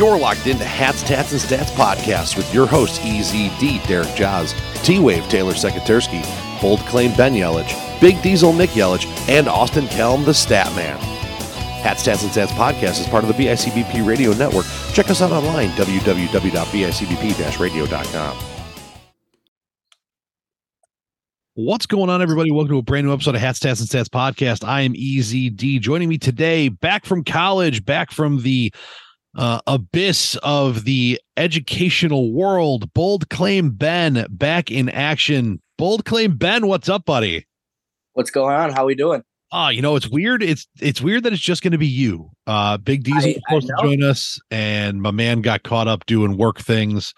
You're 0.00 0.18
locked 0.18 0.46
into 0.46 0.64
Hats, 0.64 1.02
Tats, 1.02 1.32
and 1.32 1.40
Stats 1.42 1.68
podcast 1.72 2.38
with 2.38 2.54
your 2.54 2.66
hosts 2.66 2.98
EZD, 3.00 3.86
Derek 3.86 4.14
Jaws, 4.14 4.54
T-Wave, 4.82 5.28
Taylor 5.28 5.52
Sekatarsky, 5.52 6.22
Bold 6.62 6.80
Claim, 6.86 7.14
Ben 7.18 7.34
Yelich, 7.34 8.00
Big 8.00 8.22
Diesel, 8.22 8.54
Nick 8.54 8.70
Yelich, 8.70 9.04
and 9.28 9.46
Austin 9.46 9.84
Kelm, 9.88 10.24
the 10.24 10.32
Stat 10.32 10.74
Man. 10.74 10.96
Hats, 11.82 12.02
Tats, 12.02 12.22
and 12.22 12.32
Stats 12.32 12.46
podcast 12.46 12.98
is 12.98 13.06
part 13.08 13.24
of 13.24 13.28
the 13.28 13.34
BICBP 13.34 14.06
radio 14.06 14.32
network. 14.32 14.64
Check 14.94 15.10
us 15.10 15.20
out 15.20 15.32
online, 15.32 15.68
www.bicbp-radio.com. 15.72 18.38
What's 21.56 21.84
going 21.84 22.08
on, 22.08 22.22
everybody? 22.22 22.50
Welcome 22.50 22.70
to 22.70 22.78
a 22.78 22.82
brand 22.82 23.06
new 23.06 23.12
episode 23.12 23.34
of 23.34 23.42
Hats, 23.42 23.60
Tats, 23.60 23.80
and 23.80 23.88
Stats 23.90 24.08
podcast. 24.08 24.66
I 24.66 24.80
am 24.80 24.94
EZD. 24.94 25.78
Joining 25.80 26.08
me 26.08 26.16
today, 26.16 26.70
back 26.70 27.04
from 27.04 27.22
college, 27.22 27.84
back 27.84 28.12
from 28.12 28.40
the 28.40 28.72
uh, 29.36 29.60
abyss 29.66 30.36
of 30.42 30.84
the 30.84 31.20
educational 31.36 32.32
world. 32.32 32.92
Bold 32.92 33.28
Claim 33.30 33.70
Ben 33.70 34.26
back 34.30 34.70
in 34.70 34.88
action. 34.88 35.60
Bold 35.78 36.04
Claim 36.04 36.36
Ben, 36.36 36.66
what's 36.66 36.88
up, 36.88 37.04
buddy? 37.04 37.46
What's 38.14 38.30
going 38.30 38.54
on? 38.54 38.70
How 38.70 38.84
we 38.84 38.94
doing? 38.94 39.22
Ah, 39.52 39.70
you 39.70 39.82
know, 39.82 39.96
it's 39.96 40.08
weird. 40.08 40.42
It's 40.42 40.68
it's 40.80 41.00
weird 41.00 41.24
that 41.24 41.32
it's 41.32 41.42
just 41.42 41.62
going 41.62 41.72
to 41.72 41.78
be 41.78 41.86
you. 41.86 42.30
Uh, 42.46 42.76
Big 42.76 43.02
Diesel 43.02 43.32
was 43.32 43.42
supposed 43.46 43.66
to 43.66 43.74
join 43.82 44.02
us, 44.02 44.40
and 44.50 45.02
my 45.02 45.10
man 45.10 45.40
got 45.40 45.64
caught 45.64 45.88
up 45.88 46.06
doing 46.06 46.36
work 46.36 46.60
things. 46.60 47.14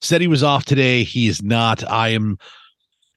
Said 0.00 0.20
he 0.20 0.26
was 0.26 0.42
off 0.42 0.64
today. 0.64 1.04
He 1.04 1.28
is 1.28 1.42
not. 1.42 1.88
I 1.88 2.08
am 2.08 2.38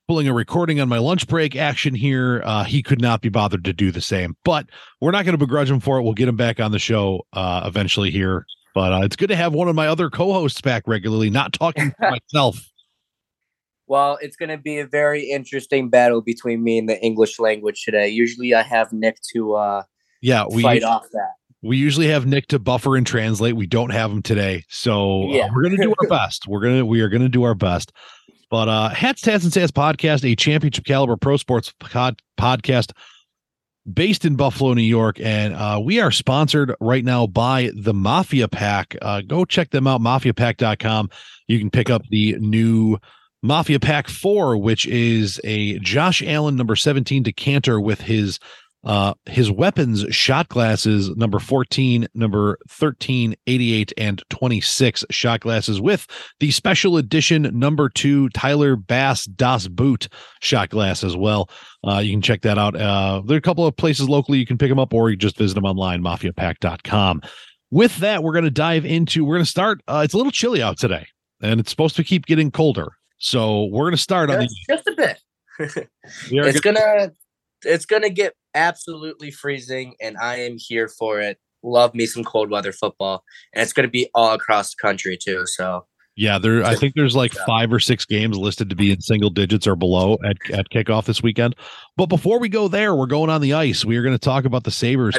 pulling 0.10 0.28
a 0.28 0.34
recording 0.34 0.80
on 0.80 0.90
my 0.90 0.98
lunch 0.98 1.28
break 1.28 1.56
action 1.56 1.94
here. 1.94 2.42
Uh, 2.44 2.64
he 2.64 2.82
could 2.82 3.00
not 3.00 3.22
be 3.22 3.30
bothered 3.30 3.64
to 3.64 3.72
do 3.72 3.92
the 3.92 4.02
same, 4.02 4.36
but 4.44 4.66
we're 5.00 5.12
not 5.12 5.24
going 5.24 5.34
to 5.34 5.38
begrudge 5.38 5.70
him 5.70 5.80
for 5.80 6.00
it. 6.00 6.02
We'll 6.02 6.14
get 6.14 6.28
him 6.28 6.36
back 6.36 6.60
on 6.60 6.72
the 6.72 6.80
show 6.80 7.28
uh, 7.34 7.62
eventually 7.64 8.10
here. 8.10 8.48
But 8.74 8.92
uh, 8.92 9.02
it's 9.04 9.16
good 9.16 9.28
to 9.28 9.36
have 9.36 9.54
one 9.54 9.68
of 9.68 9.76
my 9.76 9.88
other 9.88 10.10
co-hosts 10.10 10.62
back 10.62 10.82
regularly, 10.88 11.30
not 11.30 11.54
talking 11.54 11.92
to 11.92 11.96
myself. 12.34 12.60
Well, 13.86 14.18
it's 14.20 14.36
going 14.36 14.50
to 14.50 14.58
be 14.58 14.80
a 14.80 14.88
very 14.88 15.30
interesting 15.30 15.92
battle 15.92 16.22
between 16.22 16.64
me 16.64 16.80
and 16.80 16.90
the 16.90 17.00
English 17.04 17.38
language 17.38 17.84
today. 17.86 18.08
Usually, 18.10 18.56
I 18.56 18.64
have 18.64 18.92
Nick 18.92 19.20
to 19.36 19.54
uh, 19.54 19.84
yeah 20.24 20.46
we 20.50 20.64
fight 20.64 20.82
off 20.82 21.06
that. 21.12 21.34
We 21.62 21.78
usually 21.78 22.08
have 22.08 22.26
Nick 22.26 22.48
to 22.48 22.58
buffer 22.58 22.96
and 22.96 23.06
translate. 23.06 23.56
We 23.56 23.68
don't 23.68 23.92
have 23.92 24.10
him 24.10 24.24
today, 24.24 24.64
so 24.70 25.26
uh, 25.26 25.34
yeah. 25.34 25.50
we're 25.54 25.62
going 25.62 25.78
to 25.78 25.84
do 25.84 25.94
our 26.02 26.08
best. 26.10 26.48
We're 26.48 26.62
gonna 26.62 26.84
we 26.84 27.02
are 27.02 27.10
going 27.10 27.22
to 27.22 27.30
do 27.30 27.44
our 27.44 27.54
best. 27.54 27.92
But 28.50 28.68
uh 28.68 28.90
Hats, 28.90 29.22
Tats, 29.22 29.44
and 29.44 29.54
Stats 29.54 29.72
podcast, 29.72 30.30
a 30.30 30.36
championship 30.36 30.86
caliber 30.86 31.18
pro 31.18 31.38
sports 31.38 31.74
pod- 31.80 32.22
podcast 32.40 32.92
based 33.92 34.26
in 34.26 34.36
Buffalo, 34.36 34.74
New 34.74 34.82
York. 34.82 35.20
And 35.20 35.54
uh, 35.54 35.80
we 35.84 36.00
are 36.00 36.12
sponsored 36.12 36.74
right 36.80 37.04
now 37.04 37.28
by 37.28 37.72
the 37.76 37.94
Mafia 37.94 38.48
Pack. 38.48 38.96
Uh, 39.02 39.22
go 39.22 39.46
check 39.46 39.72
them 39.72 39.88
out, 39.88 40.02
mafiapack.com. 40.02 41.10
You 41.48 41.60
can 41.60 41.70
pick 41.70 41.90
up 41.90 42.04
the 42.10 42.36
new 42.40 42.98
Mafia 43.42 43.80
Pack 43.80 44.08
4, 44.08 44.58
which 44.58 44.86
is 44.88 45.40
a 45.44 45.80
Josh 45.80 46.22
Allen 46.24 46.56
number 46.56 46.76
17 46.76 47.24
decanter 47.24 47.80
with 47.80 48.02
his 48.02 48.40
uh, 48.84 49.14
his 49.26 49.52
weapons 49.52 50.06
shot 50.10 50.48
glasses 50.48 51.10
number 51.18 51.40
14, 51.40 52.08
number 52.14 52.58
13, 52.70 53.36
88, 53.46 53.94
and 53.98 54.24
26 54.30 55.06
shot 55.10 55.42
glasses 55.42 55.82
with 55.82 56.08
the 56.40 56.52
special 56.52 56.98
edition 56.98 57.50
number 57.54 57.90
two 57.90 58.30
Tyler 58.30 58.76
Bass 58.76 59.26
Das 59.26 59.68
Boot 59.68 60.08
shot 60.42 60.70
glass 60.70 61.04
as 61.04 61.18
well. 61.18 61.50
Uh, 61.86 61.98
you 61.98 62.12
can 62.12 62.22
check 62.22 62.42
that 62.42 62.58
out. 62.58 62.76
Uh, 62.76 63.22
there 63.26 63.36
are 63.36 63.38
a 63.38 63.42
couple 63.42 63.66
of 63.66 63.76
places 63.76 64.08
locally 64.08 64.38
you 64.38 64.46
can 64.46 64.58
pick 64.58 64.70
them 64.70 64.80
up, 64.80 64.94
or 64.94 65.10
you 65.10 65.18
just 65.18 65.38
visit 65.38 65.56
them 65.56 65.66
online, 65.66 66.02
mafiapack.com. 66.02 67.22
With 67.72 67.98
that, 67.98 68.24
we're 68.24 68.34
going 68.34 68.46
to 68.46 68.52
dive 68.52 68.86
into, 68.86 69.26
we're 69.26 69.36
going 69.36 69.46
to 69.46 69.52
start. 69.52 69.82
Uh, 69.88 70.02
it's 70.04 70.14
a 70.14 70.18
little 70.18 70.32
chilly 70.32 70.64
out 70.64 70.78
today, 70.78 71.06
and 71.42 71.60
it's 71.60 71.70
supposed 71.70 71.96
to 71.98 72.04
keep 72.04 72.26
getting 72.26 72.50
colder. 72.50 72.94
So 73.18 73.66
we're 73.66 73.84
going 73.84 73.92
to 73.92 73.98
start 73.98 74.30
just, 74.30 74.40
on 74.40 74.48
the, 74.48 74.76
just 74.76 74.88
a 74.88 74.96
bit. 74.96 75.20
it's 76.32 76.62
gonna, 76.62 76.80
gonna 76.80 77.12
it's 77.64 77.86
gonna 77.86 78.10
get 78.10 78.34
absolutely 78.54 79.32
freezing, 79.32 79.96
and 80.02 80.18
I 80.18 80.38
am 80.38 80.58
here 80.58 80.88
for 80.88 81.20
it. 81.20 81.40
Love 81.64 81.94
me 81.94 82.06
some 82.06 82.24
cold 82.24 82.50
weather 82.50 82.72
football, 82.72 83.24
and 83.54 83.62
it's 83.62 83.74
going 83.74 83.88
to 83.88 83.92
be 83.92 84.10
all 84.16 84.34
across 84.34 84.72
the 84.72 84.78
country 84.82 85.18
too. 85.18 85.46
So 85.46 85.86
yeah, 86.20 86.38
there. 86.38 86.66
I 86.66 86.76
think 86.76 86.96
there's 86.96 87.16
like 87.16 87.32
five 87.32 87.72
or 87.72 87.80
six 87.80 88.04
games 88.04 88.38
listed 88.38 88.70
to 88.70 88.76
be 88.76 88.92
in 88.92 89.00
single 89.00 89.30
digits 89.30 89.66
or 89.66 89.78
below 89.78 90.18
at, 90.26 90.36
at 90.52 90.70
kickoff 90.70 91.06
this 91.06 91.24
weekend. 91.24 91.56
But 91.96 92.08
before 92.08 92.40
we 92.40 92.50
go 92.50 92.68
there, 92.68 92.94
we're 92.94 93.06
going 93.06 93.30
on 93.30 93.40
the 93.40 93.54
ice. 93.54 93.86
We 93.86 93.96
are 93.96 94.04
going 94.04 94.16
to 94.16 94.20
talk 94.20 94.44
about 94.44 94.66
the 94.66 94.72
Sabres. 94.72 95.18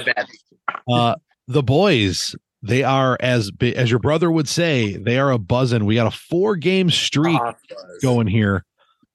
Uh, 0.93 1.15
the 1.49 1.63
boys, 1.63 2.37
they 2.63 2.83
are 2.83 3.17
as 3.19 3.51
as 3.63 3.89
your 3.89 3.99
brother 3.99 4.31
would 4.31 4.47
say, 4.47 4.99
they 4.99 5.19
are 5.19 5.31
a 5.31 5.39
buzzing. 5.39 5.87
We 5.87 5.95
got 5.95 6.07
a 6.07 6.17
four 6.17 6.57
game 6.57 6.91
streak 6.91 7.41
going 8.03 8.27
here. 8.27 8.67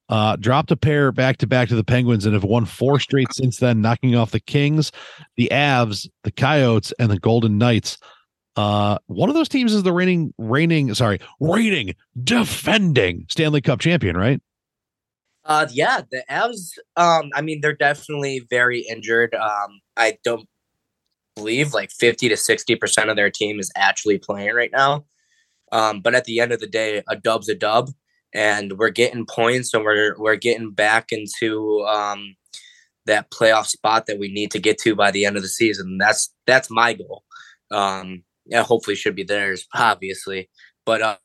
Uh, 0.07 0.35
dropped 0.35 0.69
a 0.69 0.77
pair 0.77 1.11
back 1.11 1.37
to 1.37 1.47
back 1.47 1.67
to 1.67 1.75
the 1.75 1.83
Penguins 1.83 2.25
and 2.25 2.35
have 2.35 2.43
won 2.43 2.65
four 2.65 2.99
straight 2.99 3.33
since 3.33 3.57
then, 3.57 3.81
knocking 3.81 4.15
off 4.15 4.29
the 4.29 4.39
Kings, 4.39 4.91
the 5.35 5.49
Avs, 5.51 6.07
the 6.23 6.31
Coyotes, 6.31 6.93
and 6.99 7.09
the 7.09 7.17
Golden 7.17 7.57
Knights. 7.57 7.97
Uh, 8.55 8.99
one 9.07 9.29
of 9.29 9.35
those 9.35 9.49
teams 9.49 9.73
is 9.73 9.83
the 9.83 9.91
reigning, 9.91 10.31
reigning, 10.37 10.93
sorry, 10.93 11.19
reigning, 11.39 11.95
defending 12.23 13.25
Stanley 13.29 13.61
Cup 13.61 13.79
champion, 13.79 14.15
right? 14.15 14.39
Uh, 15.43 15.67
yeah, 15.71 16.01
the 16.11 16.23
Avs. 16.29 16.77
Um, 16.95 17.31
I 17.33 17.41
mean, 17.41 17.61
they're 17.61 17.73
definitely 17.73 18.45
very 18.49 18.81
injured. 18.81 19.33
Um, 19.35 19.81
I 19.97 20.17
don't 20.23 20.47
believe 21.35 21.73
like 21.73 21.91
fifty 21.91 22.29
to 22.29 22.37
sixty 22.37 22.75
percent 22.75 23.09
of 23.09 23.15
their 23.15 23.29
team 23.29 23.59
is 23.59 23.71
actually 23.75 24.19
playing 24.19 24.53
right 24.53 24.71
now. 24.71 25.05
Um, 25.71 26.01
but 26.01 26.15
at 26.15 26.25
the 26.25 26.39
end 26.39 26.51
of 26.51 26.59
the 26.59 26.67
day, 26.67 27.03
a 27.09 27.15
dub's 27.15 27.49
a 27.49 27.55
dub 27.55 27.89
and 28.35 28.77
we're 28.77 28.89
getting 28.89 29.25
points 29.25 29.73
and 29.73 29.83
we're 29.83 30.13
we're 30.19 30.35
getting 30.35 30.71
back 30.71 31.11
into 31.11 31.83
um, 31.87 32.35
that 33.05 33.31
playoff 33.31 33.65
spot 33.65 34.05
that 34.05 34.19
we 34.19 34.31
need 34.31 34.51
to 34.51 34.59
get 34.59 34.77
to 34.79 34.93
by 34.93 35.09
the 35.09 35.25
end 35.25 35.37
of 35.37 35.41
the 35.41 35.47
season. 35.47 35.97
That's 35.97 36.31
that's 36.45 36.69
my 36.69 36.93
goal. 36.93 37.23
Um, 37.71 38.23
yeah, 38.45 38.63
hopefully 38.63 38.95
should 38.95 39.15
be 39.15 39.23
theirs, 39.23 39.65
obviously. 39.73 40.49
But 40.85 41.01
uh, 41.01 41.17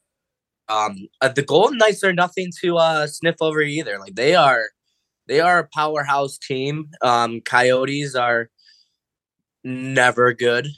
um, 0.69 1.09
uh, 1.21 1.29
the 1.29 1.43
Golden 1.43 1.79
Knights 1.79 2.05
are 2.05 2.13
nothing 2.13 2.51
to 2.63 2.77
uh, 2.79 3.07
sniff 3.09 3.37
over 3.41 3.61
either. 3.61 3.99
Like 3.99 4.15
they 4.15 4.37
are, 4.37 4.67
they 5.27 5.41
are 5.41 5.59
a 5.59 5.69
powerhouse 5.75 6.39
team. 6.39 6.91
Um, 7.03 7.41
Coyotes 7.41 8.15
are 8.15 8.49
never 9.65 10.33
good. 10.33 10.69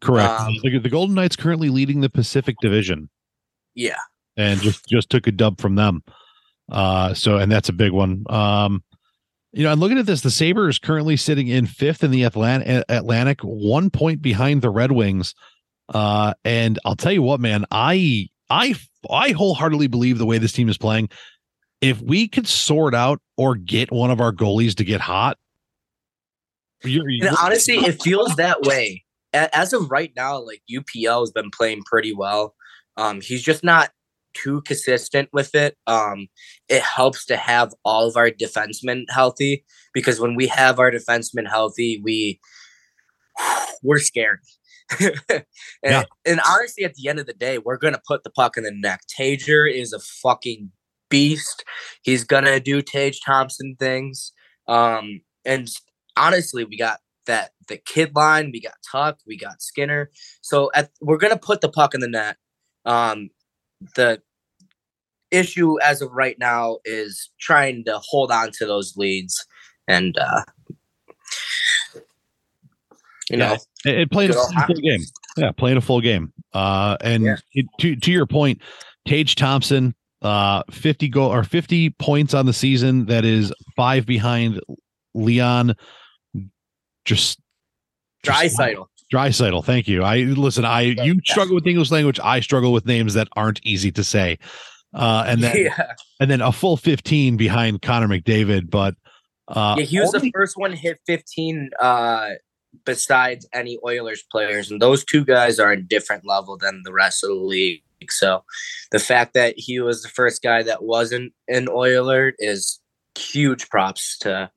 Correct. 0.00 0.40
Um, 0.40 0.54
the, 0.62 0.78
the 0.78 0.88
Golden 0.90 1.14
Knights 1.14 1.36
currently 1.36 1.70
leading 1.70 2.00
the 2.00 2.10
Pacific 2.10 2.54
Division. 2.60 3.08
Yeah, 3.74 3.98
and 4.40 4.60
just 4.60 4.86
just 4.88 5.10
took 5.10 5.26
a 5.26 5.32
dub 5.32 5.60
from 5.60 5.74
them. 5.74 6.02
Uh, 6.70 7.14
so 7.14 7.36
and 7.36 7.50
that's 7.50 7.68
a 7.68 7.74
big 7.74 7.92
one. 7.92 8.24
Um, 8.28 8.82
you 9.52 9.64
know, 9.64 9.72
and 9.72 9.80
looking 9.80 9.98
at 9.98 10.06
this, 10.06 10.20
the 10.20 10.30
Sabres 10.30 10.78
currently 10.78 11.16
sitting 11.16 11.48
in 11.48 11.66
fifth 11.66 12.04
in 12.04 12.12
the 12.12 12.22
Atlantic, 12.22 12.84
Atlantic, 12.88 13.40
one 13.40 13.90
point 13.90 14.22
behind 14.22 14.62
the 14.62 14.70
Red 14.70 14.92
Wings. 14.92 15.34
Uh, 15.92 16.34
and 16.44 16.78
I'll 16.84 16.94
tell 16.94 17.12
you 17.12 17.22
what, 17.22 17.40
man, 17.40 17.64
I 17.70 18.28
I 18.48 18.76
I 19.10 19.30
wholeheartedly 19.32 19.88
believe 19.88 20.18
the 20.18 20.26
way 20.26 20.38
this 20.38 20.52
team 20.52 20.68
is 20.68 20.78
playing. 20.78 21.10
If 21.80 22.00
we 22.00 22.28
could 22.28 22.46
sort 22.46 22.94
out 22.94 23.20
or 23.36 23.56
get 23.56 23.90
one 23.90 24.10
of 24.10 24.20
our 24.20 24.32
goalies 24.32 24.74
to 24.76 24.84
get 24.84 25.00
hot, 25.00 25.38
you're, 26.84 27.08
you're, 27.08 27.28
and 27.28 27.36
honestly, 27.42 27.76
it 27.76 28.02
feels 28.02 28.36
that 28.36 28.62
way. 28.62 29.04
As 29.32 29.72
of 29.72 29.90
right 29.90 30.12
now, 30.16 30.40
like 30.40 30.62
UPL 30.70 31.20
has 31.20 31.30
been 31.30 31.50
playing 31.50 31.82
pretty 31.84 32.12
well. 32.12 32.54
Um, 32.96 33.20
he's 33.20 33.42
just 33.42 33.64
not 33.64 33.90
too 34.34 34.62
consistent 34.62 35.28
with 35.32 35.54
it. 35.54 35.76
Um, 35.86 36.28
it 36.68 36.82
helps 36.82 37.24
to 37.26 37.36
have 37.36 37.74
all 37.84 38.08
of 38.08 38.16
our 38.16 38.30
defensemen 38.30 39.04
healthy 39.10 39.64
because 39.92 40.20
when 40.20 40.34
we 40.34 40.46
have 40.48 40.78
our 40.78 40.90
defensemen 40.90 41.48
healthy, 41.48 42.00
we 42.02 42.40
we're 43.82 43.98
scared. 43.98 44.40
and, 45.00 45.44
yeah. 45.84 46.04
and 46.26 46.40
honestly, 46.48 46.84
at 46.84 46.94
the 46.94 47.08
end 47.08 47.18
of 47.18 47.26
the 47.26 47.32
day, 47.32 47.58
we're 47.58 47.76
gonna 47.76 48.00
put 48.06 48.24
the 48.24 48.30
puck 48.30 48.56
in 48.56 48.64
the 48.64 48.72
net. 48.72 49.00
Tager 49.18 49.72
is 49.72 49.92
a 49.92 50.00
fucking 50.00 50.70
beast. 51.08 51.64
He's 52.02 52.24
gonna 52.24 52.60
do 52.60 52.82
Tage 52.82 53.20
Thompson 53.24 53.76
things. 53.78 54.32
Um, 54.66 55.20
and 55.44 55.68
honestly, 56.16 56.64
we 56.64 56.76
got 56.76 57.00
that 57.26 57.50
the 57.68 57.76
kid 57.76 58.12
line, 58.14 58.50
we 58.52 58.60
got 58.60 58.74
Tuck, 58.90 59.18
we 59.26 59.36
got 59.36 59.62
Skinner. 59.62 60.10
So 60.42 60.70
at, 60.74 60.90
we're 61.00 61.18
gonna 61.18 61.38
put 61.38 61.60
the 61.60 61.68
puck 61.68 61.94
in 61.94 62.00
the 62.00 62.08
net. 62.08 62.36
Um, 62.84 63.30
the 63.96 64.20
issue 65.30 65.80
as 65.80 66.02
of 66.02 66.10
right 66.12 66.38
now 66.38 66.78
is 66.84 67.30
trying 67.38 67.84
to 67.84 67.98
hold 68.02 68.30
on 68.30 68.50
to 68.52 68.66
those 68.66 68.96
leads 68.96 69.46
and 69.86 70.18
uh 70.18 70.42
you 73.30 73.36
know 73.36 73.54
it, 73.84 73.98
it 74.00 74.10
played 74.10 74.30
a 74.30 74.34
full 74.34 74.74
game. 74.76 75.00
Yeah 75.36 75.52
playing 75.52 75.76
a 75.76 75.80
full 75.80 76.00
game. 76.00 76.32
Uh 76.52 76.96
and 77.00 77.24
yeah. 77.24 77.36
it, 77.54 77.66
to, 77.78 77.96
to 77.96 78.10
your 78.10 78.26
point 78.26 78.60
tage 79.06 79.36
thompson 79.36 79.94
uh 80.22 80.62
50 80.70 81.08
goal 81.08 81.32
or 81.32 81.44
50 81.44 81.90
points 81.90 82.34
on 82.34 82.46
the 82.46 82.52
season 82.52 83.06
that 83.06 83.24
is 83.24 83.52
five 83.76 84.04
behind 84.06 84.60
leon 85.14 85.74
just 87.04 87.40
Draisaitl 88.24 88.86
Draisaitl. 89.12 89.64
Thank 89.64 89.88
you. 89.88 90.02
I 90.02 90.18
listen. 90.18 90.64
I 90.64 90.82
you 90.82 91.20
struggle 91.24 91.54
with 91.54 91.66
English 91.66 91.90
language. 91.90 92.20
I 92.22 92.40
struggle 92.40 92.72
with 92.72 92.86
names 92.86 93.14
that 93.14 93.28
aren't 93.34 93.60
easy 93.64 93.90
to 93.92 94.04
say. 94.04 94.38
Uh, 94.94 95.24
and 95.26 95.42
then 95.42 95.56
yeah. 95.56 95.92
and 96.20 96.30
then 96.30 96.40
a 96.40 96.52
full 96.52 96.76
15 96.76 97.36
behind 97.36 97.82
Connor 97.82 98.08
McDavid. 98.08 98.70
But 98.70 98.94
uh, 99.48 99.76
yeah, 99.78 99.84
he 99.84 100.00
was 100.00 100.14
only, 100.14 100.28
the 100.28 100.32
first 100.32 100.56
one 100.56 100.72
hit 100.72 100.98
15 101.06 101.70
uh, 101.80 102.30
besides 102.84 103.48
any 103.52 103.78
Oilers 103.84 104.22
players, 104.30 104.70
and 104.70 104.80
those 104.80 105.04
two 105.04 105.24
guys 105.24 105.58
are 105.58 105.72
a 105.72 105.80
different 105.80 106.26
level 106.26 106.56
than 106.56 106.82
the 106.84 106.92
rest 106.92 107.24
of 107.24 107.30
the 107.30 107.34
league. 107.34 107.82
So 108.08 108.44
the 108.92 108.98
fact 108.98 109.34
that 109.34 109.54
he 109.56 109.80
was 109.80 110.02
the 110.02 110.08
first 110.08 110.42
guy 110.42 110.62
that 110.62 110.82
wasn't 110.82 111.32
an 111.48 111.68
Oiler 111.68 112.32
is 112.38 112.80
huge 113.18 113.68
props 113.68 114.16
to 114.18 114.50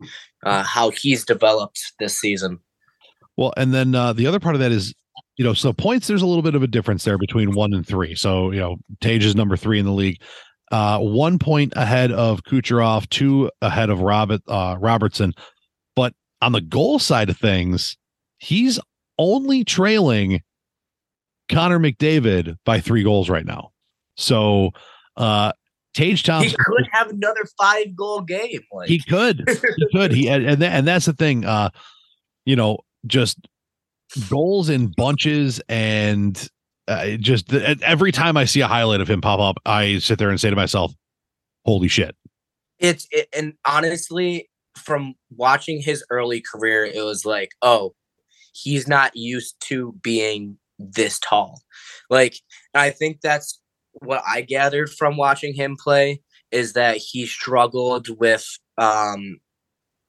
uh, 0.45 0.63
how 0.63 0.91
he's 0.91 1.25
developed 1.25 1.81
this 1.99 2.17
season. 2.17 2.59
Well, 3.37 3.53
and 3.57 3.73
then 3.73 3.95
uh, 3.95 4.13
the 4.13 4.27
other 4.27 4.39
part 4.39 4.55
of 4.55 4.61
that 4.61 4.71
is, 4.71 4.93
you 5.37 5.43
know, 5.43 5.53
so 5.53 5.73
points. 5.73 6.07
There's 6.07 6.21
a 6.21 6.27
little 6.27 6.43
bit 6.43 6.55
of 6.55 6.63
a 6.63 6.67
difference 6.67 7.03
there 7.03 7.17
between 7.17 7.53
one 7.53 7.73
and 7.73 7.85
three. 7.85 8.15
So 8.15 8.51
you 8.51 8.59
know, 8.59 8.77
Tage 9.01 9.25
is 9.25 9.35
number 9.35 9.57
three 9.57 9.79
in 9.79 9.85
the 9.85 9.91
league, 9.91 10.21
uh, 10.71 10.99
one 10.99 11.39
point 11.39 11.73
ahead 11.75 12.11
of 12.11 12.43
Kucherov, 12.43 13.09
two 13.09 13.49
ahead 13.61 13.89
of 13.89 14.01
Robert 14.01 14.41
uh, 14.47 14.77
Robertson. 14.79 15.33
But 15.95 16.13
on 16.41 16.51
the 16.51 16.61
goal 16.61 16.99
side 16.99 17.29
of 17.29 17.37
things, 17.37 17.97
he's 18.37 18.79
only 19.17 19.63
trailing 19.63 20.41
Connor 21.49 21.79
McDavid 21.79 22.57
by 22.65 22.79
three 22.79 23.03
goals 23.03 23.29
right 23.29 23.45
now. 23.45 23.71
So 24.15 24.71
uh 25.17 25.51
Tage 25.93 26.23
Thompson 26.23 26.49
he 26.49 26.55
could 26.65 26.87
have 26.91 27.09
another 27.09 27.41
five 27.57 27.95
goal 27.95 28.21
game. 28.21 28.61
Like. 28.71 28.89
He 28.89 28.99
could. 28.99 29.47
He 29.47 29.87
could. 29.93 30.11
He 30.11 30.27
and 30.27 30.45
and, 30.47 30.63
and 30.63 30.87
that's 30.87 31.05
the 31.05 31.13
thing. 31.13 31.45
Uh, 31.45 31.69
you 32.45 32.55
know, 32.55 32.79
just 33.05 33.37
goals 34.29 34.69
in 34.69 34.87
bunches 34.95 35.61
and 35.69 36.49
uh, 36.87 37.11
just 37.17 37.47
the, 37.47 37.77
every 37.81 38.11
time 38.11 38.37
I 38.37 38.45
see 38.45 38.61
a 38.61 38.67
highlight 38.67 39.01
of 39.01 39.09
him 39.09 39.21
pop 39.21 39.39
up, 39.39 39.57
I 39.65 39.99
sit 39.99 40.19
there 40.19 40.29
and 40.29 40.39
say 40.39 40.49
to 40.49 40.55
myself, 40.55 40.93
"Holy 41.65 41.87
shit!" 41.87 42.15
It's 42.79 43.07
it, 43.11 43.29
and 43.33 43.53
honestly, 43.65 44.49
from 44.77 45.15
watching 45.29 45.81
his 45.81 46.03
early 46.09 46.41
career, 46.41 46.85
it 46.85 47.03
was 47.03 47.25
like, 47.25 47.51
oh, 47.61 47.93
he's 48.53 48.87
not 48.87 49.15
used 49.15 49.55
to 49.61 49.93
being 50.01 50.57
this 50.77 51.19
tall. 51.19 51.61
Like, 52.09 52.35
I 52.73 52.89
think 52.89 53.21
that's 53.21 53.61
what 53.93 54.23
I 54.27 54.41
gathered 54.41 54.89
from 54.89 55.17
watching 55.17 55.53
him 55.53 55.77
play 55.81 56.21
is 56.51 56.73
that 56.73 56.97
he 56.97 57.25
struggled 57.25 58.09
with 58.19 58.45
um, 58.77 59.39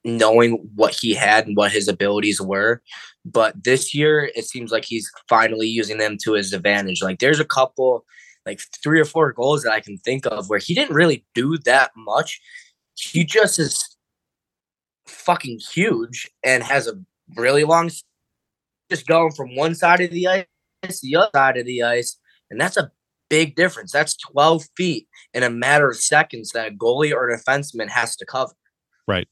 knowing 0.05 0.69
what 0.75 0.95
he 1.01 1.15
had 1.15 1.47
and 1.47 1.57
what 1.57 1.73
his 1.73 1.89
abilities 1.89 2.41
were. 2.41 2.83
But 3.25 3.65
this 3.65 3.95
year, 3.95 4.31
it 4.35 4.45
seems 4.45 4.71
like 4.71 4.85
he's 4.85 5.11
finally 5.29 5.67
using 5.67 5.99
them 5.99 6.19
to 6.25 6.35
his 6.35 6.53
advantage. 6.53 7.03
Like, 7.03 7.21
there's 7.21 7.41
a 7.41 7.45
couple, 7.45 8.05
like 8.45 8.61
three 8.83 9.01
or 9.01 9.07
four 9.07 9.33
goals 9.33 9.63
that 9.63 9.73
I 9.73 9.81
can 9.81 9.97
think 9.99 10.27
of 10.27 10.49
where 10.49 10.59
he 10.59 10.75
didn't 10.75 10.95
really 10.95 11.25
do 11.35 11.57
that 11.59 11.91
much. 11.97 12.41
He 12.95 13.25
just 13.25 13.59
is 13.59 13.97
fucking 15.07 15.61
huge 15.73 16.31
and 16.45 16.63
has 16.63 16.87
a 16.87 16.95
really 17.37 17.65
long, 17.65 17.91
just 18.91 19.07
going 19.07 19.33
from 19.33 19.57
one 19.57 19.75
side 19.75 20.01
of 20.01 20.11
the 20.11 20.29
ice 20.29 20.47
to 20.83 20.99
the 21.03 21.17
other 21.17 21.31
side 21.35 21.57
of 21.57 21.67
the 21.67 21.83
ice, 21.83 22.19
and 22.51 22.61
that's 22.61 22.77
a 22.77 22.93
big 23.31 23.57
difference. 23.57 23.93
That's 23.93 24.17
12 24.17 24.65
feet 24.77 25.09
in 25.33 25.43
a 25.43 25.51
matter 25.51 25.89
of 25.89 25.97
seconds 25.97 26.51
that 26.51 26.69
a 26.69 26.75
goalie 26.75 27.13
or 27.13 27.29
a 27.29 27.39
defenseman 27.39 27.89
has 27.89 28.17
to 28.17 28.27
cover. 28.27 28.53
Right. 29.09 29.29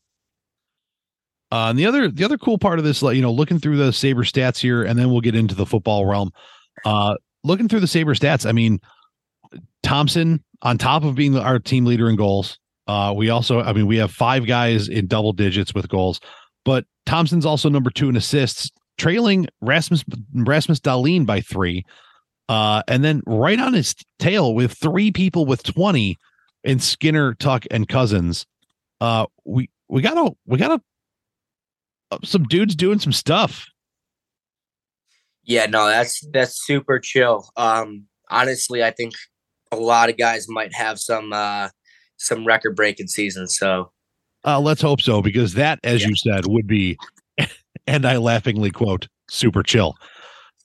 Uh, 1.52 1.69
and 1.69 1.78
the 1.78 1.84
other 1.84 2.08
the 2.08 2.25
other 2.25 2.38
cool 2.38 2.56
part 2.56 2.78
of 2.78 2.84
this, 2.84 3.02
like 3.02 3.14
you 3.14 3.20
know, 3.20 3.31
looking 3.31 3.58
through 3.58 3.76
the 3.76 3.93
Saber 3.93 4.25
stats 4.25 4.58
here, 4.58 4.84
and 4.84 4.99
then 4.99 5.10
we'll 5.10 5.20
get 5.20 5.34
into 5.34 5.54
the 5.54 5.66
football 5.66 6.06
realm. 6.06 6.32
Uh, 6.87 7.14
looking 7.44 7.69
through 7.69 7.81
the 7.81 7.87
Saber 7.87 8.14
stats, 8.14 8.46
I 8.46 8.52
mean, 8.52 8.81
Thompson 9.82 10.43
on 10.62 10.78
top 10.78 11.04
of 11.04 11.14
being 11.14 11.37
our 11.37 11.58
team 11.58 11.84
leader 11.84 12.08
in 12.08 12.16
goals. 12.16 12.58
Uh, 12.87 13.12
we 13.14 13.28
also, 13.28 13.60
I 13.60 13.75
mean, 13.75 13.87
we 13.87 13.99
have 13.99 14.10
five 14.10 14.46
guys 14.46 14.88
in 14.88 15.06
double 15.06 15.34
digits 15.34 15.75
with 15.75 15.90
goals, 15.90 16.20
but 16.64 16.87
Thompson's 17.04 17.44
also 17.44 17.69
number 17.69 17.90
two 17.90 18.08
in 18.08 18.16
assists, 18.16 18.70
trailing 18.96 19.46
Rasmus 19.60 20.04
Rasmus 20.34 20.81
Dahlin 20.81 21.26
by 21.26 21.43
three. 21.43 21.84
Uh, 22.49 22.82
and 22.88 23.04
then 23.04 23.20
right 23.26 23.60
on 23.60 23.75
his 23.75 23.94
tail 24.19 24.54
with 24.54 24.72
three 24.72 25.12
people 25.12 25.44
with 25.44 25.62
20 25.64 26.19
in 26.64 26.78
Skinner, 26.78 27.34
Tuck, 27.34 27.66
and 27.70 27.87
Cousins. 27.87 28.46
Uh, 29.02 29.26
we 29.44 29.69
we 29.90 30.00
gotta 30.00 30.32
we 30.46 30.56
got 30.56 30.70
a 30.70 30.75
uh, 30.75 30.78
some 32.25 32.44
dudes 32.44 32.75
doing 32.75 32.99
some 32.99 33.12
stuff. 33.12 33.67
Yeah, 35.44 35.67
no, 35.67 35.87
that's 35.87 36.25
that's 36.32 36.64
super 36.64 36.99
chill. 36.99 37.49
Um, 37.56 38.06
honestly, 38.31 38.85
I 38.85 38.91
think 38.91 39.14
a 39.73 39.76
lot 39.76 40.09
of 40.09 40.17
guys 40.17 40.49
might 40.49 40.73
have 40.75 41.00
some 41.00 41.32
uh 41.32 41.69
some 42.17 42.47
record 42.47 42.76
breaking 42.76 43.09
seasons. 43.09 43.56
So 43.59 43.91
uh, 44.44 44.61
let's 44.61 44.82
hope 44.82 45.00
so, 45.00 45.23
because 45.23 45.55
that, 45.55 45.79
as 45.85 46.03
yeah. 46.03 46.09
you 46.09 46.17
said, 46.17 46.47
would 46.47 46.67
be 46.67 46.97
and 47.87 48.06
I 48.06 48.17
laughingly 48.17 48.70
quote, 48.70 49.09
super 49.31 49.62
chill. 49.62 49.94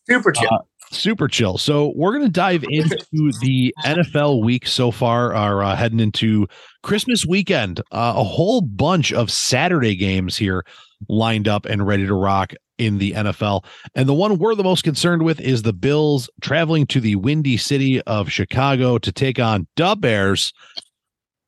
Super 0.09 0.31
chill. 0.31 0.49
Uh, 0.51 0.59
super 0.91 1.27
chill. 1.27 1.57
So 1.57 1.93
we're 1.95 2.11
going 2.11 2.23
to 2.23 2.31
dive 2.31 2.63
into 2.69 3.31
the 3.41 3.73
NFL 3.85 4.43
week 4.43 4.67
so 4.67 4.91
far, 4.91 5.33
are 5.35 5.63
uh, 5.63 5.75
heading 5.75 5.99
into 5.99 6.47
Christmas 6.83 7.25
weekend. 7.25 7.79
Uh, 7.91 8.13
a 8.15 8.23
whole 8.23 8.61
bunch 8.61 9.13
of 9.13 9.31
Saturday 9.31 9.95
games 9.95 10.37
here 10.37 10.63
lined 11.09 11.47
up 11.47 11.65
and 11.65 11.85
ready 11.85 12.05
to 12.05 12.13
rock 12.13 12.53
in 12.77 12.97
the 12.97 13.13
NFL. 13.13 13.65
And 13.95 14.07
the 14.07 14.13
one 14.13 14.37
we're 14.37 14.55
the 14.55 14.63
most 14.63 14.83
concerned 14.83 15.23
with 15.23 15.39
is 15.39 15.63
the 15.63 15.73
Bills 15.73 16.29
traveling 16.41 16.85
to 16.87 16.99
the 16.99 17.15
windy 17.15 17.57
city 17.57 18.01
of 18.03 18.31
Chicago 18.31 18.97
to 18.99 19.11
take 19.11 19.39
on 19.39 19.67
the 19.75 19.95
Bears 19.95 20.53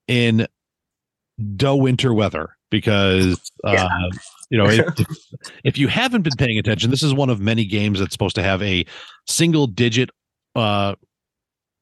in 0.08 0.48
the 1.38 1.76
winter 1.76 2.14
weather 2.14 2.58
because 2.70 3.40
uh, 3.66 3.72
yeah 3.72 3.88
you 4.50 4.58
know 4.58 4.66
if, 4.70 5.08
if 5.64 5.78
you 5.78 5.88
haven't 5.88 6.24
been 6.24 6.36
paying 6.38 6.58
attention 6.58 6.92
this 6.92 7.04
is 7.04 7.14
one 7.14 7.30
of 7.30 7.40
many 7.40 7.66
games 7.66 8.00
that's 8.00 8.12
supposed 8.12 8.36
to 8.36 8.44
have 8.44 8.62
a 8.62 8.86
single 9.28 9.68
digit 9.68 10.10
uh 10.56 10.96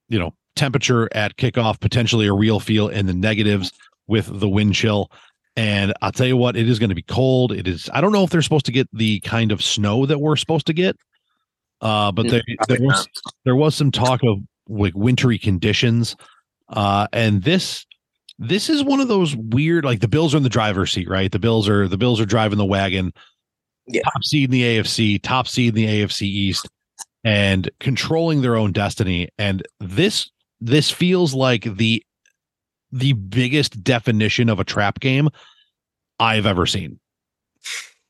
you 0.10 0.20
know 0.20 0.34
temperature 0.56 1.10
at 1.14 1.36
kickoff 1.38 1.80
potentially 1.80 2.28
a 2.28 2.34
real 2.34 2.60
feel 2.60 2.88
in 2.88 3.06
the 3.06 3.14
negatives 3.14 3.72
with 4.08 4.28
the 4.40 4.50
wind 4.50 4.74
chill 4.74 5.12
and 5.58 5.94
i'll 6.02 6.12
tell 6.12 6.28
you 6.28 6.38
what 6.38 6.56
it 6.56 6.70
is 6.70 6.80
going 6.80 6.90
to 6.90 6.96
be 6.96 7.02
cold. 7.02 7.52
It 7.52 7.68
is 7.68 7.90
i 7.94 8.00
don't 8.00 8.14
know 8.14 8.24
if 8.24 8.30
they're 8.30 8.42
supposed 8.42 8.68
to 8.68 8.72
get 8.72 8.88
the 8.94 9.20
kind 9.22 9.52
of 9.52 9.62
snow 9.62 10.06
that 10.06 10.20
we're 10.20 10.38
supposed 10.38 10.68
to 10.68 10.74
get 10.74 10.96
uh 11.82 12.12
but 12.12 12.30
there, 12.30 12.42
there 12.70 12.80
was 12.80 13.08
there 13.44 13.56
was 13.56 13.76
some 13.76 13.92
talk 13.92 14.22
of 14.24 14.38
like 14.70 14.94
wintry 14.96 15.38
conditions 15.38 16.16
uh 16.70 17.08
and 17.12 17.44
this 17.44 17.86
this 18.40 18.70
is 18.70 18.84
one 18.84 19.00
of 19.00 19.08
those 19.08 19.36
weird 19.36 19.84
like 19.84 20.00
the 20.00 20.08
bills 20.08 20.34
are 20.34 20.38
in 20.38 20.44
the 20.44 20.50
driver's 20.50 20.92
seat 20.92 21.10
right? 21.10 21.32
The 21.32 21.40
bills 21.40 21.68
are 21.68 21.88
the 21.88 21.98
bills 21.98 22.22
are 22.22 22.26
driving 22.26 22.58
the 22.58 22.66
wagon. 22.66 23.12
Yeah. 23.90 24.02
top 24.02 24.24
seed 24.24 24.46
in 24.46 24.52
the 24.52 24.64
afc 24.64 25.22
top 25.24 25.48
seed 25.48 25.70
in 25.70 25.76
the 25.76 26.04
afc 26.04 26.22
east 26.22 26.68
and 27.24 27.70
controlling 27.80 28.42
their 28.42 28.56
own 28.56 28.74
destiny. 28.74 29.30
And 29.38 29.66
this 29.80 30.30
this 30.60 30.92
feels 30.92 31.34
like 31.34 31.64
the 31.64 32.04
the 32.92 33.14
biggest 33.14 33.84
definition 33.84 34.50
of 34.50 34.60
a 34.60 34.64
trap 34.64 35.00
game 35.00 35.30
i've 36.20 36.46
ever 36.46 36.66
seen 36.66 37.00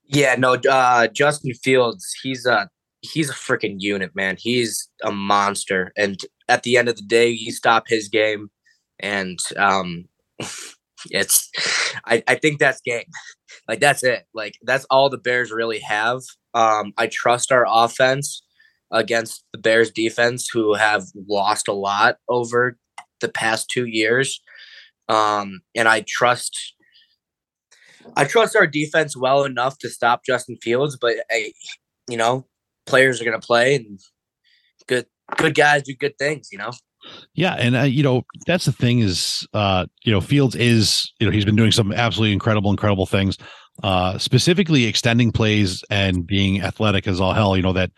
yeah 0.05 0.36
no 0.38 0.53
uh 0.69 1.07
justin 1.07 1.53
fields 1.53 2.15
he's 2.22 2.46
a 2.46 2.69
he's 3.01 3.29
a 3.29 3.34
freaking 3.34 3.75
unit 3.79 4.12
man 4.15 4.36
he's 4.38 4.89
a 5.03 5.12
monster 5.12 5.91
and 5.98 6.22
at 6.50 6.63
the 6.63 6.77
end 6.77 6.89
of 6.89 6.96
the 6.96 7.03
day 7.03 7.29
you 7.29 7.51
stop 7.51 7.88
his 7.88 8.07
game 8.07 8.50
and 9.00 9.39
um 9.57 10.05
it's 11.12 11.51
I, 12.05 12.24
I 12.27 12.36
think 12.36 12.60
that's 12.60 12.81
game. 12.81 13.05
Like 13.67 13.81
that's 13.81 14.01
it. 14.01 14.25
Like 14.34 14.53
that's 14.62 14.86
all 14.86 15.10
the 15.10 15.17
Bears 15.17 15.51
really 15.51 15.79
have. 15.79 16.22
Um, 16.53 16.93
I 16.98 17.07
trust 17.07 17.51
our 17.51 17.65
offense 17.67 18.41
against 18.91 19.43
the 19.51 19.57
Bears 19.57 19.91
defense, 19.91 20.48
who 20.51 20.74
have 20.74 21.03
lost 21.27 21.67
a 21.67 21.74
lot 21.74 22.15
over 22.29 22.77
the 23.19 23.27
past 23.27 23.69
two 23.69 23.86
years. 23.86 24.41
Um, 25.10 25.62
and 25.76 25.88
I 25.88 26.04
trust 26.08 26.74
I 28.16 28.26
trust 28.26 28.56
our 28.56 28.68
defense 28.68 29.18
well 29.18 29.44
enough 29.44 29.78
to 29.80 29.90
stop 29.90 30.26
Justin 30.26 30.58
Fields, 30.62 30.98
but 31.00 31.18
I, 31.30 31.52
you 32.10 32.18
know, 32.18 32.46
players 32.86 33.22
are 33.22 33.26
gonna 33.26 33.40
play 33.40 33.76
and 33.76 34.00
good 34.88 35.06
good 35.36 35.56
guys 35.56 35.84
do 35.84 35.94
good 35.96 36.18
things, 36.18 36.50
you 36.52 36.58
know. 36.58 36.72
Yeah, 37.36 37.54
and 37.54 37.76
uh, 37.76 37.84
you 37.84 38.04
know 38.04 38.24
that's 38.46 38.66
the 38.66 38.72
thing 38.72 39.00
is, 39.00 39.48
uh, 39.54 39.86
you 40.04 40.12
know, 40.12 40.22
Fields 40.22 40.56
is 40.56 41.12
you 41.20 41.28
know 41.28 41.32
he's 41.32 41.46
been 41.46 41.56
doing 41.56 41.72
some 41.72 41.92
absolutely 41.92 42.34
incredible, 42.34 42.72
incredible 42.72 43.06
things, 43.06 43.38
uh, 43.84 44.18
specifically 44.18 44.86
extending 44.86 45.32
plays 45.32 45.84
and 45.90 46.26
being 46.26 46.62
athletic 46.62 47.08
as 47.08 47.22
all 47.22 47.34
hell. 47.34 47.56
You 47.56 47.64
know 47.64 47.74
that 47.74 47.92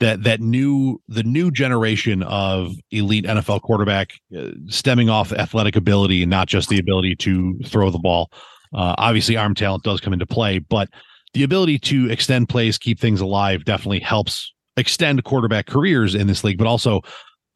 that 0.00 0.22
that 0.22 0.40
new 0.40 1.00
the 1.08 1.22
new 1.22 1.50
generation 1.50 2.22
of 2.22 2.72
elite 2.90 3.24
NFL 3.24 3.62
quarterback 3.62 4.12
uh, 4.36 4.50
stemming 4.68 5.08
off 5.08 5.32
athletic 5.32 5.76
ability 5.76 6.22
and 6.22 6.30
not 6.30 6.48
just 6.48 6.68
the 6.68 6.78
ability 6.78 7.16
to 7.16 7.58
throw 7.64 7.90
the 7.90 7.98
ball. 7.98 8.30
Uh, 8.72 8.94
obviously, 8.98 9.36
arm 9.36 9.54
talent 9.54 9.82
does 9.82 10.00
come 10.00 10.12
into 10.12 10.26
play, 10.26 10.58
but 10.58 10.88
the 11.34 11.42
ability 11.42 11.78
to 11.78 12.10
extend 12.10 12.48
plays, 12.48 12.78
keep 12.78 13.00
things 13.00 13.20
alive, 13.20 13.64
definitely 13.64 14.00
helps 14.00 14.52
extend 14.76 15.24
quarterback 15.24 15.66
careers 15.66 16.14
in 16.14 16.26
this 16.26 16.44
league. 16.44 16.58
But 16.58 16.66
also, 16.66 17.00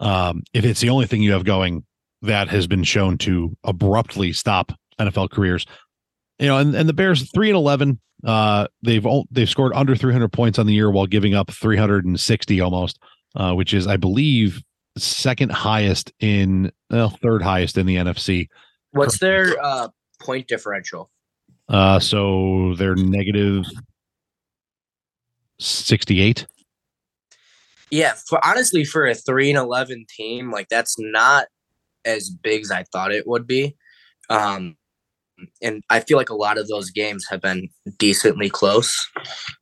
um, 0.00 0.42
if 0.52 0.64
it's 0.64 0.80
the 0.80 0.90
only 0.90 1.06
thing 1.06 1.22
you 1.22 1.32
have 1.32 1.44
going, 1.44 1.84
that 2.22 2.48
has 2.48 2.66
been 2.66 2.84
shown 2.84 3.18
to 3.18 3.56
abruptly 3.64 4.32
stop 4.32 4.72
NFL 5.00 5.30
careers. 5.30 5.66
You 6.38 6.46
know, 6.48 6.58
and, 6.58 6.74
and 6.74 6.88
the 6.88 6.92
Bears 6.92 7.30
three 7.30 7.50
and 7.50 7.56
eleven. 7.56 8.00
Uh, 8.24 8.68
they've 8.82 9.06
they've 9.30 9.48
scored 9.48 9.72
under 9.74 9.96
300 9.96 10.32
points 10.32 10.58
on 10.58 10.66
the 10.66 10.72
year 10.72 10.90
while 10.90 11.06
giving 11.06 11.34
up 11.34 11.50
360 11.50 12.60
almost, 12.60 12.98
uh, 13.34 13.52
which 13.54 13.74
is 13.74 13.86
I 13.86 13.96
believe 13.96 14.62
second 14.96 15.52
highest 15.52 16.12
in 16.20 16.70
well, 16.90 17.10
third 17.10 17.42
highest 17.42 17.78
in 17.78 17.86
the 17.86 17.96
NFC. 17.96 18.48
What's 18.92 19.18
their 19.18 19.56
uh, 19.62 19.88
point 20.20 20.46
differential? 20.48 21.10
Uh, 21.68 21.98
so 21.98 22.74
they're 22.76 22.94
negative 22.94 23.64
68. 25.58 26.46
Yeah, 27.90 28.14
for 28.14 28.44
honestly, 28.44 28.84
for 28.84 29.06
a 29.06 29.14
three 29.14 29.50
and 29.50 29.58
eleven 29.58 30.06
team, 30.08 30.50
like 30.50 30.68
that's 30.68 30.96
not 30.98 31.46
as 32.04 32.30
big 32.30 32.62
as 32.62 32.70
I 32.70 32.84
thought 32.84 33.12
it 33.12 33.26
would 33.26 33.46
be. 33.46 33.76
Um, 34.30 34.76
and 35.60 35.82
I 35.90 36.00
feel 36.00 36.16
like 36.16 36.30
a 36.30 36.34
lot 36.34 36.58
of 36.58 36.68
those 36.68 36.90
games 36.90 37.26
have 37.30 37.40
been 37.40 37.68
decently 37.98 38.50
close 38.50 38.96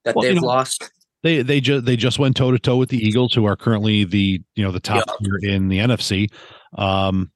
that 0.04 0.14
well, 0.14 0.22
they've 0.22 0.34
you 0.34 0.40
know, 0.40 0.46
lost. 0.46 0.90
They 1.22 1.42
they 1.42 1.60
just 1.60 1.84
they 1.84 1.96
just 1.96 2.18
went 2.18 2.36
toe 2.36 2.50
to 2.50 2.58
toe 2.58 2.76
with 2.76 2.88
the 2.88 2.98
Eagles, 2.98 3.34
who 3.34 3.44
are 3.44 3.56
currently 3.56 4.04
the 4.04 4.40
you 4.54 4.64
know 4.64 4.72
the 4.72 4.80
top 4.80 5.04
tier 5.22 5.38
in 5.42 5.68
the 5.68 5.78
NFC. 5.78 6.28
Um, 6.76 7.30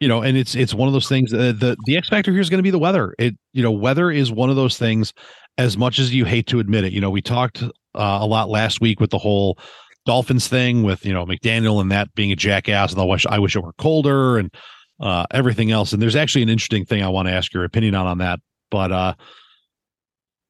you 0.00 0.08
know, 0.08 0.22
and 0.22 0.36
it's 0.36 0.54
it's 0.54 0.74
one 0.74 0.88
of 0.88 0.92
those 0.92 1.08
things. 1.08 1.32
Uh, 1.32 1.52
the 1.56 1.76
the 1.86 1.96
X 1.96 2.08
factor 2.08 2.30
here 2.30 2.40
is 2.40 2.50
going 2.50 2.58
to 2.58 2.62
be 2.64 2.70
the 2.70 2.78
weather. 2.78 3.14
It 3.18 3.34
you 3.52 3.62
know 3.62 3.72
weather 3.72 4.10
is 4.10 4.30
one 4.30 4.50
of 4.50 4.56
those 4.56 4.78
things. 4.78 5.12
As 5.56 5.78
much 5.78 6.00
as 6.00 6.12
you 6.12 6.24
hate 6.24 6.48
to 6.48 6.58
admit 6.58 6.84
it, 6.84 6.92
you 6.92 7.00
know 7.00 7.10
we 7.10 7.22
talked 7.22 7.62
uh, 7.62 7.68
a 7.94 8.26
lot 8.26 8.48
last 8.48 8.80
week 8.80 9.00
with 9.00 9.10
the 9.10 9.18
whole 9.18 9.56
Dolphins 10.04 10.48
thing 10.48 10.82
with 10.82 11.06
you 11.06 11.12
know 11.12 11.24
McDaniel 11.24 11.80
and 11.80 11.90
that 11.90 12.14
being 12.14 12.32
a 12.32 12.36
jackass, 12.36 12.92
and 12.92 13.00
I 13.00 13.04
wish 13.04 13.26
I 13.26 13.38
wish 13.38 13.56
it 13.56 13.64
were 13.64 13.72
colder 13.74 14.36
and 14.38 14.52
uh, 15.00 15.26
everything 15.30 15.70
else. 15.70 15.92
And 15.92 16.00
there's 16.00 16.16
actually 16.16 16.42
an 16.42 16.48
interesting 16.48 16.84
thing 16.84 17.02
I 17.02 17.08
want 17.08 17.28
to 17.28 17.34
ask 17.34 17.52
your 17.52 17.64
opinion 17.64 17.94
on 17.94 18.06
on 18.06 18.18
that. 18.18 18.40
But 18.70 18.92
uh, 18.92 19.14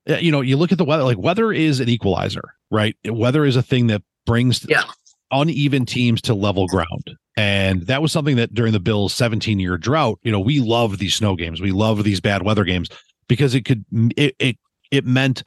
you 0.06 0.30
know, 0.30 0.40
you 0.40 0.56
look 0.56 0.72
at 0.72 0.78
the 0.78 0.84
weather. 0.84 1.04
Like 1.04 1.18
weather 1.18 1.52
is 1.52 1.80
an 1.80 1.88
equalizer, 1.88 2.54
right? 2.70 2.96
Weather 3.06 3.44
is 3.44 3.56
a 3.56 3.62
thing 3.62 3.86
that 3.88 4.02
brings 4.26 4.64
yeah. 4.68 4.84
uneven 5.30 5.86
teams 5.86 6.20
to 6.22 6.34
level 6.34 6.66
ground. 6.66 7.16
And 7.36 7.82
that 7.82 8.00
was 8.00 8.12
something 8.12 8.36
that 8.36 8.54
during 8.54 8.72
the 8.72 8.80
Bills' 8.80 9.12
17 9.14 9.58
year 9.58 9.76
drought, 9.76 10.20
you 10.22 10.30
know, 10.30 10.40
we 10.40 10.60
love 10.60 10.98
these 10.98 11.14
snow 11.14 11.34
games. 11.34 11.60
We 11.60 11.72
love 11.72 12.04
these 12.04 12.20
bad 12.20 12.42
weather 12.42 12.64
games 12.64 12.88
because 13.28 13.54
it 13.54 13.64
could 13.64 13.84
it 14.16 14.36
it 14.38 14.56
it 14.90 15.04
meant 15.04 15.42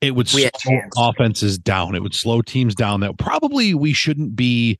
it 0.00 0.14
would 0.14 0.28
slow 0.28 0.48
offenses 0.96 1.58
down. 1.58 1.94
It 1.94 2.02
would 2.02 2.14
slow 2.14 2.42
teams 2.42 2.74
down 2.74 3.00
that 3.00 3.18
probably 3.18 3.74
we 3.74 3.92
shouldn't 3.92 4.34
be, 4.34 4.78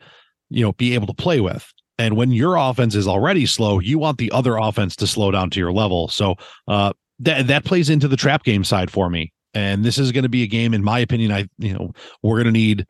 you 0.48 0.64
know, 0.64 0.72
be 0.72 0.94
able 0.94 1.06
to 1.06 1.14
play 1.14 1.40
with. 1.40 1.72
And 1.98 2.16
when 2.16 2.30
your 2.30 2.56
offense 2.56 2.94
is 2.94 3.08
already 3.08 3.44
slow, 3.44 3.80
you 3.80 3.98
want 3.98 4.18
the 4.18 4.30
other 4.30 4.56
offense 4.56 4.94
to 4.96 5.06
slow 5.06 5.30
down 5.30 5.50
to 5.50 5.58
your 5.58 5.72
level. 5.72 6.08
So 6.08 6.36
uh, 6.68 6.92
that 7.20 7.48
that 7.48 7.64
plays 7.64 7.90
into 7.90 8.08
the 8.08 8.16
trap 8.16 8.44
game 8.44 8.64
side 8.64 8.90
for 8.90 9.10
me. 9.10 9.32
And 9.54 9.84
this 9.84 9.98
is 9.98 10.12
going 10.12 10.22
to 10.22 10.28
be 10.28 10.42
a 10.42 10.46
game, 10.46 10.74
in 10.74 10.84
my 10.84 11.00
opinion. 11.00 11.32
I 11.32 11.48
you 11.58 11.72
know 11.72 11.92
we're 12.22 12.36
going 12.36 12.46
to 12.46 12.52
need 12.52 12.86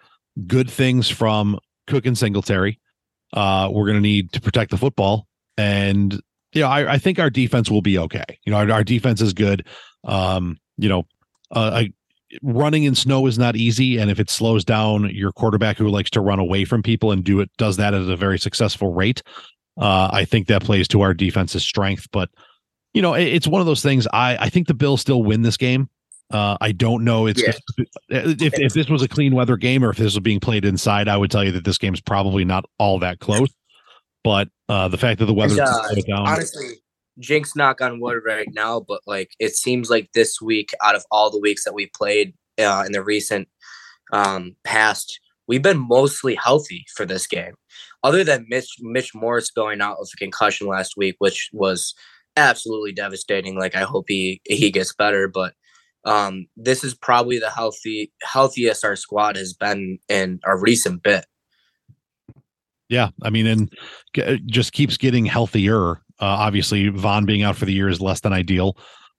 good 0.46 0.70
things 0.70 1.08
from 1.08 1.58
Cook 1.86 2.06
and 2.06 2.18
Singletary. 2.18 2.80
Uh, 3.32 3.68
we're 3.72 3.84
going 3.84 3.96
to 3.96 4.02
need 4.02 4.32
to 4.32 4.40
protect 4.40 4.70
the 4.70 4.76
football, 4.76 5.26
and 5.56 6.12
you 6.52 6.60
know 6.60 6.68
I, 6.68 6.94
I 6.94 6.98
think 6.98 7.18
our 7.18 7.30
defense 7.30 7.70
will 7.70 7.82
be 7.82 7.98
okay. 7.98 8.24
You 8.44 8.52
know 8.52 8.58
our, 8.58 8.70
our 8.70 8.84
defense 8.84 9.20
is 9.20 9.32
good. 9.32 9.66
Um, 10.04 10.58
you 10.76 10.88
know, 10.88 11.04
uh, 11.50 11.70
I, 11.74 11.92
running 12.42 12.84
in 12.84 12.94
snow 12.94 13.26
is 13.26 13.38
not 13.38 13.56
easy 13.56 13.98
and 13.98 14.10
if 14.10 14.20
it 14.20 14.30
slows 14.30 14.64
down 14.64 15.08
your 15.10 15.32
quarterback 15.32 15.76
who 15.78 15.88
likes 15.88 16.10
to 16.10 16.20
run 16.20 16.38
away 16.38 16.64
from 16.64 16.82
people 16.82 17.10
and 17.10 17.24
do 17.24 17.40
it 17.40 17.50
does 17.56 17.76
that 17.76 17.94
at 17.94 18.02
a 18.02 18.16
very 18.16 18.38
successful 18.38 18.92
rate 18.92 19.22
uh, 19.80 20.08
i 20.12 20.24
think 20.24 20.46
that 20.46 20.62
plays 20.62 20.86
to 20.86 21.00
our 21.00 21.14
defense's 21.14 21.64
strength 21.64 22.06
but 22.12 22.28
you 22.92 23.00
know 23.00 23.14
it, 23.14 23.24
it's 23.24 23.46
one 23.46 23.60
of 23.60 23.66
those 23.66 23.82
things 23.82 24.06
i 24.12 24.36
i 24.36 24.48
think 24.48 24.66
the 24.66 24.74
bills 24.74 25.00
still 25.00 25.22
win 25.22 25.42
this 25.42 25.56
game 25.56 25.88
uh, 26.30 26.58
I 26.60 26.72
don't 26.72 27.04
know. 27.04 27.26
It's 27.26 27.42
yeah. 27.42 27.52
if 28.10 28.52
if 28.58 28.74
this 28.74 28.88
was 28.88 29.02
a 29.02 29.08
clean 29.08 29.34
weather 29.34 29.56
game 29.56 29.82
or 29.82 29.88
if 29.88 29.96
this 29.96 30.14
was 30.14 30.20
being 30.20 30.40
played 30.40 30.66
inside, 30.66 31.08
I 31.08 31.16
would 31.16 31.30
tell 31.30 31.42
you 31.42 31.52
that 31.52 31.64
this 31.64 31.78
game's 31.78 32.02
probably 32.02 32.44
not 32.44 32.66
all 32.78 32.98
that 32.98 33.18
close. 33.18 33.48
But 34.24 34.48
uh, 34.68 34.88
the 34.88 34.98
fact 34.98 35.20
that 35.20 35.24
the 35.26 35.32
weather 35.32 35.62
uh, 35.62 35.88
honestly, 36.10 36.80
jinx 37.18 37.54
knock 37.56 37.80
on 37.80 38.00
wood 38.00 38.20
right 38.24 38.48
now, 38.52 38.80
but 38.80 39.00
like 39.06 39.32
it 39.38 39.56
seems 39.56 39.90
like 39.90 40.10
this 40.12 40.40
week, 40.40 40.70
out 40.82 40.94
of 40.94 41.04
all 41.10 41.30
the 41.30 41.40
weeks 41.40 41.64
that 41.64 41.74
we 41.74 41.90
played 41.94 42.34
uh, 42.58 42.84
in 42.86 42.92
the 42.92 43.02
recent 43.02 43.48
um, 44.12 44.56
past, 44.64 45.20
we've 45.46 45.62
been 45.62 45.78
mostly 45.78 46.34
healthy 46.34 46.84
for 46.94 47.04
this 47.04 47.26
game. 47.26 47.54
Other 48.02 48.24
than 48.24 48.46
Mitch 48.48 48.76
Mitch 48.80 49.14
Morse 49.14 49.50
going 49.50 49.80
out 49.80 49.98
with 49.98 50.10
a 50.14 50.16
concussion 50.16 50.66
last 50.66 50.96
week, 50.96 51.16
which 51.18 51.50
was 51.52 51.94
absolutely 52.36 52.92
devastating. 52.92 53.58
Like 53.58 53.74
I 53.74 53.82
hope 53.82 54.06
he 54.08 54.40
he 54.44 54.70
gets 54.70 54.94
better, 54.94 55.28
but 55.28 55.54
um, 56.04 56.46
this 56.56 56.84
is 56.84 56.94
probably 56.94 57.38
the 57.38 57.50
healthy 57.50 58.12
healthiest 58.22 58.84
our 58.84 58.96
squad 58.96 59.36
has 59.36 59.52
been 59.52 59.98
in 60.08 60.40
a 60.44 60.56
recent 60.56 61.02
bit. 61.02 61.26
Yeah, 62.88 63.10
I 63.22 63.28
mean, 63.28 63.46
and 63.46 63.74
just 64.46 64.72
keeps 64.72 64.96
getting 64.96 65.26
healthier 65.26 65.90
uh, 65.92 65.96
obviously, 66.24 66.88
Von 66.88 67.24
being 67.24 67.42
out 67.42 67.56
for 67.56 67.64
the 67.64 67.72
year 67.72 67.88
is 67.88 68.00
less 68.00 68.20
than 68.20 68.32
ideal. 68.32 68.76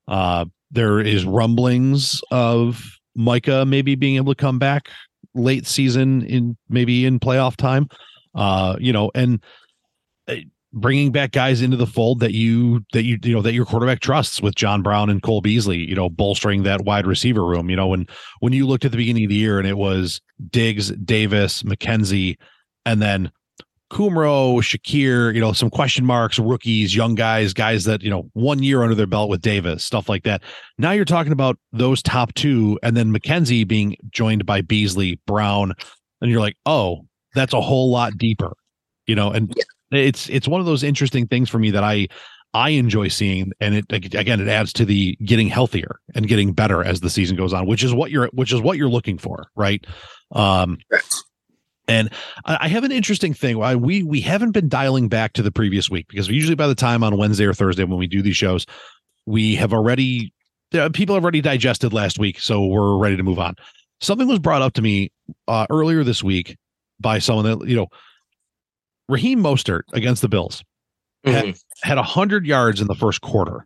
Uh, 0.07 0.45
there 0.71 0.99
is 0.99 1.25
rumblings 1.25 2.21
of 2.31 2.99
Micah 3.15 3.65
maybe 3.65 3.95
being 3.95 4.15
able 4.15 4.33
to 4.33 4.41
come 4.41 4.59
back 4.59 4.89
late 5.35 5.65
season 5.65 6.23
in 6.23 6.57
maybe 6.69 7.05
in 7.05 7.19
playoff 7.19 7.55
time. 7.55 7.87
Uh, 8.35 8.75
you 8.79 8.93
know, 8.93 9.11
and 9.15 9.43
uh, 10.27 10.35
bringing 10.71 11.11
back 11.11 11.31
guys 11.31 11.61
into 11.61 11.77
the 11.77 11.87
fold 11.87 12.19
that 12.19 12.33
you 12.33 12.85
that 12.93 13.03
you 13.03 13.17
you 13.23 13.33
know 13.33 13.41
that 13.41 13.53
your 13.53 13.65
quarterback 13.65 13.99
trusts 13.99 14.41
with 14.41 14.55
John 14.55 14.81
Brown 14.81 15.09
and 15.09 15.21
Cole 15.21 15.41
Beasley, 15.41 15.77
you 15.77 15.95
know, 15.95 16.09
bolstering 16.09 16.63
that 16.63 16.85
wide 16.85 17.07
receiver 17.07 17.45
room. 17.45 17.69
You 17.69 17.75
know, 17.75 17.87
when 17.87 18.07
when 18.39 18.53
you 18.53 18.67
looked 18.67 18.85
at 18.85 18.91
the 18.91 18.97
beginning 18.97 19.25
of 19.25 19.29
the 19.29 19.35
year 19.35 19.59
and 19.59 19.67
it 19.67 19.77
was 19.77 20.21
Diggs, 20.49 20.91
Davis, 20.91 21.63
McKenzie, 21.63 22.37
and 22.85 23.01
then 23.01 23.31
Kumerow, 23.91 24.61
Shakir, 24.61 25.33
you 25.33 25.41
know, 25.41 25.51
some 25.51 25.69
question 25.69 26.05
marks, 26.05 26.37
rookies, 26.37 26.95
young 26.95 27.15
guys, 27.15 27.53
guys 27.53 27.85
that, 27.85 28.01
you 28.01 28.09
know, 28.09 28.29
one 28.33 28.61
year 28.61 28.83
under 28.83 28.95
their 28.95 29.07
belt 29.07 29.29
with 29.29 29.41
Davis, 29.41 29.83
stuff 29.83 30.07
like 30.07 30.23
that. 30.23 30.43
Now 30.77 30.91
you're 30.91 31.05
talking 31.05 31.31
about 31.31 31.57
those 31.71 32.03
top 32.03 32.33
two, 32.35 32.79
and 32.83 32.95
then 32.95 33.13
McKenzie 33.13 33.67
being 33.67 33.95
joined 34.11 34.45
by 34.45 34.61
Beasley, 34.61 35.19
Brown, 35.25 35.73
and 36.21 36.29
you're 36.29 36.39
like, 36.39 36.57
oh, 36.65 37.05
that's 37.33 37.53
a 37.53 37.61
whole 37.61 37.91
lot 37.91 38.17
deeper, 38.17 38.53
you 39.07 39.15
know, 39.15 39.31
and 39.31 39.53
yeah. 39.55 39.99
it's 39.99 40.29
it's 40.29 40.47
one 40.47 40.59
of 40.59 40.65
those 40.65 40.83
interesting 40.83 41.27
things 41.27 41.49
for 41.49 41.59
me 41.59 41.71
that 41.71 41.83
I 41.83 42.07
I 42.53 42.69
enjoy 42.71 43.07
seeing, 43.09 43.51
and 43.59 43.75
it 43.75 43.85
again 43.91 44.39
it 44.41 44.47
adds 44.47 44.73
to 44.73 44.85
the 44.85 45.15
getting 45.23 45.47
healthier 45.47 45.99
and 46.15 46.27
getting 46.27 46.53
better 46.53 46.83
as 46.83 47.01
the 47.01 47.09
season 47.09 47.37
goes 47.37 47.53
on, 47.53 47.67
which 47.67 47.83
is 47.83 47.93
what 47.93 48.11
you're 48.11 48.27
which 48.33 48.51
is 48.51 48.61
what 48.61 48.77
you're 48.77 48.89
looking 48.89 49.17
for, 49.17 49.47
right? 49.55 49.85
Um, 50.31 50.77
right. 50.91 51.01
And 51.89 52.09
I 52.45 52.67
have 52.67 52.83
an 52.83 52.91
interesting 52.91 53.33
thing. 53.33 53.57
We 53.81 54.03
we 54.03 54.21
haven't 54.21 54.51
been 54.51 54.69
dialing 54.69 55.09
back 55.09 55.33
to 55.33 55.41
the 55.41 55.51
previous 55.51 55.89
week 55.89 56.07
because 56.07 56.27
usually 56.27 56.55
by 56.55 56.67
the 56.67 56.75
time 56.75 57.03
on 57.03 57.17
Wednesday 57.17 57.45
or 57.45 57.53
Thursday 57.53 57.83
when 57.83 57.97
we 57.97 58.05
do 58.05 58.21
these 58.21 58.37
shows, 58.37 58.67
we 59.25 59.55
have 59.55 59.73
already 59.73 60.31
people 60.93 61.15
have 61.15 61.23
already 61.23 61.41
digested 61.41 61.91
last 61.91 62.19
week, 62.19 62.39
so 62.39 62.63
we're 62.63 62.95
ready 62.97 63.17
to 63.17 63.23
move 63.23 63.39
on. 63.39 63.55
Something 64.01 64.27
was 64.27 64.39
brought 64.39 64.61
up 64.61 64.73
to 64.73 64.83
me 64.83 65.11
uh, 65.47 65.65
earlier 65.71 66.03
this 66.03 66.23
week 66.23 66.57
by 66.99 67.17
someone 67.17 67.45
that 67.45 67.67
you 67.67 67.75
know, 67.75 67.87
Raheem 69.07 69.41
Mostert 69.41 69.81
against 69.91 70.21
the 70.21 70.29
Bills 70.29 70.63
mm-hmm. 71.25 71.47
had 71.47 71.57
had 71.81 71.97
hundred 71.97 72.45
yards 72.45 72.81
in 72.81 72.87
the 72.87 72.95
first 72.95 73.21
quarter. 73.21 73.65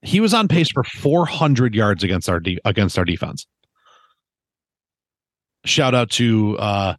He 0.00 0.20
was 0.20 0.32
on 0.32 0.48
pace 0.48 0.70
for 0.72 0.82
400 0.82 1.76
yards 1.76 2.02
against 2.02 2.28
our 2.28 2.40
de- 2.40 2.58
against 2.64 2.98
our 2.98 3.04
defense 3.04 3.46
shout 5.64 5.94
out 5.94 6.10
to 6.10 6.58
uh, 6.58 6.94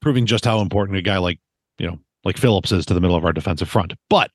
proving 0.00 0.26
just 0.26 0.44
how 0.44 0.60
important 0.60 0.98
a 0.98 1.02
guy 1.02 1.18
like 1.18 1.38
you 1.78 1.86
know 1.86 1.98
like 2.24 2.36
Phillips 2.36 2.72
is 2.72 2.86
to 2.86 2.94
the 2.94 3.00
middle 3.00 3.16
of 3.16 3.24
our 3.24 3.32
defensive 3.32 3.68
front. 3.68 3.94
But 4.08 4.30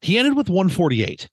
he 0.00 0.18
ended 0.18 0.36
with 0.36 0.48
148. 0.48 1.28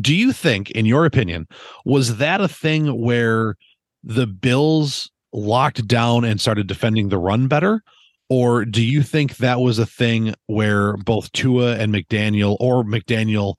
Do 0.00 0.14
you 0.14 0.32
think, 0.32 0.70
in 0.70 0.86
your 0.86 1.04
opinion, 1.04 1.48
was 1.84 2.18
that 2.18 2.40
a 2.40 2.48
thing 2.48 3.00
where 3.00 3.56
the 4.04 4.26
Bills 4.26 5.10
locked 5.32 5.86
down 5.86 6.24
and 6.24 6.40
started 6.40 6.68
defending 6.68 7.08
the 7.08 7.18
run 7.18 7.48
better? 7.48 7.82
Or 8.28 8.64
do 8.64 8.84
you 8.84 9.02
think 9.02 9.38
that 9.38 9.60
was 9.60 9.80
a 9.80 9.86
thing 9.86 10.34
where 10.46 10.96
both 10.98 11.32
Tua 11.32 11.76
and 11.76 11.92
McDaniel 11.92 12.56
or 12.60 12.84
McDaniel 12.84 13.56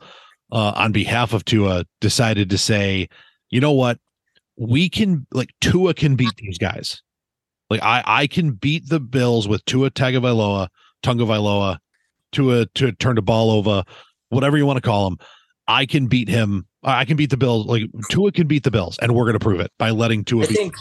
uh, 0.51 0.71
on 0.75 0.93
behalf 0.93 1.33
of 1.33 1.43
Tua 1.43 1.83
decided 1.99 2.49
to 2.49 2.57
say, 2.57 3.09
you 3.49 3.59
know 3.59 3.73
what, 3.73 3.99
we 4.57 4.89
can 4.89 5.25
like 5.31 5.49
Tua 5.61 5.93
can 5.93 6.15
beat 6.15 6.35
these 6.37 6.57
guys. 6.57 7.01
Like 7.69 7.81
I 7.81 8.03
I 8.05 8.27
can 8.27 8.51
beat 8.51 8.89
the 8.89 8.99
Bills 8.99 9.47
with 9.47 9.63
Tua 9.65 9.91
Tagovailoa, 9.91 10.67
Tagovailoa, 11.03 11.77
Tua 12.31 12.65
to 12.75 12.91
turn 12.93 13.15
the 13.15 13.21
ball 13.21 13.51
over, 13.51 13.83
whatever 14.29 14.57
you 14.57 14.65
want 14.65 14.77
to 14.77 14.81
call 14.81 15.07
him. 15.07 15.17
I 15.67 15.85
can 15.85 16.07
beat 16.07 16.27
him. 16.27 16.67
I 16.83 17.05
can 17.05 17.15
beat 17.17 17.29
the 17.29 17.37
Bills. 17.37 17.65
Like 17.65 17.83
Tua 18.09 18.31
can 18.31 18.47
beat 18.47 18.63
the 18.63 18.71
Bills, 18.71 18.97
and 19.01 19.15
we're 19.15 19.25
going 19.25 19.33
to 19.33 19.39
prove 19.39 19.59
it 19.59 19.71
by 19.77 19.91
letting 19.91 20.23
Tua. 20.25 20.43
I 20.43 20.47
think, 20.47 20.73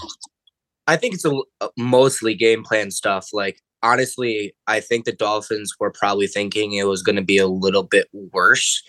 I 0.86 0.96
think 0.96 1.14
it's 1.14 1.24
a, 1.24 1.40
a 1.60 1.68
mostly 1.76 2.34
game 2.34 2.64
plan 2.64 2.90
stuff. 2.90 3.28
Like 3.32 3.60
honestly, 3.82 4.54
I 4.66 4.80
think 4.80 5.04
the 5.04 5.12
Dolphins 5.12 5.74
were 5.78 5.92
probably 5.92 6.26
thinking 6.26 6.72
it 6.72 6.84
was 6.84 7.02
going 7.02 7.16
to 7.16 7.22
be 7.22 7.38
a 7.38 7.46
little 7.46 7.82
bit 7.82 8.08
worse 8.12 8.82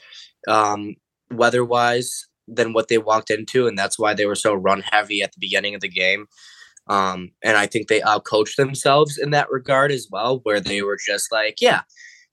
um, 0.47 0.95
weather 1.29 1.63
wise 1.63 2.27
than 2.51 2.73
what 2.73 2.87
they 2.87 2.97
walked 2.97 3.31
into, 3.31 3.67
and 3.67 3.77
that's 3.77 3.97
why 3.97 4.13
they 4.13 4.25
were 4.25 4.35
so 4.35 4.53
run 4.53 4.81
heavy 4.81 5.21
at 5.21 5.31
the 5.31 5.39
beginning 5.39 5.75
of 5.75 5.81
the 5.81 5.89
game. 5.89 6.27
Um, 6.87 7.31
and 7.43 7.57
I 7.57 7.67
think 7.67 7.87
they 7.87 8.01
outcoached 8.01 8.55
themselves 8.55 9.17
in 9.17 9.31
that 9.31 9.51
regard 9.51 9.91
as 9.91 10.07
well, 10.11 10.39
where 10.43 10.59
they 10.59 10.81
were 10.81 10.97
just 10.97 11.31
like, 11.31 11.61
yeah, 11.61 11.81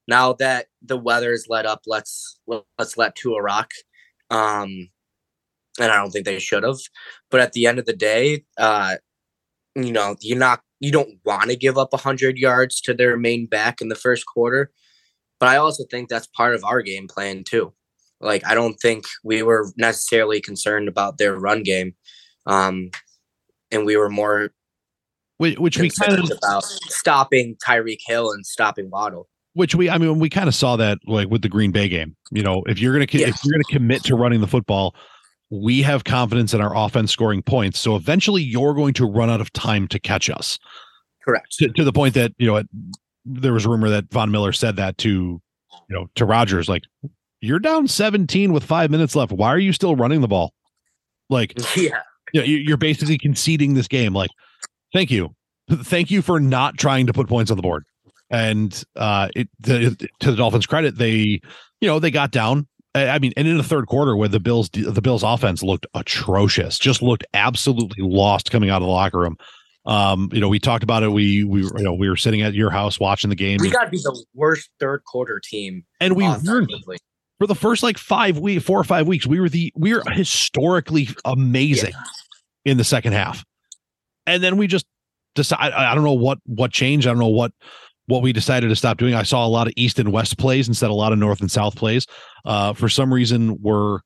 now 0.06 0.32
that 0.34 0.66
the 0.82 0.96
weather 0.96 1.32
is 1.32 1.46
let 1.48 1.66
up, 1.66 1.82
let's 1.86 2.38
let's 2.78 2.96
let 2.96 3.14
Tua 3.14 3.42
rock. 3.42 3.70
Um, 4.30 4.88
and 5.78 5.92
I 5.92 5.96
don't 5.96 6.10
think 6.10 6.24
they 6.24 6.38
should 6.38 6.64
have. 6.64 6.78
But 7.30 7.40
at 7.40 7.52
the 7.52 7.66
end 7.66 7.78
of 7.78 7.86
the 7.86 7.92
day, 7.92 8.44
uh, 8.56 8.96
you 9.76 9.92
know, 9.92 10.16
you're 10.20 10.38
not 10.38 10.60
you 10.80 10.92
don't 10.92 11.18
want 11.24 11.50
to 11.50 11.56
give 11.56 11.76
up 11.76 11.92
100 11.92 12.38
yards 12.38 12.80
to 12.82 12.94
their 12.94 13.16
main 13.16 13.46
back 13.46 13.80
in 13.80 13.88
the 13.88 13.94
first 13.94 14.24
quarter. 14.26 14.70
But 15.40 15.48
I 15.48 15.56
also 15.56 15.84
think 15.90 16.08
that's 16.08 16.26
part 16.26 16.54
of 16.54 16.64
our 16.64 16.82
game 16.82 17.08
plan 17.08 17.44
too. 17.44 17.72
Like 18.20 18.46
I 18.46 18.54
don't 18.54 18.74
think 18.74 19.04
we 19.24 19.42
were 19.42 19.70
necessarily 19.76 20.40
concerned 20.40 20.88
about 20.88 21.18
their 21.18 21.36
run 21.36 21.62
game. 21.62 21.94
Um, 22.46 22.90
and 23.70 23.84
we 23.84 23.96
were 23.96 24.08
more 24.10 24.50
which, 25.36 25.58
which 25.58 25.78
we 25.78 25.90
kind 25.90 26.18
of 26.18 26.30
about 26.30 26.64
stopping 26.64 27.56
Tyreek 27.64 28.00
Hill 28.06 28.32
and 28.32 28.44
stopping 28.44 28.90
Waddle 28.90 29.28
which 29.54 29.74
we 29.74 29.90
I 29.90 29.98
mean 29.98 30.18
we 30.18 30.30
kind 30.30 30.48
of 30.48 30.54
saw 30.54 30.76
that 30.76 30.98
like 31.06 31.28
with 31.30 31.42
the 31.42 31.48
Green 31.48 31.72
Bay 31.72 31.88
game. 31.88 32.16
You 32.30 32.42
know, 32.42 32.62
if 32.66 32.78
you're 32.78 32.94
going 32.94 33.06
to 33.06 33.18
yeah. 33.18 33.28
if 33.28 33.44
you're 33.44 33.58
to 33.58 33.72
commit 33.72 34.04
to 34.04 34.14
running 34.14 34.40
the 34.40 34.46
football, 34.46 34.94
we 35.50 35.82
have 35.82 36.04
confidence 36.04 36.54
in 36.54 36.60
our 36.60 36.76
offense 36.76 37.10
scoring 37.10 37.42
points. 37.42 37.80
So 37.80 37.96
eventually 37.96 38.42
you're 38.42 38.74
going 38.74 38.94
to 38.94 39.06
run 39.06 39.30
out 39.30 39.40
of 39.40 39.52
time 39.52 39.88
to 39.88 39.98
catch 39.98 40.28
us. 40.30 40.58
Correct. 41.24 41.52
To, 41.58 41.68
to 41.68 41.84
the 41.84 41.92
point 41.92 42.14
that, 42.14 42.32
you 42.38 42.46
know, 42.46 42.62
there 43.24 43.52
was 43.52 43.66
rumor 43.66 43.90
that 43.90 44.10
Von 44.12 44.30
Miller 44.30 44.52
said 44.52 44.76
that 44.76 44.96
to, 44.98 45.08
you 45.08 45.40
know, 45.88 46.08
to 46.14 46.24
Rodgers, 46.24 46.68
like 46.68 46.82
you're 47.40 47.58
down 47.58 47.88
17 47.88 48.52
with 48.52 48.64
5 48.64 48.90
minutes 48.90 49.14
left. 49.14 49.32
Why 49.32 49.48
are 49.48 49.58
you 49.58 49.72
still 49.72 49.96
running 49.96 50.20
the 50.20 50.28
ball? 50.28 50.52
Like 51.28 51.54
Yeah. 51.76 52.00
You 52.34 52.40
know, 52.40 52.44
you're 52.44 52.76
basically 52.76 53.16
conceding 53.16 53.74
this 53.74 53.88
game 53.88 54.12
like 54.12 54.30
thank 54.92 55.10
you. 55.10 55.34
Thank 55.70 56.10
you 56.10 56.22
for 56.22 56.40
not 56.40 56.76
trying 56.78 57.06
to 57.06 57.12
put 57.12 57.28
points 57.28 57.50
on 57.50 57.56
the 57.56 57.62
board 57.62 57.84
and 58.30 58.84
uh, 58.96 59.28
it 59.34 59.48
the, 59.60 60.08
to 60.20 60.30
the 60.30 60.36
Dolphins' 60.36 60.66
credit, 60.66 60.96
they 60.96 61.40
you 61.80 61.88
know 61.88 61.98
they 61.98 62.10
got 62.10 62.30
down. 62.30 62.66
I 62.94 63.18
mean, 63.18 63.32
and 63.36 63.46
in 63.46 63.56
the 63.56 63.62
third 63.62 63.86
quarter, 63.86 64.16
where 64.16 64.28
the 64.28 64.40
Bills 64.40 64.70
the 64.70 65.00
Bills' 65.02 65.22
offense 65.22 65.62
looked 65.62 65.86
atrocious, 65.94 66.78
just 66.78 67.02
looked 67.02 67.24
absolutely 67.34 68.02
lost 68.02 68.50
coming 68.50 68.70
out 68.70 68.82
of 68.82 68.86
the 68.86 68.92
locker 68.92 69.18
room. 69.18 69.36
Um, 69.86 70.28
you 70.32 70.40
know, 70.40 70.48
we 70.48 70.58
talked 70.58 70.82
about 70.82 71.02
it. 71.02 71.12
We 71.12 71.44
we 71.44 71.62
you 71.62 71.82
know 71.82 71.94
we 71.94 72.08
were 72.08 72.16
sitting 72.16 72.42
at 72.42 72.54
your 72.54 72.70
house 72.70 72.98
watching 72.98 73.30
the 73.30 73.36
game. 73.36 73.58
We 73.60 73.70
got 73.70 73.84
to 73.84 73.90
be 73.90 73.98
the 73.98 74.24
worst 74.34 74.70
third 74.80 75.04
quarter 75.04 75.40
team, 75.42 75.84
and 76.00 76.16
we 76.16 76.26
learned 76.26 76.70
for 77.38 77.46
the 77.46 77.54
first 77.54 77.82
like 77.82 77.98
five 77.98 78.38
week, 78.38 78.62
four 78.62 78.78
or 78.78 78.84
five 78.84 79.06
weeks. 79.06 79.26
We 79.26 79.40
were 79.40 79.48
the 79.48 79.72
we 79.76 79.94
were 79.94 80.02
historically 80.10 81.08
amazing 81.24 81.92
yeah. 81.92 82.72
in 82.72 82.78
the 82.78 82.84
second 82.84 83.12
half, 83.12 83.44
and 84.26 84.42
then 84.42 84.56
we 84.56 84.66
just 84.66 84.86
decide. 85.34 85.72
I 85.72 85.94
don't 85.94 86.04
know 86.04 86.12
what 86.12 86.38
what 86.46 86.72
changed. 86.72 87.06
I 87.06 87.10
don't 87.10 87.18
know 87.18 87.28
what 87.28 87.52
what 88.06 88.22
we 88.22 88.32
decided 88.32 88.68
to 88.68 88.76
stop 88.76 88.98
doing. 88.98 89.14
I 89.14 89.22
saw 89.22 89.46
a 89.46 89.48
lot 89.48 89.66
of 89.66 89.74
east 89.76 89.98
and 89.98 90.12
west 90.12 90.38
plays 90.38 90.66
instead 90.66 90.86
of 90.86 90.92
a 90.92 90.94
lot 90.94 91.12
of 91.12 91.18
north 91.18 91.40
and 91.40 91.50
south 91.50 91.76
plays. 91.76 92.06
Uh, 92.44 92.72
for 92.72 92.88
some 92.88 93.12
reason, 93.12 93.60
we're 93.60 94.00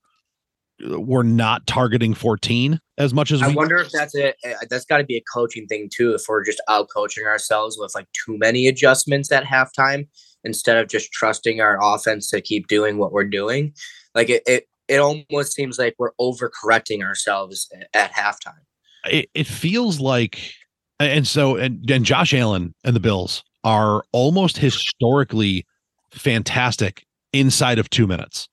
we're 0.84 1.22
not 1.22 1.64
targeting 1.68 2.12
14 2.12 2.80
as 2.98 3.14
much 3.14 3.30
as 3.30 3.40
I 3.40 3.48
we 3.48 3.54
wonder 3.54 3.76
if 3.76 3.90
that's 3.92 4.14
it. 4.16 4.36
That's 4.68 4.84
got 4.84 4.98
to 4.98 5.04
be 5.04 5.16
a 5.16 5.22
coaching 5.32 5.66
thing 5.66 5.88
too. 5.92 6.14
If 6.14 6.22
we're 6.28 6.44
just 6.44 6.60
out 6.68 6.88
coaching 6.94 7.24
ourselves 7.24 7.76
with 7.78 7.94
like 7.94 8.06
too 8.12 8.36
many 8.36 8.66
adjustments 8.66 9.30
at 9.30 9.44
halftime 9.44 10.08
instead 10.44 10.76
of 10.76 10.88
just 10.88 11.12
trusting 11.12 11.60
our 11.60 11.78
offense 11.82 12.28
to 12.30 12.40
keep 12.40 12.66
doing 12.68 12.98
what 12.98 13.12
we're 13.12 13.24
doing, 13.24 13.74
like 14.14 14.28
it 14.30 14.42
it, 14.46 14.68
it 14.88 14.98
almost 14.98 15.52
seems 15.54 15.78
like 15.78 15.94
we're 15.98 16.12
overcorrecting 16.20 17.02
ourselves 17.02 17.70
at 17.94 18.12
halftime. 18.12 18.60
It, 19.04 19.30
it 19.34 19.46
feels 19.46 20.00
like, 20.00 20.38
and 21.00 21.26
so 21.26 21.56
and 21.56 21.88
and 21.90 22.04
Josh 22.04 22.34
Allen 22.34 22.74
and 22.84 22.94
the 22.94 23.00
Bills 23.00 23.42
are 23.64 24.04
almost 24.12 24.58
historically 24.58 25.64
fantastic 26.12 27.04
inside 27.32 27.78
of 27.78 27.88
two 27.90 28.06
minutes. 28.06 28.48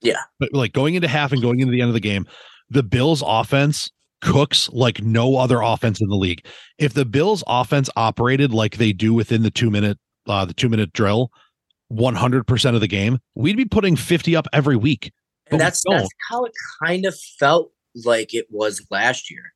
Yeah. 0.00 0.20
But 0.38 0.52
like 0.52 0.72
going 0.72 0.94
into 0.94 1.08
half 1.08 1.32
and 1.32 1.42
going 1.42 1.60
into 1.60 1.72
the 1.72 1.80
end 1.80 1.88
of 1.88 1.94
the 1.94 2.00
game, 2.00 2.26
the 2.70 2.82
Bills 2.82 3.22
offense 3.26 3.90
cooks 4.20 4.68
like 4.70 5.02
no 5.02 5.36
other 5.36 5.60
offense 5.60 6.00
in 6.00 6.08
the 6.08 6.16
league. 6.16 6.46
If 6.78 6.94
the 6.94 7.04
Bills 7.04 7.42
offense 7.46 7.90
operated 7.96 8.52
like 8.52 8.76
they 8.76 8.92
do 8.92 9.12
within 9.12 9.42
the 9.42 9.50
two 9.50 9.70
minute 9.70 9.98
uh 10.26 10.44
the 10.44 10.54
two 10.54 10.68
minute 10.68 10.92
drill 10.92 11.30
100% 11.92 12.74
of 12.74 12.80
the 12.80 12.88
game, 12.88 13.18
we'd 13.34 13.56
be 13.56 13.64
putting 13.64 13.96
50 13.96 14.36
up 14.36 14.46
every 14.52 14.76
week. 14.76 15.12
And 15.50 15.60
that's 15.60 15.82
that's 15.88 16.08
how 16.30 16.44
it 16.44 16.52
kind 16.84 17.04
of 17.04 17.14
felt 17.38 17.70
like 18.04 18.34
it 18.34 18.46
was 18.50 18.84
last 18.90 19.30
year. 19.30 19.52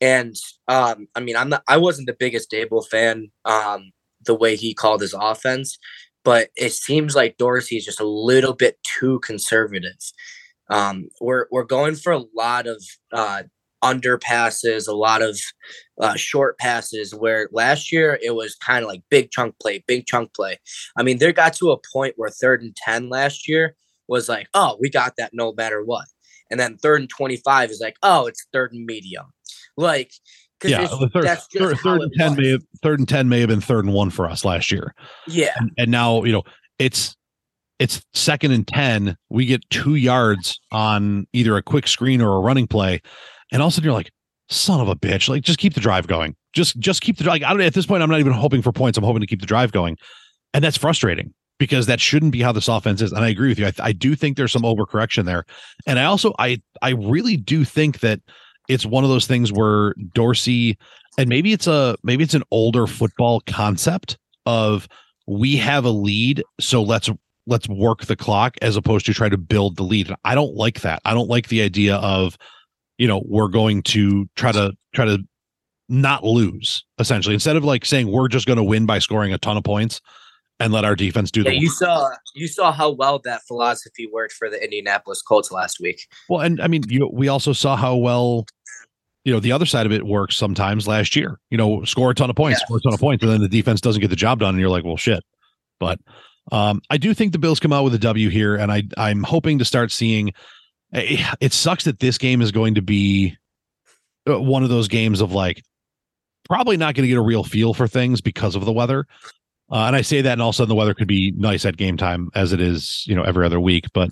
And 0.00 0.34
um, 0.66 1.06
I 1.14 1.20
mean, 1.20 1.36
I'm 1.36 1.48
not. 1.48 1.62
I 1.68 1.76
wasn't 1.76 2.08
the 2.08 2.16
biggest 2.18 2.50
Daboll 2.50 2.86
fan. 2.86 3.30
Um, 3.44 3.92
the 4.24 4.34
way 4.34 4.56
he 4.56 4.74
called 4.74 5.00
his 5.00 5.14
offense, 5.14 5.78
but 6.24 6.50
it 6.56 6.72
seems 6.72 7.14
like 7.14 7.36
Dorsey 7.36 7.76
is 7.76 7.84
just 7.84 8.00
a 8.00 8.06
little 8.06 8.52
bit 8.52 8.78
too 8.82 9.20
conservative. 9.20 9.96
Um, 10.68 11.08
we're 11.20 11.46
we're 11.52 11.64
going 11.64 11.94
for 11.94 12.12
a 12.12 12.24
lot 12.36 12.66
of 12.66 12.82
uh, 13.12 13.44
underpasses, 13.82 14.88
a 14.88 14.92
lot 14.92 15.22
of 15.22 15.38
uh, 16.00 16.14
short 16.14 16.58
passes. 16.58 17.14
Where 17.14 17.48
last 17.52 17.92
year 17.92 18.18
it 18.22 18.34
was 18.34 18.54
kind 18.56 18.84
of 18.84 18.88
like 18.88 19.02
big 19.10 19.30
chunk 19.30 19.54
play, 19.60 19.84
big 19.86 20.06
chunk 20.06 20.34
play. 20.34 20.58
I 20.96 21.02
mean, 21.02 21.18
there 21.18 21.32
got 21.32 21.54
to 21.54 21.70
a 21.70 21.78
point 21.92 22.14
where 22.16 22.30
third 22.30 22.62
and 22.62 22.74
ten 22.76 23.08
last 23.08 23.48
year 23.48 23.76
was 24.08 24.28
like, 24.28 24.48
oh, 24.54 24.76
we 24.80 24.90
got 24.90 25.14
that 25.16 25.30
no 25.32 25.52
matter 25.52 25.84
what. 25.84 26.06
And 26.50 26.58
then 26.58 26.76
third 26.76 27.00
and 27.00 27.10
twenty 27.10 27.36
five 27.36 27.70
is 27.70 27.80
like, 27.80 27.96
oh, 28.02 28.26
it's 28.26 28.46
third 28.52 28.72
and 28.72 28.84
medium. 28.84 29.26
Like, 29.76 30.12
yeah, 30.64 30.86
third, 30.86 31.12
third, 31.12 31.78
third 31.78 32.02
and 32.02 32.12
ten 32.16 32.30
was. 32.30 32.38
may 32.38 32.50
have 32.50 32.62
third 32.82 32.98
and 32.98 33.08
ten 33.08 33.28
may 33.28 33.40
have 33.40 33.48
been 33.48 33.60
third 33.60 33.84
and 33.84 33.94
one 33.94 34.10
for 34.10 34.28
us 34.28 34.44
last 34.44 34.70
year. 34.70 34.94
Yeah, 35.26 35.52
and, 35.56 35.70
and 35.78 35.90
now 35.90 36.24
you 36.24 36.32
know 36.32 36.42
it's 36.78 37.16
it's 37.82 38.00
second 38.14 38.52
and 38.52 38.68
10 38.68 39.16
we 39.28 39.44
get 39.44 39.68
two 39.68 39.96
yards 39.96 40.60
on 40.70 41.26
either 41.32 41.56
a 41.56 41.62
quick 41.62 41.88
screen 41.88 42.22
or 42.22 42.36
a 42.36 42.40
running 42.40 42.68
play 42.68 43.02
and 43.52 43.62
all 43.62 43.68
of 43.68 43.72
a 43.72 43.74
sudden 43.74 43.84
you're 43.84 43.94
like 43.94 44.10
son 44.48 44.80
of 44.80 44.88
a 44.88 44.96
bitch. 44.96 45.28
Like 45.28 45.42
just 45.42 45.58
keep 45.58 45.74
the 45.74 45.80
drive 45.80 46.06
going. 46.06 46.34
Just 46.52 46.78
just 46.80 47.00
keep 47.00 47.18
the 47.18 47.24
like 47.24 47.42
i 47.42 47.50
don't 47.50 47.62
at 47.62 47.74
this 47.74 47.86
point 47.86 48.02
i'm 48.02 48.10
not 48.10 48.20
even 48.20 48.32
hoping 48.32 48.62
for 48.62 48.72
points. 48.72 48.98
I'm 48.98 49.04
hoping 49.04 49.20
to 49.20 49.26
keep 49.26 49.40
the 49.40 49.46
drive 49.46 49.72
going. 49.72 49.96
And 50.52 50.62
that's 50.62 50.76
frustrating 50.76 51.32
because 51.58 51.86
that 51.86 52.00
shouldn't 52.00 52.32
be 52.32 52.42
how 52.42 52.52
this 52.52 52.68
offense 52.68 53.00
is. 53.00 53.12
And 53.12 53.24
i 53.24 53.28
agree 53.28 53.48
with 53.48 53.58
you. 53.58 53.66
I, 53.66 53.72
I 53.78 53.92
do 53.92 54.14
think 54.16 54.36
there's 54.36 54.52
some 54.52 54.62
overcorrection 54.62 55.24
there. 55.24 55.44
And 55.86 55.98
i 55.98 56.04
also 56.04 56.34
i 56.38 56.60
i 56.82 56.90
really 56.90 57.36
do 57.36 57.64
think 57.64 58.00
that 58.00 58.20
it's 58.68 58.86
one 58.86 59.04
of 59.04 59.10
those 59.10 59.26
things 59.26 59.52
where 59.52 59.94
Dorsey 60.12 60.78
and 61.18 61.28
maybe 61.28 61.52
it's 61.52 61.66
a 61.66 61.96
maybe 62.02 62.24
it's 62.24 62.34
an 62.34 62.44
older 62.50 62.86
football 62.86 63.40
concept 63.46 64.18
of 64.46 64.88
we 65.26 65.56
have 65.56 65.84
a 65.84 65.90
lead, 65.90 66.42
so 66.60 66.82
let's 66.82 67.10
let's 67.46 67.68
work 67.68 68.06
the 68.06 68.16
clock 68.16 68.56
as 68.62 68.76
opposed 68.76 69.06
to 69.06 69.14
try 69.14 69.28
to 69.28 69.38
build 69.38 69.76
the 69.76 69.82
lead. 69.82 70.08
And 70.08 70.16
I 70.24 70.34
don't 70.34 70.54
like 70.54 70.80
that. 70.82 71.00
I 71.04 71.12
don't 71.12 71.28
like 71.28 71.48
the 71.48 71.62
idea 71.62 71.96
of 71.96 72.38
you 72.98 73.06
know 73.06 73.22
we're 73.26 73.48
going 73.48 73.82
to 73.82 74.28
try 74.36 74.52
to 74.52 74.72
try 74.94 75.04
to 75.04 75.18
not 75.88 76.24
lose 76.24 76.84
essentially 76.98 77.34
instead 77.34 77.56
of 77.56 77.64
like 77.64 77.84
saying 77.84 78.10
we're 78.10 78.28
just 78.28 78.46
going 78.46 78.56
to 78.56 78.62
win 78.62 78.86
by 78.86 78.98
scoring 78.98 79.32
a 79.32 79.38
ton 79.38 79.56
of 79.56 79.64
points 79.64 80.00
and 80.60 80.72
let 80.72 80.84
our 80.84 80.94
defense 80.94 81.30
do 81.30 81.42
yeah, 81.42 81.50
the 81.50 81.58
you 81.58 81.68
saw 81.68 82.08
you 82.34 82.46
saw 82.46 82.72
how 82.72 82.90
well 82.90 83.18
that 83.24 83.42
philosophy 83.42 84.08
worked 84.12 84.32
for 84.32 84.48
the 84.48 84.62
Indianapolis 84.62 85.20
Colts 85.20 85.50
last 85.50 85.80
week. 85.80 86.06
Well, 86.28 86.40
and 86.40 86.60
I 86.60 86.68
mean, 86.68 86.84
you 86.88 87.10
we 87.12 87.28
also 87.28 87.52
saw 87.52 87.76
how 87.76 87.96
well 87.96 88.46
you 89.24 89.32
know 89.32 89.40
the 89.40 89.52
other 89.52 89.66
side 89.66 89.86
of 89.86 89.92
it 89.92 90.06
works 90.06 90.36
sometimes 90.36 90.88
last 90.88 91.14
year 91.14 91.38
you 91.50 91.56
know 91.56 91.84
score 91.84 92.10
a 92.10 92.14
ton 92.14 92.30
of 92.30 92.36
points 92.36 92.60
yeah. 92.60 92.66
score 92.66 92.78
a 92.78 92.80
ton 92.80 92.94
of 92.94 93.00
points 93.00 93.22
and 93.22 93.32
then 93.32 93.40
the 93.40 93.48
defense 93.48 93.80
doesn't 93.80 94.00
get 94.00 94.08
the 94.08 94.16
job 94.16 94.40
done 94.40 94.50
and 94.50 94.60
you're 94.60 94.68
like 94.68 94.84
well 94.84 94.96
shit 94.96 95.22
but 95.78 96.00
um, 96.50 96.80
i 96.90 96.96
do 96.96 97.14
think 97.14 97.30
the 97.32 97.38
bills 97.38 97.60
come 97.60 97.72
out 97.72 97.84
with 97.84 97.94
a 97.94 97.98
w 97.98 98.28
here 98.28 98.56
and 98.56 98.72
i 98.72 98.82
i'm 98.96 99.22
hoping 99.22 99.58
to 99.58 99.64
start 99.64 99.92
seeing 99.92 100.32
it 101.40 101.52
sucks 101.52 101.84
that 101.84 102.00
this 102.00 102.18
game 102.18 102.42
is 102.42 102.52
going 102.52 102.74
to 102.74 102.82
be 102.82 103.36
uh, 104.28 104.40
one 104.40 104.62
of 104.62 104.68
those 104.68 104.88
games 104.88 105.20
of 105.20 105.32
like 105.32 105.62
probably 106.44 106.76
not 106.76 106.94
going 106.94 107.04
to 107.04 107.08
get 107.08 107.18
a 107.18 107.22
real 107.22 107.44
feel 107.44 107.72
for 107.72 107.86
things 107.86 108.20
because 108.20 108.56
of 108.56 108.64
the 108.64 108.72
weather 108.72 109.06
uh, 109.70 109.86
and 109.86 109.96
i 109.96 110.02
say 110.02 110.20
that 110.20 110.32
and 110.32 110.42
all 110.42 110.50
of 110.50 110.54
a 110.54 110.56
sudden 110.56 110.68
the 110.68 110.74
weather 110.74 110.94
could 110.94 111.08
be 111.08 111.32
nice 111.36 111.64
at 111.64 111.76
game 111.76 111.96
time 111.96 112.28
as 112.34 112.52
it 112.52 112.60
is 112.60 113.04
you 113.06 113.14
know 113.14 113.22
every 113.22 113.46
other 113.46 113.60
week 113.60 113.86
but 113.94 114.10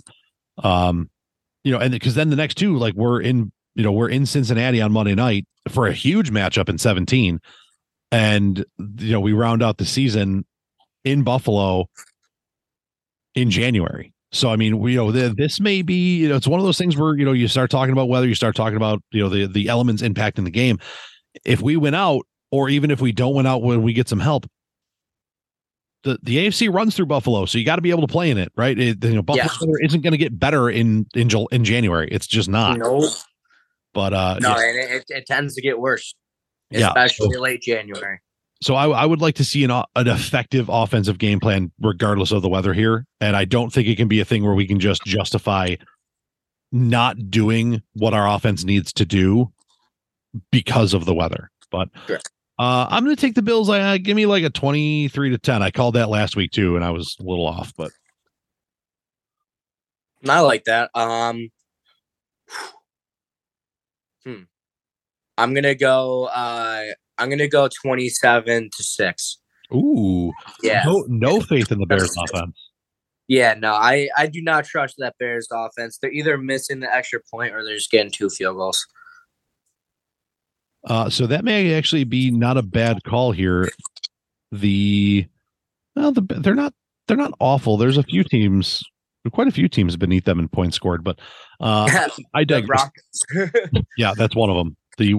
um 0.62 1.10
you 1.64 1.72
know 1.72 1.78
and 1.78 1.92
because 1.92 2.14
then 2.14 2.30
the 2.30 2.36
next 2.36 2.54
two 2.54 2.76
like 2.76 2.94
we're 2.94 3.20
in 3.20 3.52
you 3.74 3.84
know, 3.84 3.92
we're 3.92 4.08
in 4.08 4.26
Cincinnati 4.26 4.80
on 4.80 4.92
Monday 4.92 5.14
night 5.14 5.46
for 5.68 5.86
a 5.86 5.92
huge 5.92 6.30
matchup 6.30 6.68
in 6.68 6.78
17. 6.78 7.40
And, 8.12 8.64
you 8.98 9.12
know, 9.12 9.20
we 9.20 9.32
round 9.32 9.62
out 9.62 9.78
the 9.78 9.84
season 9.84 10.44
in 11.04 11.22
Buffalo 11.22 11.86
in 13.34 13.50
January. 13.50 14.12
So 14.32 14.48
I 14.48 14.56
mean, 14.56 14.78
we, 14.78 14.92
you 14.92 14.98
know, 14.98 15.10
the, 15.10 15.34
this 15.34 15.60
may 15.60 15.82
be, 15.82 16.18
you 16.18 16.28
know, 16.28 16.36
it's 16.36 16.46
one 16.46 16.60
of 16.60 16.66
those 16.66 16.78
things 16.78 16.96
where 16.96 17.16
you 17.16 17.24
know 17.24 17.32
you 17.32 17.48
start 17.48 17.70
talking 17.70 17.92
about 17.92 18.08
weather, 18.08 18.28
you 18.28 18.34
start 18.34 18.54
talking 18.54 18.76
about 18.76 19.02
you 19.10 19.22
know 19.22 19.28
the 19.28 19.46
the 19.46 19.68
elements 19.68 20.02
impacting 20.02 20.44
the 20.44 20.50
game. 20.50 20.78
If 21.44 21.60
we 21.60 21.76
win 21.76 21.94
out, 21.94 22.22
or 22.50 22.68
even 22.68 22.90
if 22.90 23.00
we 23.00 23.12
don't 23.12 23.34
win 23.34 23.46
out 23.46 23.62
when 23.62 23.82
we 23.82 23.92
get 23.92 24.08
some 24.08 24.20
help, 24.20 24.46
the 26.04 26.18
the 26.22 26.38
AFC 26.38 26.72
runs 26.72 26.94
through 26.94 27.06
Buffalo, 27.06 27.44
so 27.44 27.58
you 27.58 27.64
got 27.64 27.76
to 27.76 27.82
be 27.82 27.90
able 27.90 28.06
to 28.06 28.12
play 28.12 28.30
in 28.30 28.38
it, 28.38 28.52
right? 28.56 28.78
It, 28.78 29.02
you 29.04 29.14
know, 29.14 29.22
Buffalo 29.22 29.74
yeah. 29.78 29.86
isn't 29.86 30.02
going 30.02 30.12
to 30.12 30.18
get 30.18 30.38
better 30.38 30.70
in 30.70 31.06
in 31.14 31.28
in 31.50 31.64
January. 31.64 32.08
It's 32.10 32.26
just 32.26 32.48
not. 32.48 32.78
No. 32.78 33.08
But 33.92 34.14
uh, 34.14 34.38
no, 34.40 34.52
and 34.52 34.78
it, 34.78 35.04
it 35.08 35.26
tends 35.26 35.54
to 35.56 35.60
get 35.60 35.80
worse, 35.80 36.14
especially 36.72 37.30
yeah. 37.32 37.40
late 37.40 37.62
January. 37.62 38.20
So 38.62 38.74
I, 38.74 38.88
I 38.88 39.06
would 39.06 39.20
like 39.20 39.36
to 39.36 39.44
see 39.44 39.64
an, 39.64 39.70
an 39.70 40.08
effective 40.08 40.68
offensive 40.68 41.18
game 41.18 41.40
plan 41.40 41.72
regardless 41.80 42.30
of 42.30 42.42
the 42.42 42.48
weather 42.48 42.74
here, 42.74 43.06
and 43.20 43.36
I 43.36 43.44
don't 43.44 43.72
think 43.72 43.88
it 43.88 43.96
can 43.96 44.08
be 44.08 44.20
a 44.20 44.24
thing 44.24 44.44
where 44.44 44.54
we 44.54 44.66
can 44.66 44.80
just 44.80 45.02
justify 45.04 45.76
not 46.72 47.30
doing 47.30 47.82
what 47.94 48.14
our 48.14 48.28
offense 48.28 48.64
needs 48.64 48.92
to 48.94 49.04
do 49.06 49.50
because 50.52 50.94
of 50.94 51.04
the 51.04 51.14
weather. 51.14 51.50
But 51.70 51.88
uh, 52.58 52.86
I'm 52.90 53.04
going 53.04 53.16
to 53.16 53.20
take 53.20 53.34
the 53.34 53.42
Bills. 53.42 53.70
I 53.70 53.80
uh, 53.80 53.98
give 53.98 54.14
me 54.16 54.26
like 54.26 54.44
a 54.44 54.50
23 54.50 55.30
to 55.30 55.38
10. 55.38 55.62
I 55.62 55.70
called 55.70 55.94
that 55.94 56.10
last 56.10 56.36
week 56.36 56.50
too, 56.50 56.76
and 56.76 56.84
I 56.84 56.90
was 56.90 57.16
a 57.18 57.22
little 57.22 57.46
off, 57.46 57.72
but 57.76 57.90
I 60.28 60.40
like 60.40 60.64
that. 60.64 60.90
Um, 60.94 61.48
hmm. 64.24 64.42
I'm 65.38 65.54
gonna 65.54 65.74
go. 65.74 66.24
Uh, 66.24 66.88
I'm 67.20 67.30
gonna 67.30 67.48
go 67.48 67.68
27 67.68 68.70
to 68.76 68.83
six. 68.83 69.38
Ooh, 69.72 70.33
yeah. 70.62 70.83
No, 70.85 71.04
no 71.09 71.40
faith 71.40 71.70
in 71.70 71.78
the 71.78 71.87
Bears 71.87 72.16
offense. 72.33 72.56
Yeah, 73.28 73.54
no, 73.54 73.72
I 73.72 74.09
I 74.16 74.26
do 74.26 74.42
not 74.42 74.64
trust 74.64 74.96
that 74.98 75.14
Bears 75.18 75.46
offense. 75.52 75.98
They're 75.98 76.11
either 76.11 76.37
missing 76.37 76.80
the 76.80 76.92
extra 76.92 77.20
point 77.30 77.54
or 77.54 77.64
they're 77.64 77.76
just 77.76 77.90
getting 77.90 78.11
two 78.11 78.28
field 78.28 78.56
goals. 78.56 78.85
Uh, 80.85 81.11
so 81.11 81.26
that 81.26 81.44
may 81.44 81.74
actually 81.74 82.04
be 82.04 82.30
not 82.30 82.56
a 82.56 82.62
bad 82.62 83.04
call 83.04 83.33
here. 83.33 83.70
The 84.50 85.26
well, 85.94 86.12
the, 86.12 86.22
they're 86.22 86.54
not 86.54 86.74
they're 87.06 87.16
not 87.16 87.35
awful. 87.38 87.76
There's 87.76 87.98
a 87.98 88.02
few 88.02 88.24
teams, 88.24 88.83
quite 89.33 89.48
a 89.48 89.52
few 89.52 89.68
teams 89.68 89.96
beneath 89.96 90.24
them 90.24 90.38
in 90.38 90.48
points 90.48 90.76
scored, 90.76 91.04
but 91.04 91.18
uh, 91.61 92.09
I 92.35 92.44
digress. 92.44 92.88
yeah, 93.96 94.14
that's 94.16 94.35
one 94.35 94.50
of 94.50 94.56
them. 94.56 94.76
The 94.98 95.14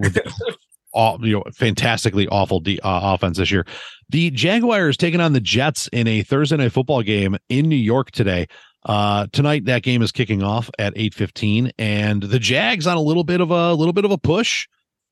all, 0.93 1.17
you 1.25 1.34
know, 1.34 1.43
fantastically 1.54 2.27
awful 2.27 2.60
de- 2.60 2.80
uh, 2.82 3.13
offense 3.13 3.38
this 3.38 3.51
year. 3.51 3.65
The 4.10 4.30
Jaguars 4.32 4.97
taking 4.97 5.21
on 5.21 5.34
the 5.34 5.41
Jets 5.41 5.88
in 5.93 6.08
a 6.08 6.23
Thursday 6.23 6.58
night 6.58 6.71
football 6.71 7.01
game 7.01 7.38
in 7.49 7.69
New 7.69 7.75
York 7.75 8.12
today. 8.12 8.47
Uh, 8.86 9.27
tonight 9.32 9.65
that 9.65 9.84
game 9.84 10.01
is 10.01 10.12
kicking 10.12 10.41
off 10.41 10.69
at 10.80 10.93
8:15 10.95 11.71
and 11.77 12.23
the 12.23 12.39
Jags 12.39 12.88
on 12.88 12.97
a 12.97 13.01
little 13.01 13.23
bit 13.23 13.39
of 13.39 13.51
a 13.51 13.73
little 13.73 13.93
bit 13.93 14.06
of 14.06 14.12
a 14.12 14.17
push. 14.17 14.67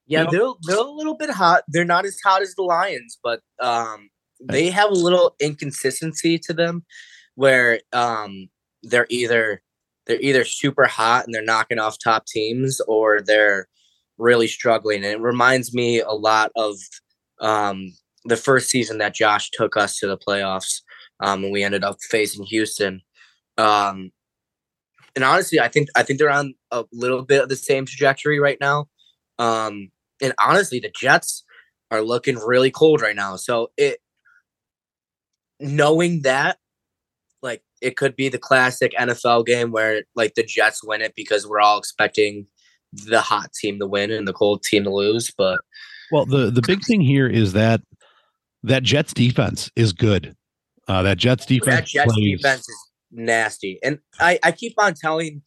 Yeah, 0.08 0.22
you 0.22 0.26
know? 0.26 0.32
they're 0.32 0.76
they're 0.76 0.86
a 0.86 0.92
little 0.92 1.16
bit 1.16 1.30
hot. 1.30 1.64
They're 1.68 1.86
not 1.86 2.06
as 2.06 2.18
hot 2.24 2.42
as 2.42 2.56
the 2.56 2.64
Lions, 2.64 3.20
but 3.24 3.42
um 3.62 4.10
they 4.42 4.70
have 4.70 4.90
a 4.90 4.96
little 4.96 5.36
inconsistency 5.40 6.40
to 6.40 6.54
them 6.54 6.84
where 7.36 7.80
um 7.94 8.50
they're 8.82 9.08
either 9.10 9.62
they're 10.08 10.22
either 10.22 10.44
super 10.44 10.86
hot 10.86 11.26
and 11.26 11.36
they're 11.36 11.44
knocking 11.44 11.78
off 11.78 11.98
top 12.04 12.26
teams 12.26 12.82
or 12.88 13.22
they're 13.22 13.68
really 14.20 14.48
struggling. 14.48 14.98
And 14.98 15.14
it 15.14 15.20
reminds 15.20 15.74
me 15.74 16.02
a 16.02 16.12
lot 16.12 16.52
of 16.56 16.76
um, 17.40 17.94
the 18.26 18.38
first 18.38 18.70
season 18.70 18.98
that 19.00 19.16
Josh 19.16 19.50
took 19.52 19.78
us 19.78 19.98
to 19.98 20.08
the 20.08 20.18
playoffs, 20.18 20.82
um, 21.22 21.44
and 21.44 21.54
we 21.54 21.64
ended 21.64 21.84
up 21.84 21.98
facing 22.02 22.46
Houston. 22.46 23.02
Um, 23.58 24.12
and 25.16 25.24
honestly, 25.24 25.60
I 25.60 25.68
think 25.68 25.90
I 25.96 26.04
think 26.04 26.20
they're 26.20 26.30
on 26.30 26.54
a 26.72 26.86
little 26.92 27.24
bit 27.24 27.42
of 27.44 27.50
the 27.50 27.56
same 27.56 27.86
trajectory 27.86 28.40
right 28.40 28.58
now. 28.62 28.88
Um, 29.38 29.90
and 30.22 30.34
honestly, 30.40 30.80
the 30.80 30.92
Jets 30.96 31.44
are 31.92 32.02
looking 32.02 32.36
really 32.36 32.72
cold 32.72 33.02
right 33.02 33.16
now. 33.16 33.36
So 33.36 33.72
it 33.78 34.00
knowing 35.60 36.22
that, 36.22 36.58
like, 37.42 37.64
it 37.82 37.98
could 37.98 38.16
be 38.16 38.30
the 38.30 38.38
classic 38.38 38.94
NFL 39.00 39.46
game 39.46 39.72
where 39.72 40.04
like 40.16 40.36
the 40.36 40.44
Jets 40.44 40.84
win 40.84 41.02
it 41.02 41.16
because 41.16 41.48
we're 41.48 41.62
all 41.62 41.80
expecting 41.80 42.48
the 42.94 43.22
hot 43.22 43.54
team 43.54 43.80
to 43.80 43.88
win 43.88 44.12
and 44.12 44.28
the 44.28 44.34
cold 44.34 44.64
team 44.64 44.84
to 44.84 44.94
lose. 44.94 45.32
But 45.38 45.60
well, 46.12 46.26
the 46.26 46.50
the 46.52 46.62
big 46.62 46.84
thing 46.84 47.02
here 47.02 47.28
is 47.28 47.54
that 47.54 47.82
that 48.64 48.84
Jets 48.84 49.14
defense 49.14 49.70
is 49.76 49.94
good. 49.94 50.36
Uh, 50.88 51.04
that 51.04 51.18
Jets 51.18 51.46
defense, 51.46 51.76
that 51.76 51.86
Jets 51.86 52.14
plays... 52.14 52.42
defense 52.42 52.68
is 52.68 52.90
nasty, 53.12 53.80
and 53.84 54.00
I 54.20 54.40
I 54.44 54.52
keep 54.52 54.74
on 54.78 54.94
telling 54.94 55.42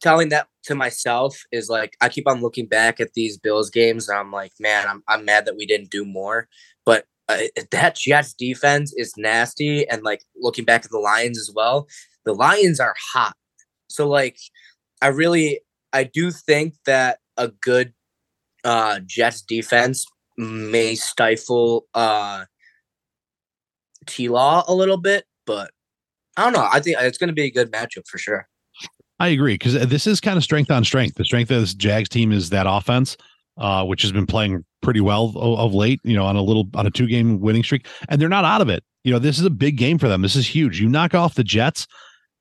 telling 0.00 0.28
that 0.30 0.48
to 0.64 0.74
myself 0.74 1.42
is 1.52 1.68
like 1.68 1.96
I 2.00 2.08
keep 2.08 2.28
on 2.28 2.40
looking 2.40 2.66
back 2.66 3.00
at 3.00 3.14
these 3.14 3.38
Bills 3.38 3.70
games 3.70 4.08
and 4.08 4.18
I'm 4.18 4.30
like, 4.30 4.52
man, 4.60 4.86
I'm 4.86 5.02
I'm 5.08 5.24
mad 5.24 5.46
that 5.46 5.56
we 5.56 5.66
didn't 5.66 5.90
do 5.90 6.04
more. 6.04 6.48
But 6.84 7.06
uh, 7.28 7.38
that 7.70 7.96
Jets 7.96 8.34
defense 8.34 8.92
is 8.96 9.14
nasty, 9.16 9.88
and 9.88 10.02
like 10.02 10.22
looking 10.36 10.64
back 10.64 10.84
at 10.84 10.90
the 10.90 10.98
Lions 10.98 11.38
as 11.38 11.50
well, 11.54 11.88
the 12.24 12.34
Lions 12.34 12.80
are 12.80 12.94
hot. 13.12 13.34
So 13.88 14.08
like, 14.08 14.38
I 15.00 15.08
really 15.08 15.60
I 15.92 16.04
do 16.04 16.30
think 16.30 16.74
that 16.86 17.18
a 17.36 17.48
good 17.48 17.92
uh, 18.64 19.00
Jets 19.06 19.42
defense 19.42 20.06
may 20.36 20.94
stifle 20.94 21.86
uh, 21.94 22.44
T 24.06 24.28
Law 24.28 24.64
a 24.66 24.74
little 24.74 24.96
bit, 24.96 25.24
but 25.46 25.70
I 26.36 26.44
don't 26.44 26.52
know. 26.52 26.68
I 26.70 26.80
think 26.80 26.96
it's 27.00 27.18
going 27.18 27.28
to 27.28 27.34
be 27.34 27.44
a 27.44 27.50
good 27.50 27.70
matchup 27.70 28.06
for 28.06 28.18
sure. 28.18 28.48
I 29.20 29.28
agree 29.28 29.54
because 29.54 29.74
this 29.86 30.06
is 30.06 30.20
kind 30.20 30.36
of 30.36 30.42
strength 30.42 30.70
on 30.70 30.84
strength. 30.84 31.16
The 31.16 31.24
strength 31.24 31.50
of 31.50 31.60
this 31.60 31.74
Jags 31.74 32.08
team 32.08 32.32
is 32.32 32.50
that 32.50 32.66
offense, 32.68 33.16
uh, 33.56 33.84
which 33.84 34.02
has 34.02 34.10
been 34.10 34.26
playing 34.26 34.64
pretty 34.80 35.00
well 35.00 35.26
of, 35.36 35.36
of 35.36 35.74
late. 35.74 36.00
You 36.02 36.16
know, 36.16 36.24
on 36.24 36.36
a 36.36 36.42
little 36.42 36.68
on 36.74 36.86
a 36.86 36.90
two 36.90 37.06
game 37.06 37.40
winning 37.40 37.62
streak, 37.62 37.86
and 38.08 38.20
they're 38.20 38.28
not 38.28 38.44
out 38.44 38.60
of 38.60 38.68
it. 38.68 38.82
You 39.04 39.12
know, 39.12 39.18
this 39.18 39.38
is 39.38 39.44
a 39.44 39.50
big 39.50 39.76
game 39.76 39.98
for 39.98 40.08
them. 40.08 40.22
This 40.22 40.36
is 40.36 40.46
huge. 40.46 40.80
You 40.80 40.88
knock 40.88 41.14
off 41.14 41.34
the 41.34 41.44
Jets 41.44 41.86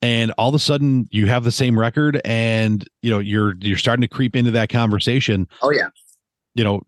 and 0.01 0.31
all 0.37 0.49
of 0.49 0.55
a 0.55 0.59
sudden 0.59 1.07
you 1.11 1.27
have 1.27 1.43
the 1.43 1.51
same 1.51 1.77
record 1.77 2.19
and 2.25 2.87
you 3.01 3.09
know 3.09 3.19
you're 3.19 3.55
you're 3.59 3.77
starting 3.77 4.01
to 4.01 4.07
creep 4.07 4.35
into 4.35 4.51
that 4.51 4.69
conversation. 4.69 5.47
Oh 5.61 5.71
yeah. 5.71 5.89
You 6.53 6.65
know 6.65 6.81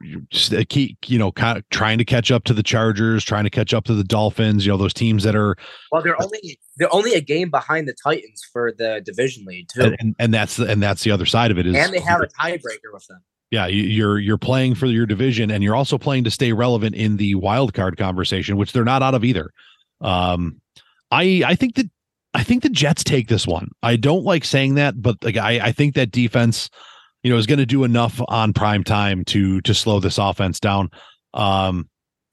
keep 0.68 0.98
you 1.10 1.18
know 1.18 1.32
kind 1.32 1.58
of 1.58 1.70
trying 1.70 1.98
to 1.98 2.06
catch 2.06 2.32
up 2.32 2.44
to 2.46 2.54
the 2.54 2.64
chargers 2.64 3.24
trying 3.24 3.46
to 3.46 3.50
catch 3.50 3.74
up 3.74 3.86
to 3.86 3.94
the 3.94 4.04
dolphins 4.04 4.66
you 4.66 4.72
know 4.74 4.78
those 4.78 4.94
teams 4.94 5.24
that 5.24 5.38
are 5.38 5.56
well 5.90 6.02
they're 6.02 6.22
only 6.22 6.60
they're 6.76 6.94
only 6.94 7.14
a 7.14 7.22
game 7.22 7.50
behind 7.50 7.88
the 7.88 7.96
titans 8.04 8.44
for 8.52 8.74
the 8.78 9.02
division 9.06 9.46
lead 9.46 9.70
too. 9.74 9.96
And, 10.00 10.16
and, 10.20 10.34
that's 10.34 10.60
and 10.60 10.84
that's 10.84 11.04
the 11.04 11.12
other 11.12 11.26
side 11.26 11.50
of 11.50 11.58
it 11.58 11.66
is 11.66 11.76
and 11.76 11.94
they 11.94 12.02
have 12.02 12.20
a 12.20 12.28
tiebreaker 12.28 12.92
with 12.92 13.08
them. 13.08 13.22
Yeah 13.52 13.68
you're 13.68 14.20
you're 14.20 14.38
playing 14.38 14.76
for 14.76 14.88
your 14.88 15.06
division 15.06 15.50
and 15.50 15.64
you're 15.64 15.76
also 15.76 15.98
playing 15.98 16.26
to 16.26 16.32
stay 16.32 16.52
relevant 16.52 16.96
in 16.96 17.16
the 17.16 17.36
wild 17.36 17.74
card 17.74 17.96
conversation 17.96 18.58
which 18.58 18.74
they're 18.74 18.84
not 18.84 19.02
out 19.02 19.14
of 19.14 19.24
either. 19.24 19.52
Um 20.02 20.60
I 21.10 21.44
I 21.46 21.56
think 21.56 21.76
that 21.76 21.90
I 22.34 22.44
think 22.44 22.64
the 22.64 22.70
Jets 22.70 23.04
take 23.04 23.28
this 23.28 23.46
one. 23.46 23.70
I 23.84 23.96
don't 23.96 24.24
like 24.24 24.44
saying 24.44 24.76
that, 24.76 25.02
but 25.02 25.24
like 25.24 25.38
I, 25.38 25.60
I 25.68 25.72
think 25.72 25.96
that 25.96 26.12
defense, 26.12 26.70
you 27.22 27.32
know, 27.32 27.38
is 27.38 27.46
going 27.46 27.60
to 27.60 27.66
do 27.66 27.84
enough 27.84 28.20
on 28.28 28.54
prime 28.54 28.84
time 28.84 29.24
to 29.26 29.62
to 29.62 29.74
slow 29.74 30.00
this 30.00 30.18
offense 30.18 30.60
down. 30.60 30.90
Um, 31.34 31.90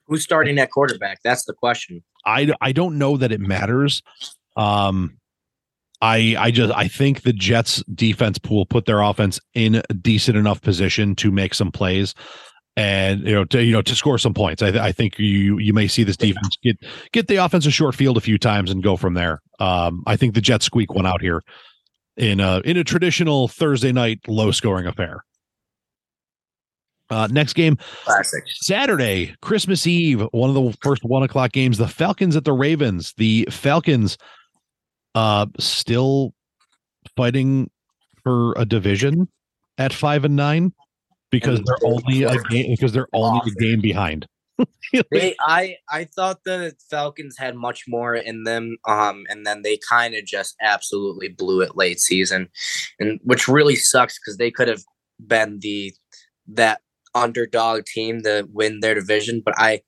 Who's 0.07 0.23
starting 0.23 0.57
at 0.59 0.71
quarterback? 0.71 1.19
That's 1.23 1.45
the 1.45 1.53
question. 1.53 2.03
I 2.25 2.51
I 2.61 2.71
don't 2.71 2.97
know 2.97 3.17
that 3.17 3.31
it 3.31 3.41
matters. 3.41 4.01
Um, 4.57 5.17
I 6.01 6.35
I 6.37 6.51
just 6.51 6.73
I 6.73 6.87
think 6.87 7.21
the 7.21 7.33
Jets 7.33 7.83
defense 7.93 8.39
pool 8.39 8.65
put 8.65 8.85
their 8.85 9.01
offense 9.01 9.39
in 9.53 9.75
a 9.75 9.93
decent 9.93 10.37
enough 10.37 10.61
position 10.61 11.15
to 11.17 11.31
make 11.31 11.53
some 11.53 11.71
plays 11.71 12.15
and 12.77 13.21
you 13.21 13.33
know 13.33 13.45
to 13.45 13.63
you 13.63 13.71
know 13.71 13.81
to 13.81 13.95
score 13.95 14.17
some 14.17 14.33
points. 14.33 14.61
I, 14.61 14.69
I 14.69 14.91
think 14.91 15.19
you 15.19 15.57
you 15.59 15.73
may 15.73 15.87
see 15.87 16.03
this 16.03 16.17
defense 16.17 16.57
get 16.63 16.77
get 17.11 17.27
the 17.27 17.37
offense 17.37 17.65
a 17.65 17.71
short 17.71 17.95
field 17.95 18.17
a 18.17 18.21
few 18.21 18.37
times 18.37 18.71
and 18.71 18.83
go 18.83 18.97
from 18.97 19.13
there. 19.13 19.41
Um, 19.61 20.03
I 20.07 20.15
think 20.15 20.33
the 20.33 20.41
Jets 20.41 20.65
squeak 20.65 20.93
one 20.93 21.05
out 21.05 21.21
here 21.21 21.43
in 22.17 22.39
a 22.39 22.61
in 22.65 22.77
a 22.77 22.83
traditional 22.83 23.47
Thursday 23.47 23.91
night 23.91 24.19
low 24.27 24.51
scoring 24.51 24.87
affair. 24.87 25.23
Uh, 27.11 27.27
next 27.29 27.53
game, 27.53 27.77
classic 28.05 28.43
Saturday, 28.47 29.35
Christmas 29.41 29.85
Eve, 29.85 30.25
one 30.31 30.49
of 30.49 30.55
the 30.55 30.75
first 30.81 31.03
one 31.03 31.21
o'clock 31.21 31.51
games. 31.51 31.77
The 31.77 31.87
Falcons 31.87 32.35
at 32.35 32.43
the 32.43 32.53
Ravens. 32.53 33.13
The 33.17 33.47
Falcons, 33.51 34.17
uh, 35.13 35.45
still 35.59 36.33
fighting 37.15 37.69
for 38.23 38.53
a 38.53 38.65
division 38.65 39.27
at 39.77 39.93
five 39.93 40.25
and 40.25 40.35
nine 40.35 40.73
because 41.31 41.61
they're 41.61 41.85
only 41.85 42.23
a 42.23 42.41
game 42.43 42.71
because 42.71 42.93
they're 42.93 43.07
only 43.13 43.41
a 43.45 43.61
game 43.61 43.81
behind. 43.81 44.25
they, 45.11 45.35
I 45.39 45.77
I 45.89 46.05
thought 46.05 46.43
the 46.43 46.73
Falcons 46.89 47.37
had 47.37 47.55
much 47.55 47.85
more 47.87 48.15
in 48.15 48.43
them, 48.43 48.77
um, 48.87 49.25
and 49.29 49.45
then 49.45 49.61
they 49.61 49.79
kind 49.89 50.15
of 50.15 50.25
just 50.25 50.55
absolutely 50.61 51.29
blew 51.29 51.61
it 51.61 51.75
late 51.75 51.99
season, 51.99 52.49
and 52.99 53.19
which 53.23 53.47
really 53.47 53.75
sucks 53.75 54.19
because 54.19 54.37
they 54.37 54.51
could 54.51 54.67
have 54.67 54.83
been 55.25 55.59
the 55.59 55.93
that 56.47 56.81
underdog 57.13 57.85
team 57.85 58.21
to 58.23 58.47
win 58.51 58.79
their 58.79 58.95
division. 58.95 59.41
But 59.43 59.55
I 59.57 59.81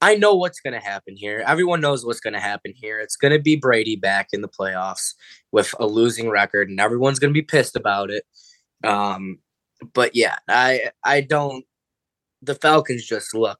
I 0.00 0.14
know 0.14 0.34
what's 0.34 0.60
going 0.60 0.78
to 0.78 0.84
happen 0.84 1.14
here. 1.16 1.44
Everyone 1.46 1.80
knows 1.80 2.06
what's 2.06 2.20
going 2.20 2.34
to 2.34 2.40
happen 2.40 2.72
here. 2.74 3.00
It's 3.00 3.16
going 3.16 3.32
to 3.32 3.38
be 3.38 3.56
Brady 3.56 3.96
back 3.96 4.28
in 4.32 4.40
the 4.40 4.48
playoffs 4.48 5.14
with 5.52 5.74
a 5.78 5.86
losing 5.86 6.30
record, 6.30 6.70
and 6.70 6.80
everyone's 6.80 7.18
going 7.18 7.32
to 7.32 7.38
be 7.38 7.42
pissed 7.42 7.76
about 7.76 8.10
it. 8.10 8.24
Um, 8.82 9.38
but 9.92 10.14
yeah, 10.14 10.36
I 10.48 10.90
I 11.04 11.20
don't. 11.20 11.64
The 12.42 12.54
Falcons 12.54 13.04
just 13.04 13.34
look 13.34 13.58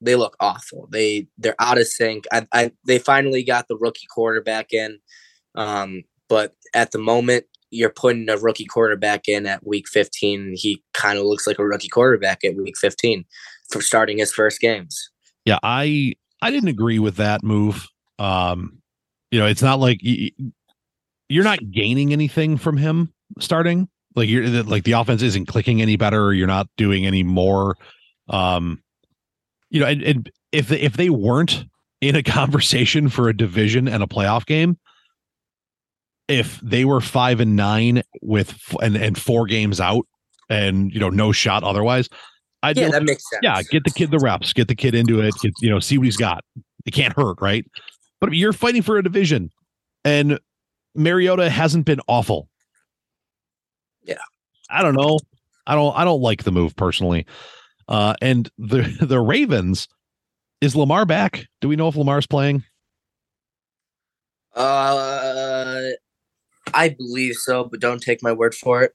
they 0.00 0.16
look 0.16 0.36
awful. 0.40 0.88
They 0.90 1.28
they're 1.38 1.60
out 1.60 1.78
of 1.78 1.86
sync. 1.86 2.26
I, 2.32 2.46
I 2.52 2.72
they 2.86 2.98
finally 2.98 3.42
got 3.42 3.68
the 3.68 3.76
rookie 3.76 4.06
quarterback 4.12 4.72
in, 4.72 4.98
um, 5.54 6.04
but 6.28 6.54
at 6.74 6.92
the 6.92 6.98
moment 6.98 7.46
you're 7.70 7.90
putting 7.90 8.28
a 8.28 8.36
rookie 8.36 8.64
quarterback 8.64 9.28
in 9.28 9.46
at 9.46 9.66
week 9.66 9.88
15. 9.88 10.54
He 10.56 10.82
kind 10.94 11.18
of 11.18 11.24
looks 11.24 11.46
like 11.46 11.58
a 11.58 11.64
rookie 11.64 11.88
quarterback 11.88 12.44
at 12.44 12.56
week 12.56 12.76
15 12.78 13.24
for 13.70 13.82
starting 13.82 14.18
his 14.18 14.32
first 14.32 14.60
games. 14.60 15.10
Yeah, 15.44 15.58
I 15.62 16.14
I 16.42 16.50
didn't 16.50 16.68
agree 16.68 16.98
with 16.98 17.16
that 17.16 17.42
move. 17.42 17.86
Um, 18.18 18.78
you 19.30 19.38
know, 19.38 19.46
it's 19.46 19.62
not 19.62 19.78
like 19.78 20.00
you're 21.28 21.44
not 21.44 21.70
gaining 21.70 22.12
anything 22.12 22.56
from 22.56 22.76
him 22.76 23.12
starting. 23.38 23.88
Like 24.14 24.28
you're 24.28 24.62
like 24.62 24.84
the 24.84 24.92
offense 24.92 25.22
isn't 25.22 25.46
clicking 25.46 25.82
any 25.82 25.96
better. 25.96 26.32
You're 26.32 26.46
not 26.46 26.68
doing 26.76 27.06
any 27.06 27.22
more. 27.22 27.76
Um, 28.28 28.82
you 29.70 29.80
know, 29.80 29.86
and, 29.86 30.02
and 30.02 30.30
if 30.52 30.68
they, 30.68 30.80
if 30.80 30.96
they 30.96 31.10
weren't 31.10 31.64
in 32.00 32.14
a 32.14 32.22
conversation 32.22 33.08
for 33.08 33.28
a 33.28 33.36
division 33.36 33.88
and 33.88 34.02
a 34.02 34.06
playoff 34.06 34.46
game, 34.46 34.78
if 36.28 36.60
they 36.60 36.84
were 36.84 37.00
five 37.00 37.40
and 37.40 37.56
nine 37.56 38.02
with 38.20 38.58
and 38.82 38.96
and 38.96 39.16
four 39.16 39.46
games 39.46 39.80
out 39.80 40.06
and 40.50 40.92
you 40.92 40.98
know 40.98 41.08
no 41.08 41.32
shot 41.32 41.62
otherwise, 41.62 42.08
I'd 42.62 42.76
yeah, 42.76 42.90
that 42.90 43.04
makes 43.04 43.28
sense. 43.30 43.40
Yeah, 43.42 43.62
get 43.70 43.84
the 43.84 43.90
kid 43.90 44.10
the 44.10 44.18
reps, 44.18 44.52
get 44.52 44.68
the 44.68 44.74
kid 44.74 44.94
into 44.94 45.20
it, 45.20 45.34
get, 45.40 45.52
you 45.60 45.70
know, 45.70 45.78
see 45.78 45.98
what 45.98 46.04
he's 46.04 46.16
got. 46.16 46.44
It 46.84 46.92
can't 46.92 47.14
hurt, 47.14 47.40
right? 47.40 47.64
But 48.20 48.32
you're 48.32 48.52
fighting 48.52 48.82
for 48.82 48.96
a 48.96 49.02
division, 49.02 49.50
and 50.04 50.38
Mariota 50.94 51.50
hasn't 51.50 51.84
been 51.84 52.00
awful. 52.08 52.48
Yeah, 54.02 54.14
I 54.70 54.82
don't 54.82 54.94
know. 54.94 55.18
I 55.66 55.74
don't. 55.74 55.96
I 55.96 56.04
don't 56.04 56.20
like 56.20 56.44
the 56.44 56.52
move 56.52 56.74
personally. 56.76 57.26
Uh, 57.88 58.14
and 58.20 58.50
the 58.58 58.82
the 59.00 59.20
Ravens 59.20 59.88
is 60.60 60.74
Lamar 60.74 61.06
back? 61.06 61.46
Do 61.60 61.68
we 61.68 61.76
know 61.76 61.88
if 61.88 61.96
Lamar's 61.96 62.26
playing? 62.26 62.64
Uh, 64.54 65.90
I 66.72 66.88
believe 66.88 67.34
so, 67.34 67.64
but 67.64 67.80
don't 67.80 68.02
take 68.02 68.22
my 68.22 68.32
word 68.32 68.54
for 68.54 68.82
it. 68.82 68.92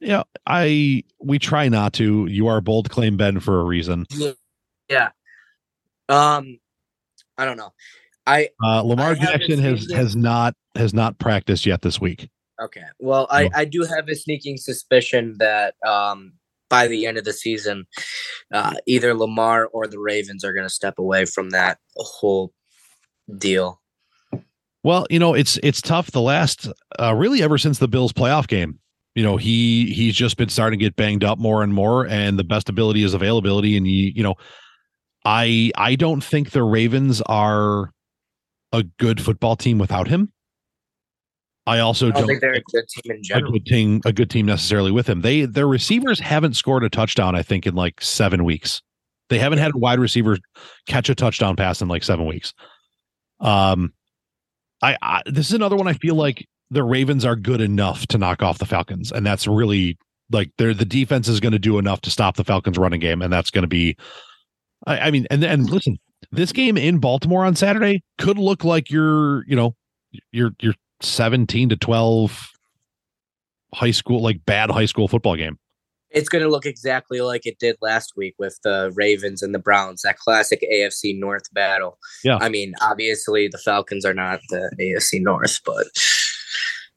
Yeah, 0.00 0.22
I 0.46 1.04
we 1.20 1.38
try 1.38 1.68
not 1.68 1.92
to. 1.94 2.26
You 2.26 2.46
are 2.48 2.60
bold 2.60 2.90
claim 2.90 3.16
Ben 3.16 3.40
for 3.40 3.60
a 3.60 3.64
reason. 3.64 4.06
Yeah. 4.88 5.10
Um, 6.08 6.58
I 7.36 7.44
don't 7.44 7.58
know. 7.58 7.72
I 8.26 8.48
uh, 8.62 8.82
Lamar 8.82 9.12
I 9.12 9.14
Jackson 9.14 9.58
has 9.58 9.90
has 9.92 10.16
not 10.16 10.54
has 10.74 10.94
not 10.94 11.18
practiced 11.18 11.66
yet 11.66 11.82
this 11.82 12.00
week. 12.00 12.30
Okay. 12.60 12.84
Well, 12.98 13.26
I 13.30 13.50
I 13.54 13.64
do 13.66 13.84
have 13.84 14.08
a 14.08 14.14
sneaking 14.14 14.56
suspicion 14.56 15.36
that 15.38 15.74
um 15.86 16.32
by 16.70 16.86
the 16.86 17.04
end 17.04 17.18
of 17.18 17.24
the 17.24 17.32
season, 17.34 17.86
uh, 18.54 18.74
either 18.86 19.12
Lamar 19.12 19.66
or 19.66 19.86
the 19.86 19.98
Ravens 19.98 20.44
are 20.44 20.54
going 20.54 20.66
to 20.66 20.72
step 20.72 20.98
away 20.98 21.26
from 21.26 21.50
that 21.50 21.78
whole 21.96 22.54
deal. 23.36 23.80
Well, 24.82 25.06
you 25.10 25.18
know, 25.18 25.34
it's 25.34 25.58
it's 25.62 25.82
tough. 25.82 26.10
The 26.12 26.22
last, 26.22 26.68
uh, 26.98 27.14
really, 27.14 27.42
ever 27.42 27.58
since 27.58 27.78
the 27.78 27.88
Bills 27.88 28.14
playoff 28.14 28.48
game, 28.48 28.78
you 29.14 29.22
know, 29.22 29.36
he 29.36 29.92
he's 29.92 30.14
just 30.14 30.38
been 30.38 30.48
starting 30.48 30.78
to 30.78 30.82
get 30.82 30.96
banged 30.96 31.22
up 31.22 31.38
more 31.38 31.62
and 31.62 31.74
more, 31.74 32.06
and 32.06 32.38
the 32.38 32.44
best 32.44 32.70
ability 32.70 33.02
is 33.02 33.12
availability. 33.12 33.76
And 33.76 33.86
you, 33.86 34.12
you 34.14 34.22
know, 34.22 34.36
I 35.26 35.70
I 35.74 35.96
don't 35.96 36.24
think 36.24 36.50
the 36.50 36.62
Ravens 36.62 37.20
are 37.22 37.92
a 38.72 38.84
good 38.98 39.20
football 39.20 39.56
team 39.56 39.78
without 39.78 40.08
him. 40.08 40.32
I 41.66 41.78
also 41.80 42.08
I 42.08 42.10
don't, 42.10 42.20
don't, 42.20 42.28
think 42.28 42.40
they're 42.40 42.52
a 42.54 42.62
good 42.72 42.88
team 42.88 43.16
in 43.16 43.22
general. 43.22 43.50
A 43.50 43.52
good 43.58 43.66
team, 43.66 44.00
a 44.04 44.12
good 44.12 44.30
team 44.30 44.46
necessarily 44.46 44.90
with 44.90 45.08
him. 45.08 45.20
They 45.20 45.44
their 45.44 45.68
receivers 45.68 46.18
haven't 46.18 46.54
scored 46.54 46.84
a 46.84 46.90
touchdown. 46.90 47.34
I 47.34 47.42
think 47.42 47.66
in 47.66 47.74
like 47.74 48.00
seven 48.00 48.44
weeks. 48.44 48.82
They 49.28 49.38
haven't 49.38 49.58
had 49.58 49.74
a 49.74 49.78
wide 49.78 50.00
receiver 50.00 50.38
catch 50.88 51.08
a 51.08 51.14
touchdown 51.14 51.54
pass 51.54 51.80
in 51.80 51.86
like 51.86 52.02
seven 52.02 52.26
weeks. 52.26 52.52
Um, 53.38 53.92
I, 54.82 54.96
I 55.00 55.22
this 55.26 55.46
is 55.48 55.52
another 55.52 55.76
one. 55.76 55.86
I 55.86 55.92
feel 55.94 56.16
like 56.16 56.46
the 56.70 56.82
Ravens 56.82 57.24
are 57.24 57.36
good 57.36 57.60
enough 57.60 58.06
to 58.08 58.18
knock 58.18 58.42
off 58.42 58.58
the 58.58 58.66
Falcons, 58.66 59.12
and 59.12 59.24
that's 59.24 59.46
really 59.46 59.98
like 60.30 60.50
they're 60.58 60.74
the 60.74 60.84
defense 60.84 61.28
is 61.28 61.40
going 61.40 61.52
to 61.52 61.58
do 61.58 61.78
enough 61.78 62.00
to 62.02 62.10
stop 62.10 62.36
the 62.36 62.44
Falcons 62.44 62.78
running 62.78 63.00
game, 63.00 63.22
and 63.22 63.32
that's 63.32 63.50
going 63.50 63.62
to 63.62 63.68
be. 63.68 63.96
I, 64.86 64.98
I 64.98 65.10
mean, 65.10 65.26
and 65.30 65.44
and 65.44 65.68
listen, 65.68 65.98
this 66.32 66.52
game 66.52 66.76
in 66.76 66.98
Baltimore 66.98 67.44
on 67.44 67.54
Saturday 67.54 68.02
could 68.18 68.38
look 68.38 68.64
like 68.64 68.90
your, 68.90 69.44
you 69.46 69.56
know, 69.56 69.74
your 70.32 70.52
your 70.60 70.74
17 71.02 71.70
to 71.70 71.76
12 71.76 72.50
high 73.74 73.90
school 73.90 74.20
like 74.20 74.44
bad 74.44 74.70
high 74.70 74.86
school 74.86 75.08
football 75.08 75.36
game 75.36 75.58
it's 76.10 76.28
going 76.28 76.42
to 76.42 76.50
look 76.50 76.66
exactly 76.66 77.20
like 77.20 77.46
it 77.46 77.58
did 77.58 77.76
last 77.80 78.14
week 78.16 78.34
with 78.38 78.58
the 78.64 78.92
Ravens 78.94 79.42
and 79.42 79.54
the 79.54 79.58
Browns, 79.58 80.02
that 80.02 80.18
classic 80.18 80.64
AFC 80.70 81.18
North 81.18 81.52
battle. 81.54 81.98
Yeah. 82.24 82.38
I 82.40 82.48
mean, 82.48 82.74
obviously 82.80 83.48
the 83.48 83.58
Falcons 83.58 84.04
are 84.04 84.14
not 84.14 84.40
the 84.48 84.70
AFC 84.80 85.22
North, 85.22 85.60
but 85.64 85.86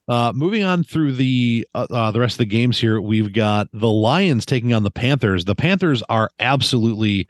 uh, 0.07 0.33
moving 0.33 0.63
on 0.63 0.83
through 0.83 1.13
the 1.13 1.67
uh, 1.73 1.87
uh, 1.89 2.11
the 2.11 2.19
rest 2.19 2.35
of 2.35 2.39
the 2.39 2.45
games 2.45 2.79
here, 2.79 2.99
we've 2.99 3.33
got 3.33 3.67
the 3.71 3.89
Lions 3.89 4.45
taking 4.45 4.73
on 4.73 4.83
the 4.83 4.91
Panthers. 4.91 5.45
The 5.45 5.55
Panthers 5.55 6.03
are 6.09 6.31
absolutely 6.39 7.27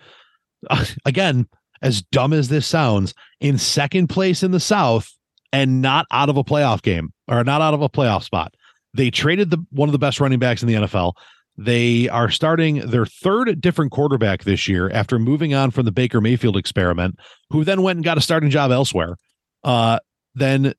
again, 1.05 1.47
as 1.81 2.01
dumb 2.01 2.33
as 2.33 2.49
this 2.49 2.65
sounds, 2.65 3.13
in 3.41 3.57
second 3.57 4.07
place 4.07 4.41
in 4.41 4.51
the 4.51 4.59
South 4.59 5.12
and 5.54 5.82
not 5.82 6.08
out 6.12 6.30
of 6.30 6.36
a 6.36 6.44
playoff 6.44 6.82
game 6.82 7.13
or 7.30 7.44
not 7.44 7.62
out 7.62 7.74
of 7.74 7.82
a 7.82 7.88
playoff 7.88 8.24
spot. 8.24 8.56
They 8.96 9.10
traded 9.10 9.52
the 9.52 9.63
one 9.70 9.88
of 9.88 9.94
the 9.94 10.00
best 10.00 10.20
running 10.20 10.39
backs 10.39 10.62
in 10.62 10.68
the 10.68 10.74
NFL. 10.74 11.13
They 11.56 12.10
are 12.10 12.32
starting 12.32 12.80
their 12.80 13.06
third 13.06 13.62
different 13.62 13.92
quarterback 13.92 14.44
this 14.44 14.68
year 14.68 14.89
after 14.89 15.20
moving 15.20 15.54
on 15.54 15.70
from 15.70 15.86
the 15.86 15.92
Baker 15.92 16.20
Mayfield 16.20 16.58
experiment, 16.58 17.20
who 17.52 17.63
then 17.63 17.84
went 17.84 17.98
and 17.98 18.04
got 18.04 18.18
a 18.18 18.22
starting 18.22 18.50
job 18.50 18.72
elsewhere. 18.72 19.16
Uh, 19.63 20.00
then 20.34 20.74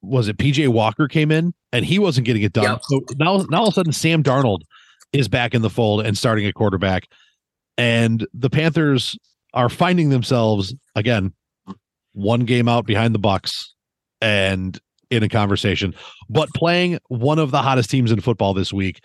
was 0.00 0.28
it 0.28 0.38
PJ 0.38 0.68
Walker 0.68 1.08
came 1.08 1.30
in 1.30 1.52
and 1.72 1.84
he 1.84 1.98
wasn't 1.98 2.26
getting 2.26 2.42
it 2.42 2.52
done. 2.52 2.64
Yep. 2.64 2.80
So 2.84 3.00
now, 3.18 3.44
now 3.50 3.60
all 3.60 3.68
of 3.68 3.72
a 3.72 3.74
sudden, 3.74 3.92
Sam 3.92 4.22
Darnold 4.22 4.60
is 5.12 5.28
back 5.28 5.54
in 5.54 5.62
the 5.62 5.70
fold 5.70 6.04
and 6.04 6.16
starting 6.16 6.46
a 6.46 6.52
quarterback. 6.52 7.08
And 7.76 8.26
the 8.32 8.50
Panthers 8.50 9.18
are 9.52 9.68
finding 9.68 10.08
themselves 10.08 10.74
again 10.94 11.32
one 12.12 12.40
game 12.40 12.68
out 12.68 12.86
behind 12.86 13.14
the 13.14 13.18
Bucs 13.18 13.74
and 14.24 14.80
in 15.10 15.22
a 15.22 15.28
conversation, 15.28 15.94
but 16.30 16.48
playing 16.54 16.98
one 17.08 17.38
of 17.38 17.50
the 17.50 17.60
hottest 17.60 17.90
teams 17.90 18.10
in 18.10 18.20
football 18.20 18.54
this 18.54 18.72
week. 18.72 19.00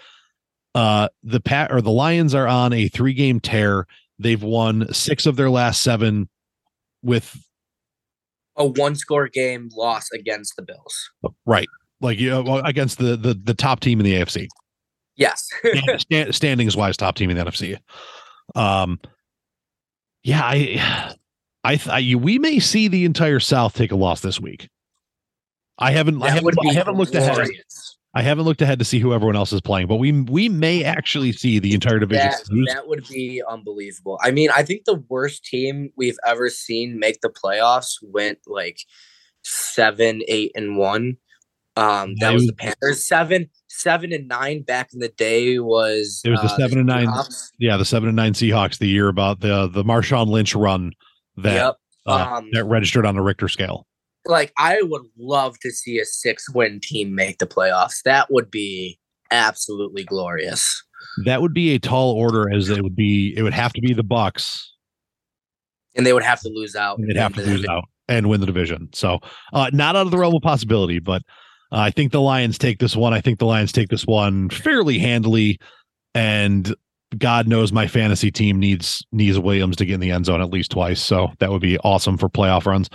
Uh, 0.73 1.09
the 1.23 1.41
pat 1.41 1.71
or 1.71 1.81
the 1.81 1.91
Lions 1.91 2.33
are 2.33 2.47
on 2.47 2.71
a 2.71 2.87
three 2.87 3.13
game 3.13 3.39
tear. 3.39 3.85
They've 4.17 4.41
won 4.41 4.91
six 4.93 5.25
of 5.25 5.35
their 5.35 5.49
last 5.49 5.83
seven 5.83 6.29
with 7.03 7.37
a 8.55 8.65
one 8.65 8.95
score 8.95 9.27
game 9.27 9.69
loss 9.75 10.09
against 10.11 10.55
the 10.55 10.61
Bills. 10.61 11.09
Right. 11.45 11.67
Like 12.01 12.17
you 12.17 12.29
know, 12.29 12.59
against 12.59 12.97
the, 12.97 13.17
the 13.17 13.33
the 13.33 13.53
top 13.53 13.81
team 13.81 13.99
in 13.99 14.05
the 14.05 14.13
AFC. 14.13 14.47
Yes. 15.17 15.49
Stand, 15.97 16.33
standings 16.33 16.77
wise, 16.77 16.95
top 16.95 17.15
team 17.15 17.29
in 17.29 17.35
the 17.35 17.43
NFC. 17.43 17.77
Um, 18.55 18.99
yeah, 20.23 20.41
I, 20.43 21.15
I, 21.63 21.79
I, 21.89 22.15
we 22.15 22.39
may 22.39 22.59
see 22.59 22.87
the 22.87 23.03
entire 23.03 23.41
South 23.41 23.73
take 23.73 23.91
a 23.91 23.97
loss 23.97 24.21
this 24.21 24.39
week. 24.39 24.69
I 25.79 25.91
haven't. 25.91 26.21
I 26.21 26.29
haven't. 26.29 26.55
I 26.69 26.73
haven't 26.73 26.95
looked 26.95 27.15
ahead. 27.15 27.47
I 28.13 28.21
haven't 28.23 28.45
looked 28.45 28.61
ahead 28.61 28.79
to 28.79 28.85
see 28.85 28.99
who 28.99 29.13
everyone 29.13 29.35
else 29.35 29.53
is 29.53 29.61
playing, 29.61 29.87
but 29.87 29.95
we 29.97 30.11
we 30.11 30.49
may 30.49 30.83
actually 30.83 31.31
see 31.31 31.59
the 31.59 31.73
entire 31.73 31.99
division. 31.99 32.31
That, 32.31 32.73
that, 32.73 32.87
would 32.87 33.07
be 33.07 33.41
unbelievable. 33.47 34.19
I 34.21 34.31
mean, 34.31 34.49
I 34.53 34.63
think 34.63 34.85
the 34.85 35.03
worst 35.09 35.45
team 35.45 35.91
we've 35.95 36.17
ever 36.25 36.49
seen 36.49 36.99
make 36.99 37.21
the 37.21 37.29
playoffs 37.29 37.97
went 38.01 38.39
like 38.47 38.79
seven, 39.43 40.21
eight, 40.27 40.51
and 40.55 40.77
one. 40.77 41.17
Um, 41.77 42.15
that 42.19 42.33
was, 42.33 42.41
was, 42.41 42.47
the 42.47 42.55
Panthers. 42.55 43.07
Seven, 43.07 43.49
seven 43.69 44.11
and 44.11 44.27
nine 44.27 44.63
back 44.63 44.89
in 44.91 44.99
the 44.99 45.09
day 45.09 45.59
was 45.59 46.21
it 46.25 46.31
was 46.31 46.41
the 46.41 46.47
uh, 46.47 46.57
seven 46.57 46.85
the 46.85 46.93
and 46.93 47.07
nine. 47.07 47.23
Yeah, 47.59 47.77
the 47.77 47.85
seven 47.85 48.09
and 48.09 48.15
nine 48.15 48.33
Seahawks. 48.33 48.79
The 48.79 48.87
year 48.87 49.07
about 49.07 49.39
the 49.41 49.67
the 49.67 49.83
Marshawn 49.83 50.27
Lynch 50.27 50.55
run 50.55 50.93
that 51.37 51.53
yep. 51.53 51.75
uh, 52.07 52.37
um, 52.37 52.49
that 52.53 52.65
registered 52.65 53.05
on 53.05 53.15
the 53.15 53.21
Richter 53.21 53.47
scale 53.47 53.85
like 54.25 54.51
I 54.57 54.81
would 54.81 55.03
love 55.17 55.59
to 55.59 55.71
see 55.71 55.99
a 55.99 56.05
six 56.05 56.49
win 56.49 56.79
team 56.81 57.15
make 57.15 57.39
the 57.39 57.47
playoffs. 57.47 58.01
That 58.03 58.31
would 58.31 58.51
be 58.51 58.99
absolutely 59.31 60.03
glorious. 60.03 60.83
That 61.25 61.41
would 61.41 61.53
be 61.53 61.73
a 61.73 61.79
tall 61.79 62.13
order 62.13 62.53
as 62.53 62.69
it 62.69 62.83
would 62.83 62.95
be 62.95 63.33
it 63.35 63.43
would 63.43 63.53
have 63.53 63.73
to 63.73 63.81
be 63.81 63.93
the 63.93 64.03
Bucs. 64.03 64.63
And 65.95 66.05
they 66.05 66.13
would 66.13 66.23
have 66.23 66.39
to 66.41 66.49
lose 66.49 66.75
out. 66.75 66.99
they'd 67.01 67.17
have 67.17 67.33
to 67.33 67.41
lose 67.41 67.65
out 67.67 67.85
and 68.07 68.29
win 68.29 68.39
the 68.39 68.45
division. 68.45 68.89
So 68.93 69.19
uh, 69.53 69.69
not 69.73 69.95
out 69.95 70.05
of 70.05 70.11
the 70.11 70.17
realm 70.17 70.35
of 70.35 70.41
possibility, 70.41 70.99
but 70.99 71.23
uh, 71.71 71.77
I 71.77 71.91
think 71.91 72.11
the 72.11 72.21
Lions 72.21 72.57
take 72.57 72.79
this 72.79 72.95
one. 72.95 73.13
I 73.13 73.21
think 73.21 73.39
the 73.39 73.45
Lions 73.45 73.71
take 73.71 73.89
this 73.89 74.05
one 74.05 74.49
fairly 74.49 74.99
handily. 74.99 75.59
And 76.15 76.73
God 77.17 77.47
knows 77.47 77.71
my 77.71 77.87
fantasy 77.87 78.31
team 78.31 78.59
needs 78.59 79.03
needs 79.11 79.39
Williams 79.39 79.75
to 79.77 79.85
get 79.85 79.95
in 79.95 79.99
the 79.99 80.11
end 80.11 80.25
zone 80.25 80.41
at 80.41 80.51
least 80.51 80.71
twice. 80.71 81.01
So 81.01 81.31
that 81.39 81.51
would 81.51 81.61
be 81.61 81.77
awesome 81.79 82.17
for 82.17 82.29
playoff 82.29 82.65
runs. 82.65 82.89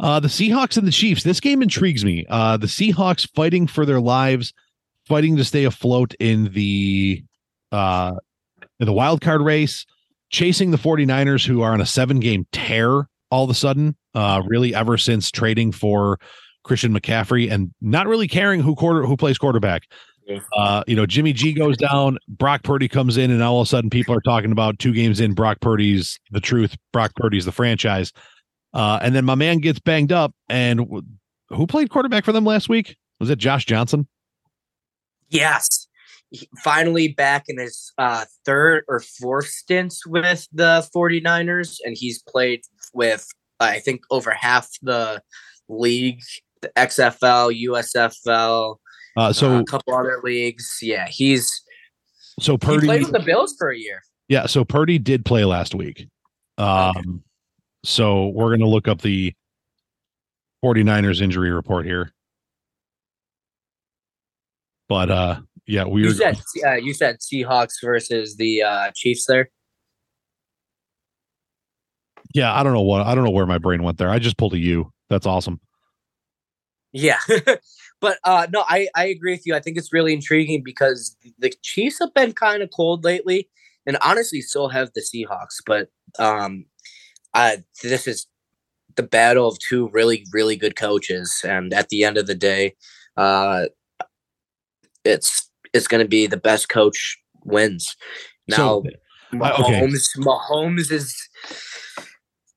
Uh, 0.00 0.18
the 0.18 0.28
Seahawks 0.28 0.78
and 0.78 0.86
the 0.86 0.92
Chiefs. 0.92 1.22
This 1.22 1.40
game 1.40 1.62
intrigues 1.62 2.04
me. 2.04 2.24
Uh, 2.28 2.56
the 2.56 2.66
Seahawks 2.66 3.28
fighting 3.34 3.66
for 3.66 3.84
their 3.84 4.00
lives, 4.00 4.54
fighting 5.06 5.36
to 5.36 5.44
stay 5.44 5.64
afloat 5.64 6.14
in 6.18 6.52
the 6.52 7.22
uh, 7.70 8.14
in 8.80 8.86
the 8.86 8.92
wild 8.92 9.20
card 9.20 9.42
race, 9.42 9.84
chasing 10.30 10.70
the 10.70 10.78
49ers 10.78 11.46
who 11.46 11.60
are 11.60 11.72
on 11.72 11.80
a 11.80 11.86
seven 11.86 12.18
game 12.18 12.46
tear 12.50 13.08
all 13.30 13.44
of 13.44 13.50
a 13.50 13.54
sudden, 13.54 13.94
uh, 14.14 14.42
really 14.46 14.74
ever 14.74 14.96
since 14.96 15.30
trading 15.30 15.70
for 15.70 16.18
Christian 16.64 16.98
McCaffrey 16.98 17.50
and 17.50 17.72
not 17.80 18.06
really 18.06 18.26
caring 18.26 18.60
who 18.60 18.74
quarter 18.74 19.04
who 19.04 19.16
plays 19.16 19.38
quarterback. 19.38 19.82
Uh, 20.56 20.84
you 20.86 20.94
know, 20.94 21.06
Jimmy 21.06 21.32
G 21.32 21.52
goes 21.52 21.76
down, 21.76 22.16
Brock 22.28 22.62
Purdy 22.62 22.88
comes 22.88 23.16
in, 23.16 23.32
and 23.32 23.42
all 23.42 23.60
of 23.60 23.66
a 23.66 23.68
sudden 23.68 23.90
people 23.90 24.14
are 24.14 24.20
talking 24.20 24.52
about 24.52 24.78
two 24.78 24.92
games 24.92 25.18
in, 25.18 25.34
Brock 25.34 25.58
Purdy's 25.60 26.20
the 26.30 26.40
truth, 26.40 26.76
Brock 26.92 27.12
Purdy's 27.16 27.44
the 27.44 27.52
franchise. 27.52 28.12
Uh, 28.72 28.98
and 29.02 29.14
then 29.14 29.24
my 29.24 29.34
man 29.34 29.58
gets 29.58 29.78
banged 29.78 30.12
up, 30.12 30.32
and 30.48 30.86
who 31.48 31.66
played 31.66 31.90
quarterback 31.90 32.24
for 32.24 32.32
them 32.32 32.44
last 32.44 32.68
week? 32.68 32.96
Was 33.18 33.30
it 33.30 33.38
Josh 33.38 33.66
Johnson? 33.66 34.06
Yes. 35.28 35.86
finally 36.62 37.08
back 37.08 37.44
in 37.48 37.58
his 37.58 37.92
uh, 37.98 38.24
third 38.44 38.84
or 38.86 39.00
fourth 39.00 39.48
stints 39.48 40.06
with 40.06 40.46
the 40.52 40.88
49ers, 40.94 41.78
and 41.84 41.96
he's 41.98 42.22
played 42.22 42.62
with, 42.92 43.26
I 43.58 43.80
think, 43.80 44.02
over 44.10 44.30
half 44.30 44.68
the 44.82 45.22
league 45.68 46.20
the 46.60 46.68
XFL, 46.76 47.58
USFL, 47.68 48.76
uh, 49.16 49.32
so 49.32 49.56
uh, 49.56 49.60
a 49.60 49.64
couple 49.64 49.94
other 49.94 50.20
leagues. 50.22 50.78
Yeah, 50.82 51.08
he's 51.08 51.62
so 52.38 52.56
Purdy 52.56 52.82
he 52.82 52.86
played 52.86 53.02
with 53.02 53.12
the 53.12 53.20
Bills 53.20 53.54
for 53.58 53.70
a 53.70 53.78
year. 53.78 54.02
Yeah, 54.28 54.46
so 54.46 54.64
Purdy 54.64 54.98
did 54.98 55.24
play 55.24 55.44
last 55.44 55.74
week. 55.74 56.06
Um, 56.58 56.92
okay. 56.96 57.08
So 57.84 58.28
we're 58.28 58.48
going 58.48 58.60
to 58.60 58.68
look 58.68 58.88
up 58.88 59.00
the 59.02 59.34
49ers 60.64 61.20
injury 61.20 61.50
report 61.50 61.86
here. 61.86 62.12
But 64.88 65.10
uh 65.10 65.40
yeah, 65.66 65.84
we 65.84 66.02
you 66.02 66.08
were 66.08 66.14
said 66.14 66.40
uh, 66.66 66.74
you 66.74 66.92
said 66.94 67.18
Seahawks 67.20 67.74
versus 67.82 68.36
the 68.36 68.62
uh 68.62 68.90
Chiefs 68.94 69.24
there. 69.26 69.50
Yeah, 72.34 72.52
I 72.52 72.64
don't 72.64 72.72
know 72.72 72.82
what 72.82 73.06
I 73.06 73.14
don't 73.14 73.22
know 73.22 73.30
where 73.30 73.46
my 73.46 73.58
brain 73.58 73.84
went 73.84 73.98
there. 73.98 74.10
I 74.10 74.18
just 74.18 74.36
pulled 74.36 74.54
a 74.54 74.58
U. 74.58 74.92
That's 75.08 75.26
awesome. 75.26 75.60
Yeah. 76.92 77.20
but 78.00 78.18
uh 78.24 78.48
no, 78.52 78.64
I 78.68 78.88
I 78.96 79.06
agree 79.06 79.34
with 79.34 79.46
you. 79.46 79.54
I 79.54 79.60
think 79.60 79.76
it's 79.78 79.92
really 79.92 80.12
intriguing 80.12 80.62
because 80.64 81.16
the 81.38 81.52
Chiefs 81.62 82.00
have 82.00 82.12
been 82.12 82.32
kind 82.32 82.60
of 82.60 82.70
cold 82.74 83.04
lately 83.04 83.48
and 83.86 83.96
honestly 84.02 84.40
so 84.40 84.66
have 84.66 84.90
the 84.94 85.02
Seahawks, 85.02 85.62
but 85.64 85.88
um 86.18 86.64
uh 87.34 87.56
this 87.82 88.06
is 88.06 88.26
the 88.96 89.02
battle 89.02 89.46
of 89.46 89.58
two 89.58 89.88
really 89.92 90.24
really 90.32 90.56
good 90.56 90.76
coaches 90.76 91.42
and 91.44 91.72
at 91.72 91.88
the 91.88 92.04
end 92.04 92.16
of 92.16 92.26
the 92.26 92.34
day 92.34 92.74
uh 93.16 93.66
it's 95.04 95.50
it's 95.72 95.86
going 95.86 96.02
to 96.02 96.08
be 96.08 96.26
the 96.26 96.36
best 96.36 96.68
coach 96.68 97.18
wins. 97.44 97.96
Now 98.48 98.56
so, 98.56 98.84
Mahomes 99.32 99.60
okay. 99.60 99.90
Mahomes 100.18 100.90
is 100.90 101.16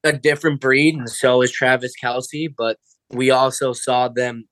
a 0.03 0.13
different 0.13 0.59
breed 0.59 0.95
and 0.95 1.09
so 1.09 1.41
is 1.41 1.51
Travis 1.51 1.93
Kelce. 2.01 2.53
but 2.57 2.77
we 3.11 3.29
also 3.29 3.73
saw 3.73 4.07
them 4.07 4.45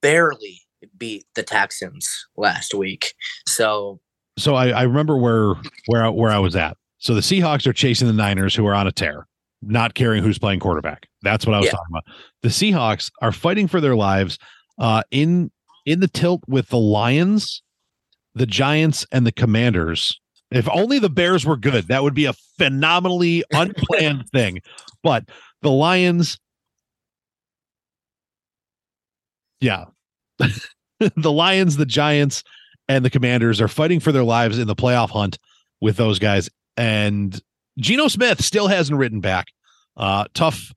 barely 0.00 0.60
beat 0.96 1.24
the 1.34 1.42
Texans 1.42 2.08
last 2.36 2.72
week. 2.72 3.14
So 3.48 4.00
so 4.38 4.54
I, 4.54 4.68
I 4.68 4.82
remember 4.82 5.16
where 5.18 5.54
where 5.86 6.04
I, 6.04 6.08
where 6.08 6.30
I 6.30 6.38
was 6.38 6.56
at. 6.56 6.76
So 6.98 7.14
the 7.14 7.20
Seahawks 7.20 7.66
are 7.66 7.72
chasing 7.72 8.06
the 8.06 8.12
Niners, 8.12 8.54
who 8.54 8.66
are 8.66 8.74
on 8.74 8.86
a 8.86 8.92
tear, 8.92 9.26
not 9.62 9.94
caring 9.94 10.22
who's 10.22 10.38
playing 10.38 10.60
quarterback. 10.60 11.08
That's 11.22 11.46
what 11.46 11.54
I 11.54 11.58
was 11.58 11.66
yeah. 11.66 11.72
talking 11.72 11.92
about. 11.92 12.04
The 12.42 12.48
Seahawks 12.48 13.10
are 13.20 13.32
fighting 13.32 13.68
for 13.68 13.80
their 13.80 13.96
lives 13.96 14.38
uh, 14.78 15.02
in 15.10 15.50
in 15.86 16.00
the 16.00 16.08
tilt 16.08 16.42
with 16.46 16.68
the 16.68 16.78
Lions, 16.78 17.62
the 18.34 18.46
Giants, 18.46 19.06
and 19.12 19.26
the 19.26 19.32
Commanders. 19.32 20.18
If 20.50 20.68
only 20.68 20.98
the 20.98 21.10
Bears 21.10 21.46
were 21.46 21.56
good, 21.56 21.88
that 21.88 22.02
would 22.02 22.14
be 22.14 22.24
a 22.24 22.32
phenomenally 22.58 23.44
unplanned 23.52 24.28
thing. 24.30 24.60
But 25.02 25.24
the 25.62 25.70
Lions, 25.70 26.38
yeah, 29.60 29.86
the 31.16 31.32
Lions, 31.32 31.76
the 31.76 31.86
Giants, 31.86 32.42
and 32.88 33.04
the 33.04 33.10
Commanders 33.10 33.60
are 33.60 33.68
fighting 33.68 34.00
for 34.00 34.12
their 34.12 34.24
lives 34.24 34.58
in 34.58 34.66
the 34.66 34.74
playoff 34.74 35.10
hunt 35.10 35.38
with 35.80 35.96
those 35.96 36.18
guys. 36.18 36.50
And 36.76 37.40
Geno 37.80 38.08
Smith 38.08 38.42
still 38.42 38.68
hasn't 38.68 38.98
written 38.98 39.20
back. 39.20 39.46
Uh, 39.96 40.24
tough, 40.34 40.72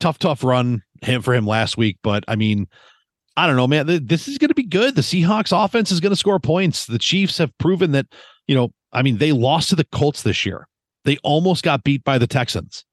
tough, 0.00 0.18
tough 0.18 0.44
run 0.44 0.82
him 1.02 1.22
for 1.22 1.34
him 1.34 1.46
last 1.46 1.76
week. 1.76 1.98
But 2.02 2.24
I 2.28 2.36
mean, 2.36 2.68
I 3.36 3.46
don't 3.46 3.56
know, 3.56 3.66
man. 3.66 3.86
This 4.06 4.28
is 4.28 4.38
going 4.38 4.48
to 4.48 4.54
be 4.54 4.64
good. 4.64 4.94
The 4.94 5.02
Seahawks 5.02 5.52
offense 5.52 5.90
is 5.90 6.00
going 6.00 6.10
to 6.10 6.16
score 6.16 6.38
points. 6.38 6.86
The 6.86 6.98
Chiefs 6.98 7.38
have 7.38 7.56
proven 7.58 7.92
that, 7.92 8.06
you 8.46 8.54
know, 8.54 8.70
I 8.92 9.02
mean, 9.02 9.18
they 9.18 9.32
lost 9.32 9.70
to 9.70 9.76
the 9.76 9.84
Colts 9.84 10.22
this 10.22 10.44
year. 10.44 10.66
They 11.04 11.16
almost 11.22 11.62
got 11.62 11.84
beat 11.84 12.04
by 12.04 12.18
the 12.18 12.26
Texans. 12.26 12.84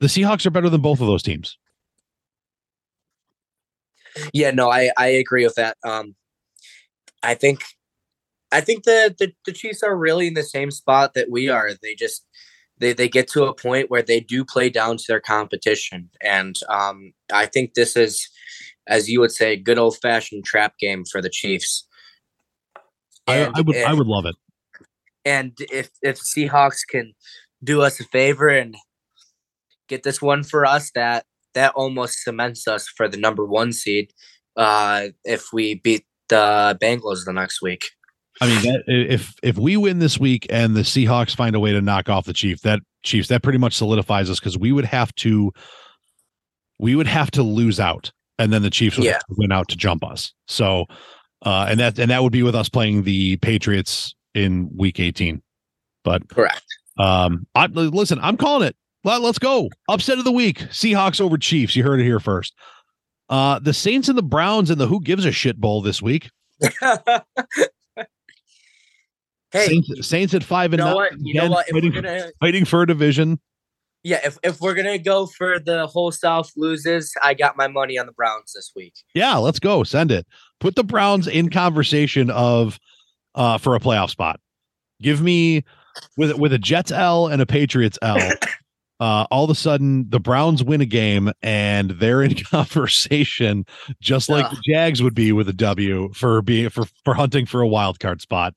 The 0.00 0.06
Seahawks 0.06 0.46
are 0.46 0.50
better 0.50 0.68
than 0.68 0.82
both 0.82 1.00
of 1.00 1.06
those 1.06 1.22
teams. 1.22 1.58
Yeah, 4.32 4.50
no, 4.50 4.70
I 4.70 4.90
I 4.96 5.08
agree 5.08 5.44
with 5.44 5.56
that. 5.56 5.76
Um, 5.84 6.14
I 7.22 7.34
think 7.34 7.64
I 8.52 8.60
think 8.60 8.84
the, 8.84 9.14
the 9.18 9.32
the 9.44 9.52
Chiefs 9.52 9.82
are 9.82 9.96
really 9.96 10.26
in 10.26 10.34
the 10.34 10.42
same 10.42 10.70
spot 10.70 11.14
that 11.14 11.30
we 11.30 11.48
are. 11.48 11.70
They 11.82 11.94
just 11.94 12.24
they 12.78 12.92
they 12.92 13.08
get 13.08 13.28
to 13.28 13.44
a 13.44 13.54
point 13.54 13.90
where 13.90 14.02
they 14.02 14.20
do 14.20 14.44
play 14.44 14.70
down 14.70 14.96
to 14.96 15.04
their 15.08 15.20
competition, 15.20 16.10
and 16.20 16.56
um, 16.68 17.12
I 17.32 17.46
think 17.46 17.74
this 17.74 17.96
is, 17.96 18.28
as 18.86 19.08
you 19.08 19.20
would 19.20 19.32
say, 19.32 19.56
good 19.56 19.78
old 19.78 19.98
fashioned 20.00 20.44
trap 20.44 20.74
game 20.78 21.04
for 21.04 21.20
the 21.20 21.30
Chiefs. 21.30 21.86
I, 23.26 23.50
I, 23.54 23.60
would 23.60 23.74
if, 23.74 23.86
I 23.86 23.92
would 23.92 24.06
love 24.06 24.26
it. 24.26 24.36
And 25.24 25.52
if 25.72 25.90
if 26.02 26.20
Seahawks 26.20 26.80
can 26.88 27.14
do 27.64 27.82
us 27.82 27.98
a 27.98 28.04
favor 28.04 28.48
and 28.48 28.76
get 29.88 30.04
this 30.04 30.22
one 30.22 30.44
for 30.44 30.64
us, 30.64 30.90
that 30.94 31.24
that 31.54 31.72
almost 31.74 32.22
cements 32.22 32.68
us 32.68 32.86
for 32.86 33.08
the 33.08 33.16
number 33.16 33.44
one 33.44 33.72
seed 33.72 34.12
uh, 34.56 35.08
if 35.24 35.52
we 35.52 35.76
beat 35.76 36.04
the 36.28 36.78
Bengals 36.80 37.24
the 37.24 37.32
next 37.32 37.62
week. 37.62 37.86
I 38.40 38.46
mean, 38.46 38.62
that, 38.62 38.84
if 38.86 39.34
if 39.42 39.56
we 39.56 39.76
win 39.76 39.98
this 39.98 40.18
week 40.18 40.46
and 40.50 40.76
the 40.76 40.82
Seahawks 40.82 41.34
find 41.34 41.56
a 41.56 41.60
way 41.60 41.72
to 41.72 41.80
knock 41.80 42.08
off 42.08 42.26
the 42.26 42.32
Chiefs, 42.32 42.62
that 42.62 42.80
Chiefs 43.02 43.28
that 43.28 43.42
pretty 43.42 43.58
much 43.58 43.74
solidifies 43.74 44.28
us 44.28 44.38
because 44.38 44.58
we 44.58 44.72
would 44.72 44.84
have 44.84 45.14
to 45.16 45.52
we 46.78 46.94
would 46.94 47.06
have 47.06 47.30
to 47.32 47.42
lose 47.42 47.80
out, 47.80 48.12
and 48.38 48.52
then 48.52 48.62
the 48.62 48.70
Chiefs 48.70 48.96
would 48.96 49.06
yeah. 49.06 49.20
win 49.30 49.52
out 49.52 49.68
to 49.68 49.76
jump 49.76 50.04
us. 50.04 50.32
So, 50.48 50.84
uh, 51.42 51.66
and 51.68 51.80
that 51.80 51.98
and 51.98 52.10
that 52.10 52.22
would 52.22 52.32
be 52.32 52.42
with 52.42 52.54
us 52.54 52.68
playing 52.68 53.04
the 53.04 53.36
Patriots 53.38 54.14
in 54.34 54.68
Week 54.76 55.00
18. 55.00 55.42
But 56.04 56.28
correct. 56.28 56.62
Um, 56.98 57.46
I 57.54 57.66
listen. 57.66 58.18
I'm 58.20 58.36
calling 58.36 58.68
it. 58.68 58.76
Let, 59.04 59.22
let's 59.22 59.38
go. 59.38 59.70
Upset 59.88 60.18
of 60.18 60.24
the 60.24 60.32
week: 60.32 60.58
Seahawks 60.68 61.20
over 61.20 61.38
Chiefs. 61.38 61.74
You 61.74 61.84
heard 61.84 62.00
it 62.00 62.04
here 62.04 62.20
first. 62.20 62.54
Uh, 63.28 63.58
the 63.58 63.72
Saints 63.72 64.08
and 64.08 64.16
the 64.16 64.22
Browns 64.22 64.70
in 64.70 64.78
the 64.78 64.86
Who 64.86 65.00
Gives 65.00 65.24
a 65.24 65.32
Shit 65.32 65.58
Bowl 65.58 65.82
this 65.82 66.00
week. 66.00 66.30
Hey, 69.56 69.66
Saints, 69.66 70.08
Saints 70.08 70.34
at 70.34 70.44
five 70.44 70.72
and 70.72 70.80
you 70.80 70.84
know 70.84 70.90
nine. 70.90 70.94
What? 70.94 71.12
You 71.20 71.34
know 71.34 71.50
what? 71.50 71.68
Fighting, 71.68 71.92
gonna, 71.92 72.30
fighting 72.40 72.64
for 72.64 72.82
a 72.82 72.86
division. 72.86 73.40
Yeah, 74.02 74.20
if, 74.24 74.38
if 74.42 74.60
we're 74.60 74.74
gonna 74.74 74.98
go 74.98 75.26
for 75.26 75.58
the 75.58 75.86
whole 75.86 76.12
South 76.12 76.52
loses, 76.56 77.12
I 77.22 77.34
got 77.34 77.56
my 77.56 77.66
money 77.66 77.98
on 77.98 78.06
the 78.06 78.12
Browns 78.12 78.52
this 78.54 78.72
week. 78.76 78.94
Yeah, 79.14 79.36
let's 79.36 79.58
go. 79.58 79.82
Send 79.82 80.12
it. 80.12 80.26
Put 80.60 80.76
the 80.76 80.84
Browns 80.84 81.26
in 81.26 81.50
conversation 81.50 82.30
of 82.30 82.78
uh 83.34 83.58
for 83.58 83.74
a 83.74 83.80
playoff 83.80 84.10
spot. 84.10 84.40
Give 85.00 85.20
me 85.20 85.64
with 86.16 86.36
with 86.38 86.52
a 86.52 86.58
Jets 86.58 86.92
L 86.92 87.26
and 87.26 87.42
a 87.42 87.46
Patriots 87.46 87.98
L. 88.02 88.18
uh, 89.00 89.26
all 89.30 89.44
of 89.44 89.50
a 89.50 89.54
sudden 89.54 90.08
the 90.08 90.20
Browns 90.20 90.62
win 90.64 90.80
a 90.80 90.86
game 90.86 91.32
and 91.42 91.90
they're 91.92 92.22
in 92.22 92.34
conversation, 92.50 93.66
just 94.00 94.28
like 94.28 94.48
the 94.50 94.62
Jags 94.64 95.02
would 95.02 95.14
be 95.14 95.32
with 95.32 95.48
a 95.48 95.52
W 95.52 96.12
for 96.14 96.42
being 96.42 96.68
for 96.70 96.84
for 97.04 97.14
hunting 97.14 97.46
for 97.46 97.60
a 97.60 97.68
wild 97.68 98.00
card 98.00 98.20
spot. 98.20 98.54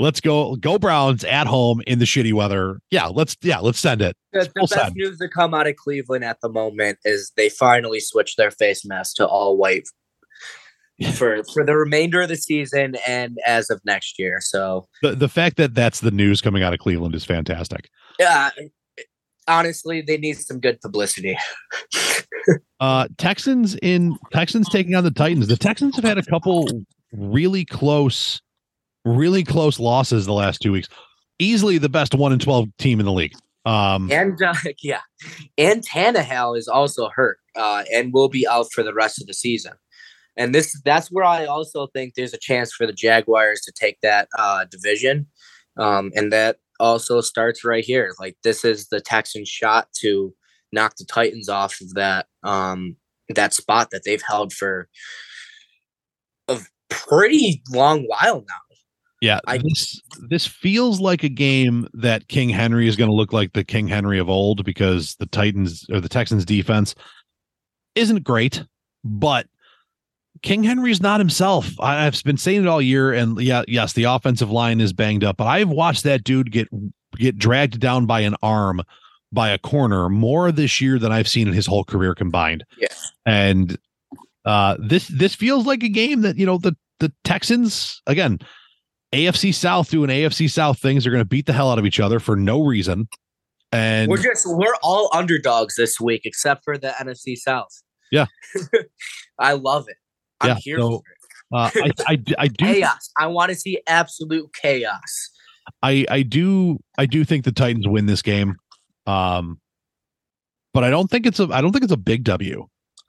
Let's 0.00 0.20
go, 0.20 0.54
go 0.56 0.78
Browns 0.78 1.24
at 1.24 1.48
home 1.48 1.82
in 1.86 1.98
the 1.98 2.04
shitty 2.04 2.32
weather. 2.32 2.80
Yeah, 2.90 3.06
let's 3.06 3.36
yeah, 3.42 3.58
let's 3.58 3.80
send 3.80 4.00
it. 4.00 4.16
The, 4.32 4.40
the 4.54 4.60
best 4.60 4.72
send. 4.72 4.94
news 4.94 5.18
to 5.18 5.28
come 5.28 5.54
out 5.54 5.66
of 5.66 5.74
Cleveland 5.76 6.24
at 6.24 6.40
the 6.40 6.48
moment 6.48 6.98
is 7.04 7.32
they 7.36 7.48
finally 7.48 7.98
switched 7.98 8.36
their 8.36 8.52
face 8.52 8.84
mask 8.84 9.16
to 9.16 9.26
all 9.26 9.56
white 9.56 9.88
for 11.14 11.42
for 11.52 11.64
the 11.64 11.76
remainder 11.76 12.22
of 12.22 12.28
the 12.28 12.36
season 12.36 12.96
and 13.06 13.38
as 13.46 13.70
of 13.70 13.80
next 13.84 14.18
year. 14.18 14.40
So 14.40 14.86
the 15.02 15.14
the 15.14 15.28
fact 15.28 15.56
that 15.56 15.74
that's 15.74 16.00
the 16.00 16.10
news 16.10 16.40
coming 16.40 16.62
out 16.62 16.72
of 16.72 16.78
Cleveland 16.78 17.14
is 17.14 17.24
fantastic. 17.24 17.88
Yeah, 18.18 18.50
honestly, 19.46 20.00
they 20.00 20.16
need 20.16 20.34
some 20.34 20.60
good 20.60 20.80
publicity. 20.80 21.36
uh 22.80 23.08
Texans 23.16 23.76
in 23.82 24.16
Texans 24.32 24.68
taking 24.68 24.94
on 24.94 25.04
the 25.04 25.10
Titans. 25.10 25.48
The 25.48 25.56
Texans 25.56 25.96
have 25.96 26.04
had 26.04 26.18
a 26.18 26.22
couple 26.22 26.68
really 27.12 27.64
close 27.64 28.40
really 29.04 29.44
close 29.44 29.78
losses 29.78 30.26
the 30.26 30.32
last 30.32 30.60
two 30.60 30.72
weeks. 30.72 30.88
easily 31.38 31.78
the 31.78 31.88
best 31.88 32.14
one 32.14 32.32
in 32.32 32.38
twelve 32.38 32.68
team 32.78 33.00
in 33.00 33.06
the 33.06 33.12
league. 33.12 33.34
Um, 33.64 34.10
and 34.10 34.40
uh, 34.42 34.54
yeah, 34.82 35.00
and 35.56 35.86
Tannehill 35.86 36.56
is 36.56 36.68
also 36.68 37.10
hurt 37.14 37.38
uh, 37.56 37.84
and 37.92 38.12
will 38.12 38.28
be 38.28 38.46
out 38.46 38.66
for 38.72 38.82
the 38.82 38.94
rest 38.94 39.20
of 39.20 39.26
the 39.26 39.34
season. 39.34 39.72
And 40.36 40.54
this 40.54 40.80
that's 40.84 41.08
where 41.08 41.24
I 41.24 41.46
also 41.46 41.88
think 41.88 42.14
there's 42.14 42.34
a 42.34 42.38
chance 42.38 42.72
for 42.72 42.86
the 42.86 42.92
Jaguars 42.92 43.60
to 43.62 43.72
take 43.72 44.00
that 44.02 44.28
uh, 44.38 44.64
division, 44.70 45.26
um, 45.76 46.12
and 46.14 46.32
that 46.32 46.58
also 46.80 47.20
starts 47.20 47.64
right 47.64 47.84
here. 47.84 48.14
Like 48.18 48.36
this 48.44 48.64
is 48.64 48.88
the 48.88 49.00
Texans' 49.00 49.48
shot 49.48 49.88
to 50.00 50.32
knock 50.72 50.94
the 50.96 51.04
Titans 51.04 51.48
off 51.48 51.80
of 51.80 51.94
that 51.94 52.26
um, 52.44 52.96
that 53.28 53.52
spot 53.52 53.90
that 53.90 54.02
they've 54.04 54.22
held 54.22 54.52
for 54.52 54.88
a 56.46 56.58
pretty 56.88 57.62
long 57.70 58.04
while 58.04 58.44
now. 58.48 58.67
Yeah, 59.20 59.40
I, 59.46 59.58
this 59.58 60.00
this 60.28 60.46
feels 60.46 61.00
like 61.00 61.24
a 61.24 61.28
game 61.28 61.88
that 61.92 62.28
King 62.28 62.48
Henry 62.50 62.86
is 62.86 62.94
going 62.94 63.10
to 63.10 63.16
look 63.16 63.32
like 63.32 63.52
the 63.52 63.64
King 63.64 63.88
Henry 63.88 64.18
of 64.18 64.30
old 64.30 64.64
because 64.64 65.16
the 65.16 65.26
Titans 65.26 65.86
or 65.92 66.00
the 66.00 66.08
Texans 66.08 66.44
defense 66.44 66.94
isn't 67.96 68.22
great, 68.22 68.62
but 69.02 69.48
King 70.42 70.62
Henry's 70.62 71.00
not 71.00 71.18
himself. 71.18 71.68
I've 71.80 72.22
been 72.22 72.36
saying 72.36 72.62
it 72.62 72.68
all 72.68 72.80
year, 72.80 73.12
and 73.12 73.40
yeah, 73.40 73.62
yes, 73.66 73.92
the 73.92 74.04
offensive 74.04 74.50
line 74.52 74.80
is 74.80 74.92
banged 74.92 75.24
up, 75.24 75.36
but 75.36 75.46
I've 75.46 75.70
watched 75.70 76.04
that 76.04 76.22
dude 76.22 76.52
get 76.52 76.68
get 77.16 77.38
dragged 77.38 77.80
down 77.80 78.06
by 78.06 78.20
an 78.20 78.36
arm 78.42 78.82
by 79.32 79.50
a 79.50 79.58
corner 79.58 80.08
more 80.08 80.52
this 80.52 80.80
year 80.80 80.98
than 80.98 81.12
I've 81.12 81.28
seen 81.28 81.48
in 81.48 81.54
his 81.54 81.66
whole 81.66 81.84
career 81.84 82.14
combined. 82.14 82.64
Yeah. 82.78 82.88
And 83.26 83.78
uh 84.44 84.76
this 84.80 85.08
this 85.08 85.34
feels 85.34 85.66
like 85.66 85.82
a 85.82 85.88
game 85.88 86.22
that, 86.22 86.36
you 86.36 86.46
know, 86.46 86.58
the 86.58 86.76
the 87.00 87.12
Texans 87.24 88.00
again, 88.06 88.38
AFC 89.12 89.54
South 89.54 89.90
doing 89.90 90.10
AFC 90.10 90.50
South 90.50 90.78
things 90.78 91.06
are 91.06 91.10
going 91.10 91.22
to 91.22 91.28
beat 91.28 91.46
the 91.46 91.52
hell 91.52 91.70
out 91.70 91.78
of 91.78 91.86
each 91.86 92.00
other 92.00 92.20
for 92.20 92.36
no 92.36 92.62
reason. 92.62 93.08
And 93.72 94.10
we're 94.10 94.22
just 94.22 94.46
we're 94.46 94.76
all 94.82 95.10
underdogs 95.12 95.76
this 95.76 96.00
week 96.00 96.22
except 96.24 96.64
for 96.64 96.78
the 96.78 96.88
NFC 96.88 97.36
South. 97.36 97.70
Yeah. 98.10 98.26
I 99.38 99.52
love 99.52 99.86
it. 99.88 99.96
I'm 100.40 100.50
yeah, 100.50 100.56
here 100.60 100.78
so, 100.78 101.02
uh, 101.52 101.70
I, 101.74 101.90
I, 102.06 102.22
I 102.38 102.48
do 102.48 102.64
chaos. 102.64 103.10
I 103.18 103.26
want 103.26 103.50
to 103.50 103.54
see 103.54 103.80
absolute 103.86 104.50
chaos. 104.54 105.30
I 105.82 106.06
I 106.08 106.22
do 106.22 106.78
I 106.96 107.06
do 107.06 107.24
think 107.24 107.44
the 107.44 107.52
Titans 107.52 107.86
win 107.86 108.06
this 108.06 108.22
game. 108.22 108.56
Um 109.06 109.60
but 110.72 110.84
I 110.84 110.90
don't 110.90 111.10
think 111.10 111.26
it's 111.26 111.40
a 111.40 111.48
I 111.50 111.60
don't 111.60 111.72
think 111.72 111.84
it's 111.84 111.92
a 111.92 111.98
big 111.98 112.24
W. 112.24 112.66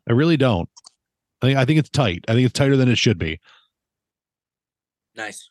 I 0.09 0.13
really 0.13 0.37
don't. 0.37 0.69
I 1.41 1.45
think 1.45 1.57
I 1.57 1.65
think 1.65 1.79
it's 1.79 1.89
tight. 1.89 2.25
I 2.27 2.33
think 2.33 2.45
it's 2.45 2.57
tighter 2.57 2.75
than 2.75 2.89
it 2.89 2.97
should 2.97 3.17
be. 3.17 3.39
Nice. 5.15 5.49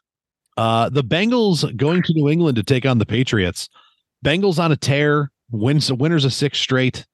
Uh, 0.59 0.89
the 0.89 1.05
Bengals 1.05 1.75
going 1.77 2.03
to 2.03 2.13
New 2.15 2.29
England 2.29 2.57
to 2.57 2.65
take 2.65 2.85
on 2.85 2.99
the 2.99 3.07
Patriots. 3.07 3.69
Bengals 4.25 4.59
on 4.59 4.73
a 4.73 4.77
tear, 4.77 5.31
wins 5.53 5.93
winners 5.93 6.25
of 6.25 6.33
six 6.33 6.59
straight. 6.59 7.07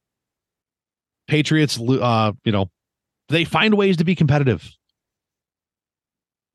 Patriots, 1.28 1.78
uh, 1.78 2.32
you 2.44 2.52
know, 2.52 2.70
they 3.28 3.44
find 3.44 3.74
ways 3.74 3.98
to 3.98 4.04
be 4.04 4.14
competitive. 4.14 4.70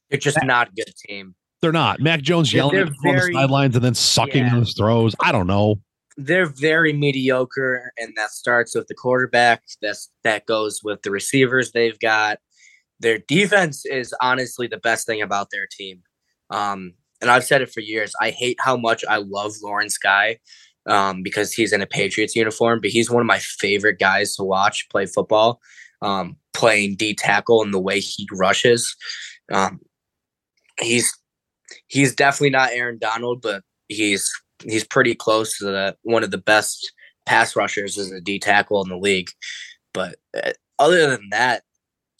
They're 0.10 0.20
just 0.20 0.44
not 0.44 0.70
a 0.70 0.72
good 0.72 0.92
team. 1.08 1.36
They're 1.62 1.72
not. 1.72 2.00
Mac 2.00 2.22
Jones 2.22 2.52
yelling 2.52 2.78
at 2.78 2.90
very, 3.04 3.20
on 3.20 3.28
the 3.28 3.34
sidelines 3.34 3.76
and 3.76 3.86
then 3.86 3.94
sucking 3.94 4.46
yeah. 4.46 4.56
his 4.56 4.74
throws. 4.76 5.16
I 5.20 5.32
don't 5.32 5.46
know. 5.46 5.82
They're 6.18 6.48
very 6.48 6.92
mediocre, 6.92 7.94
and 8.00 8.14
that 8.18 8.32
starts 8.32 8.74
with 8.74 8.88
the 8.88 8.96
quarterback. 8.96 9.62
That's 9.80 10.10
that 10.24 10.48
goes 10.48 10.82
with 10.84 11.04
the 11.04 11.12
receivers 11.12 11.72
they've 11.72 12.00
got. 12.00 12.40
Their 13.00 13.20
defense 13.20 13.86
is 13.86 14.14
honestly 14.22 14.66
the 14.66 14.78
best 14.78 15.06
thing 15.06 15.22
about 15.22 15.50
their 15.52 15.68
team. 15.70 16.02
Um, 16.50 16.94
and 17.22 17.30
I've 17.30 17.44
said 17.44 17.62
it 17.62 17.72
for 17.72 17.82
years. 17.82 18.14
I 18.22 18.32
hate 18.32 18.58
how 18.60 18.78
much 18.78 19.04
I 19.10 19.18
love 19.18 19.54
Lawrence 19.62 19.98
Guy 19.98 20.40
um, 20.88 21.22
because 21.22 21.54
he's 21.54 21.74
in 21.74 21.82
a 21.82 21.88
Patriots 21.88 22.36
uniform, 22.36 22.80
but 22.82 22.92
he's 22.92 23.10
one 23.10 23.22
of 23.22 23.28
my 23.28 23.40
favorite 23.40 24.00
guys 24.00 24.36
to 24.36 24.44
watch 24.44 24.88
play 24.90 25.06
football, 25.06 25.60
um, 26.02 26.38
playing 26.54 26.96
D 26.96 27.14
tackle 27.14 27.62
and 27.62 27.74
the 27.74 27.80
way 27.80 28.00
he 28.00 28.28
rushes. 28.32 28.96
Um, 29.52 29.80
he's 30.80 31.14
he's 31.88 32.16
definitely 32.16 32.52
not 32.52 32.72
Aaron 32.72 32.98
Donald, 33.00 33.42
but 33.42 33.64
he's 33.88 34.30
he's 34.64 34.84
pretty 34.84 35.16
close 35.16 35.58
to 35.58 35.66
the, 35.66 35.96
one 36.04 36.24
of 36.24 36.32
the 36.32 36.38
best 36.38 36.92
pass 37.26 37.56
rushers 37.56 37.98
as 37.98 38.12
a 38.12 38.22
D 38.22 38.40
tackle 38.40 38.82
in 38.84 38.90
the 38.90 38.98
league. 38.98 39.30
But 39.94 40.16
uh, 40.36 40.54
other 40.78 41.10
than 41.10 41.30
that, 41.32 41.64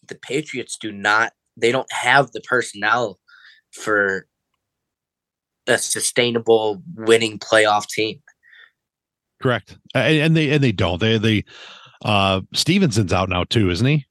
the 0.08 0.16
Patriots 0.16 0.78
do 0.80 0.92
not 0.92 1.34
they 1.58 1.72
don't 1.72 1.92
have 1.92 2.32
the 2.32 2.42
personnel 2.42 3.19
for 3.72 4.28
a 5.68 5.78
sustainable 5.78 6.82
winning 6.96 7.40
playoff 7.40 7.88
team. 7.88 8.22
Correct. 9.42 9.78
And, 9.94 10.18
and 10.18 10.38
they 10.38 10.52
and 10.52 10.64
they 10.64 10.72
don't. 10.72 11.00
They 11.00 11.18
they 11.18 11.46
uh 12.04 12.42
Stevenson's 12.54 13.14
out 13.14 13.30
now 13.30 13.44
too, 13.44 13.70
isn't 13.70 13.86
he? 13.86 14.06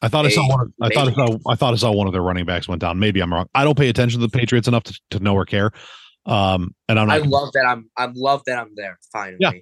I 0.00 0.08
thought 0.08 0.26
I 0.26 0.28
saw 0.28 0.48
one. 0.48 0.60
Of, 0.60 0.72
I 0.80 0.88
thought 0.90 1.08
I 1.08 1.12
saw. 1.12 1.38
I 1.48 1.54
thought 1.56 1.74
I 1.74 1.76
saw 1.76 1.90
one 1.90 2.06
of 2.06 2.12
their 2.12 2.22
running 2.22 2.44
backs 2.44 2.68
went 2.68 2.80
down. 2.80 2.98
Maybe 2.98 3.20
I'm 3.20 3.32
wrong. 3.32 3.48
I 3.54 3.64
don't 3.64 3.76
pay 3.76 3.88
attention 3.88 4.20
to 4.20 4.26
the 4.26 4.38
Patriots 4.38 4.68
enough 4.68 4.84
to, 4.84 5.00
to 5.10 5.20
know 5.20 5.34
or 5.34 5.44
care. 5.44 5.72
Um, 6.26 6.74
and 6.88 7.00
I'm. 7.00 7.10
I 7.10 7.18
love 7.18 7.52
that 7.54 7.66
I'm. 7.66 7.90
I 7.96 8.08
love 8.14 8.42
that 8.46 8.58
I'm 8.58 8.74
there 8.76 8.98
finally, 9.12 9.38
yeah. 9.40 9.52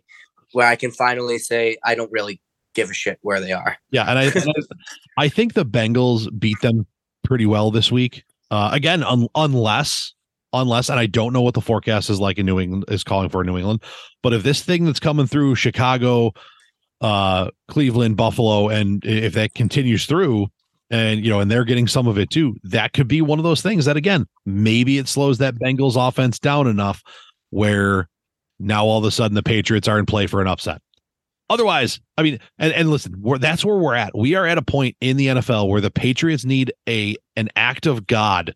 where 0.53 0.67
I 0.67 0.77
can 0.77 0.91
finally 0.91 1.39
say 1.39 1.79
I 1.85 1.95
don't 1.95 2.11
really 2.13 2.43
give 2.75 2.91
a 2.91 2.95
shit 2.95 3.19
where 3.23 3.41
they 3.41 3.53
are. 3.53 3.79
Yeah, 3.91 4.05
and 4.11 4.19
I, 4.19 4.25
and 4.25 4.45
I, 4.49 5.25
I 5.25 5.29
think 5.29 5.55
the 5.55 5.65
Bengals 5.65 6.29
beat 6.39 6.61
them 6.61 6.87
pretty 7.25 7.47
well 7.47 7.71
this 7.71 7.91
week. 7.91 8.25
Uh, 8.51 8.71
again, 8.73 9.03
un- 9.03 9.29
unless 9.35 10.15
unless 10.53 10.89
and 10.89 10.99
I 10.99 11.07
don't 11.07 11.33
know 11.33 11.43
what 11.43 11.55
the 11.55 11.61
forecast 11.61 12.09
is 12.09 12.21
like 12.21 12.39
in 12.39 12.47
New 12.47 12.61
England 12.61 12.85
is 12.89 13.05
calling 13.05 13.29
for 13.29 13.45
New 13.45 13.59
England, 13.59 13.83
but 14.23 14.33
if 14.33 14.43
this 14.43 14.63
thing 14.63 14.85
that's 14.85 15.01
coming 15.01 15.27
through 15.27 15.55
Chicago, 15.57 16.33
uh, 17.01 17.51
Cleveland, 17.69 18.17
Buffalo, 18.17 18.69
and 18.69 19.05
if 19.05 19.35
that 19.35 19.55
continues 19.55 20.07
through, 20.07 20.47
and 20.91 21.25
you 21.25 21.31
know, 21.31 21.41
and 21.41 21.51
they're 21.51 21.65
getting 21.65 21.89
some 21.89 22.07
of 22.07 22.19
it 22.19 22.31
too, 22.31 22.57
that 22.63 22.93
could 22.93 23.09
be 23.09 23.21
one 23.21 23.39
of 23.39 23.45
those 23.45 23.63
things 23.63 23.85
that 23.87 23.97
again, 23.97 24.27
maybe 24.45 24.99
it 24.99 25.09
slows 25.09 25.39
that 25.39 25.57
Bengals 25.57 25.97
offense 25.97 26.39
down 26.39 26.67
enough 26.67 27.03
where 27.51 28.09
now 28.59 28.85
all 28.87 28.99
of 28.99 29.05
a 29.05 29.11
sudden 29.11 29.35
the 29.35 29.43
Patriots 29.43 29.89
are 29.89 29.99
in 29.99 30.07
play 30.07 30.27
for 30.27 30.41
an 30.41 30.49
upset. 30.49 30.81
Otherwise, 31.49 32.01
I 32.19 32.23
mean, 32.23 32.41
and, 32.59 32.73
and 32.73 32.91
listen, 32.91 33.23
that's 33.39 33.65
where 33.65 33.77
we're 33.77 33.95
at. 33.95 34.17
We 34.17 34.35
are 34.35 34.47
at 34.47 34.59
a 34.59 34.63
point 34.63 34.97
in 35.01 35.17
the 35.17 35.29
NFL 35.29 35.69
where 35.69 35.81
the 35.81 35.91
Patriots 35.91 36.45
need 36.45 36.73
a 36.89 37.17
an 37.37 37.51
act 37.55 37.87
of 37.87 38.07
God, 38.07 38.55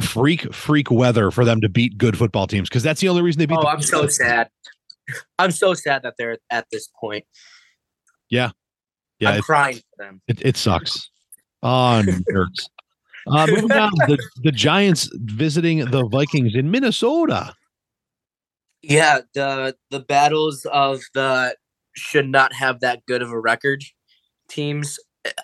freak 0.00 0.52
freak 0.54 0.90
weather 0.90 1.30
for 1.30 1.44
them 1.44 1.60
to 1.62 1.70
beat 1.70 1.96
good 1.96 2.18
football 2.18 2.46
teams 2.46 2.68
because 2.68 2.82
that's 2.82 3.00
the 3.00 3.08
only 3.08 3.22
reason 3.22 3.38
they 3.38 3.46
beat. 3.46 3.58
Oh, 3.58 3.66
I'm 3.66 3.80
so 3.80 4.06
sad. 4.06 4.50
I'm 5.38 5.50
so 5.50 5.72
sad 5.72 6.02
that 6.02 6.14
they're 6.18 6.38
at 6.50 6.66
this 6.70 6.88
point. 7.00 7.24
Yeah, 8.28 8.50
yeah, 9.18 9.30
I'm 9.30 9.42
crying 9.42 9.76
for 9.76 10.04
them. 10.04 10.20
It, 10.28 10.44
it 10.44 10.56
sucks. 10.58 11.08
Oh, 11.62 12.02
nerds. 12.30 12.68
uh, 13.28 13.46
moving 13.46 13.72
on, 13.72 13.92
the, 14.08 14.18
the 14.42 14.52
Giants 14.52 15.08
visiting 15.14 15.84
the 15.90 16.06
Vikings 16.08 16.54
in 16.54 16.70
Minnesota. 16.70 17.54
Yeah, 18.82 19.20
the 19.34 19.76
the 19.90 20.00
battles 20.00 20.66
of 20.72 21.02
the 21.14 21.56
should 21.94 22.28
not 22.28 22.52
have 22.54 22.80
that 22.80 23.04
good 23.06 23.22
of 23.22 23.30
a 23.30 23.38
record 23.38 23.82
teams. 24.48 24.98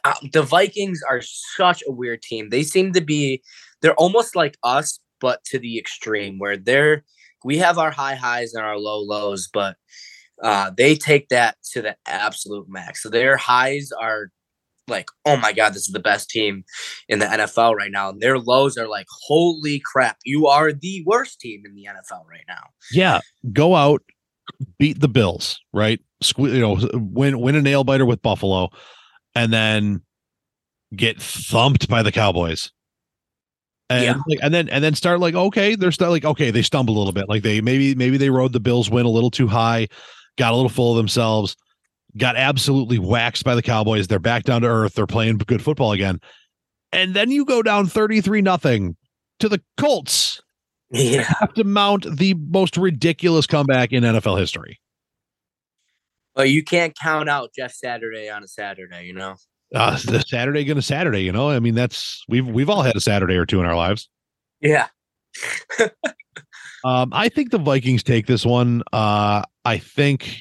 Uh, 0.04 0.14
the 0.32 0.42
Vikings 0.42 1.00
are 1.08 1.20
such 1.22 1.82
a 1.86 1.92
weird 1.92 2.22
team. 2.22 2.50
They 2.50 2.62
seem 2.64 2.92
to 2.94 3.00
be 3.00 3.42
they're 3.80 3.94
almost 3.94 4.34
like 4.36 4.56
us 4.64 5.00
but 5.20 5.42
to 5.44 5.58
the 5.58 5.78
extreme 5.78 6.38
where 6.38 6.56
they're 6.56 7.04
we 7.44 7.58
have 7.58 7.78
our 7.78 7.92
high 7.92 8.16
highs 8.16 8.54
and 8.54 8.64
our 8.64 8.78
low 8.78 8.98
lows, 9.00 9.48
but 9.52 9.76
uh, 10.42 10.70
they 10.76 10.96
take 10.96 11.28
that 11.28 11.56
to 11.72 11.82
the 11.82 11.96
absolute 12.06 12.68
max. 12.68 13.02
So 13.02 13.10
their 13.10 13.36
highs 13.36 13.90
are 13.92 14.30
like, 14.88 15.10
oh 15.24 15.36
my 15.36 15.52
god, 15.52 15.70
this 15.70 15.86
is 15.86 15.92
the 15.92 16.00
best 16.00 16.30
team 16.30 16.64
in 17.08 17.18
the 17.18 17.26
NFL 17.26 17.74
right 17.74 17.90
now. 17.90 18.10
And 18.10 18.20
their 18.20 18.38
lows 18.38 18.76
are 18.76 18.88
like, 18.88 19.06
holy 19.10 19.80
crap, 19.84 20.18
you 20.24 20.46
are 20.46 20.72
the 20.72 21.02
worst 21.06 21.40
team 21.40 21.62
in 21.64 21.74
the 21.74 21.84
NFL 21.84 22.26
right 22.28 22.44
now. 22.48 22.62
Yeah, 22.92 23.20
go 23.52 23.74
out, 23.74 24.02
beat 24.78 25.00
the 25.00 25.08
Bills, 25.08 25.60
right? 25.72 26.00
Sque- 26.22 26.54
you 26.54 26.60
know, 26.60 26.78
win 26.94 27.40
win 27.40 27.54
a 27.54 27.62
nail 27.62 27.84
biter 27.84 28.06
with 28.06 28.22
Buffalo, 28.22 28.70
and 29.34 29.52
then 29.52 30.02
get 30.94 31.20
thumped 31.20 31.88
by 31.88 32.02
the 32.02 32.12
Cowboys. 32.12 32.70
And 33.90 34.04
yeah. 34.04 34.14
like, 34.28 34.38
and 34.42 34.52
then 34.52 34.68
and 34.68 34.84
then 34.84 34.94
start 34.94 35.20
like 35.20 35.34
okay, 35.34 35.74
they're 35.74 35.92
start 35.92 36.10
like 36.10 36.24
okay, 36.24 36.50
they 36.50 36.62
stumble 36.62 36.96
a 36.96 36.98
little 36.98 37.12
bit. 37.12 37.28
Like 37.28 37.42
they 37.42 37.60
maybe 37.60 37.94
maybe 37.94 38.16
they 38.16 38.30
rode 38.30 38.52
the 38.52 38.60
Bills 38.60 38.90
win 38.90 39.06
a 39.06 39.10
little 39.10 39.30
too 39.30 39.46
high, 39.46 39.88
got 40.36 40.52
a 40.52 40.56
little 40.56 40.68
full 40.68 40.92
of 40.92 40.96
themselves 40.96 41.56
got 42.16 42.36
absolutely 42.36 42.98
waxed 42.98 43.44
by 43.44 43.54
the 43.54 43.62
Cowboys. 43.62 44.08
They're 44.08 44.18
back 44.18 44.44
down 44.44 44.62
to 44.62 44.68
earth. 44.68 44.94
They're 44.94 45.06
playing 45.06 45.38
good 45.38 45.62
football 45.62 45.92
again. 45.92 46.20
And 46.92 47.14
then 47.14 47.30
you 47.30 47.44
go 47.44 47.62
down 47.62 47.86
33 47.86 48.42
nothing 48.42 48.96
to 49.40 49.48
the 49.48 49.60
Colts. 49.76 50.40
Yeah. 50.90 51.34
have 51.40 51.52
to 51.54 51.64
mount 51.64 52.06
the 52.16 52.34
most 52.34 52.76
ridiculous 52.78 53.46
comeback 53.46 53.92
in 53.92 54.04
NFL 54.04 54.38
history. 54.38 54.80
Well, 56.34 56.46
you 56.46 56.62
can't 56.62 56.96
count 56.96 57.28
out 57.28 57.50
Jeff 57.54 57.72
Saturday 57.72 58.30
on 58.30 58.42
a 58.42 58.48
Saturday, 58.48 59.04
you 59.04 59.12
know. 59.12 59.36
Uh, 59.74 59.98
the 60.06 60.20
Saturday 60.20 60.64
gonna 60.64 60.80
Saturday, 60.80 61.24
you 61.24 61.32
know. 61.32 61.50
I 61.50 61.58
mean, 61.58 61.74
that's 61.74 62.24
we've 62.28 62.46
we've 62.46 62.70
all 62.70 62.82
had 62.82 62.96
a 62.96 63.00
Saturday 63.00 63.34
or 63.34 63.44
two 63.44 63.60
in 63.60 63.66
our 63.66 63.76
lives. 63.76 64.08
Yeah. 64.60 64.86
um, 66.84 67.10
I 67.12 67.28
think 67.28 67.50
the 67.50 67.58
Vikings 67.58 68.02
take 68.02 68.26
this 68.26 68.46
one. 68.46 68.82
Uh, 68.92 69.42
I 69.64 69.78
think, 69.78 70.38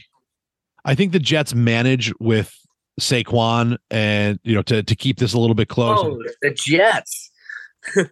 I 0.88 0.96
think 0.96 1.12
the 1.12 1.20
Jets 1.20 1.54
manage 1.54 2.14
with 2.20 2.58
Saquon 3.00 3.78
and 3.92 4.40
you 4.44 4.56
know 4.56 4.64
to 4.64 4.82
to 4.82 4.96
keep 4.96 5.20
this 5.20 5.34
a 5.34 5.40
little 5.40 5.54
bit 5.54 5.68
close. 5.68 6.00
Oh, 6.02 6.24
the 6.42 6.52
Jets. 6.52 7.30
the 7.96 8.10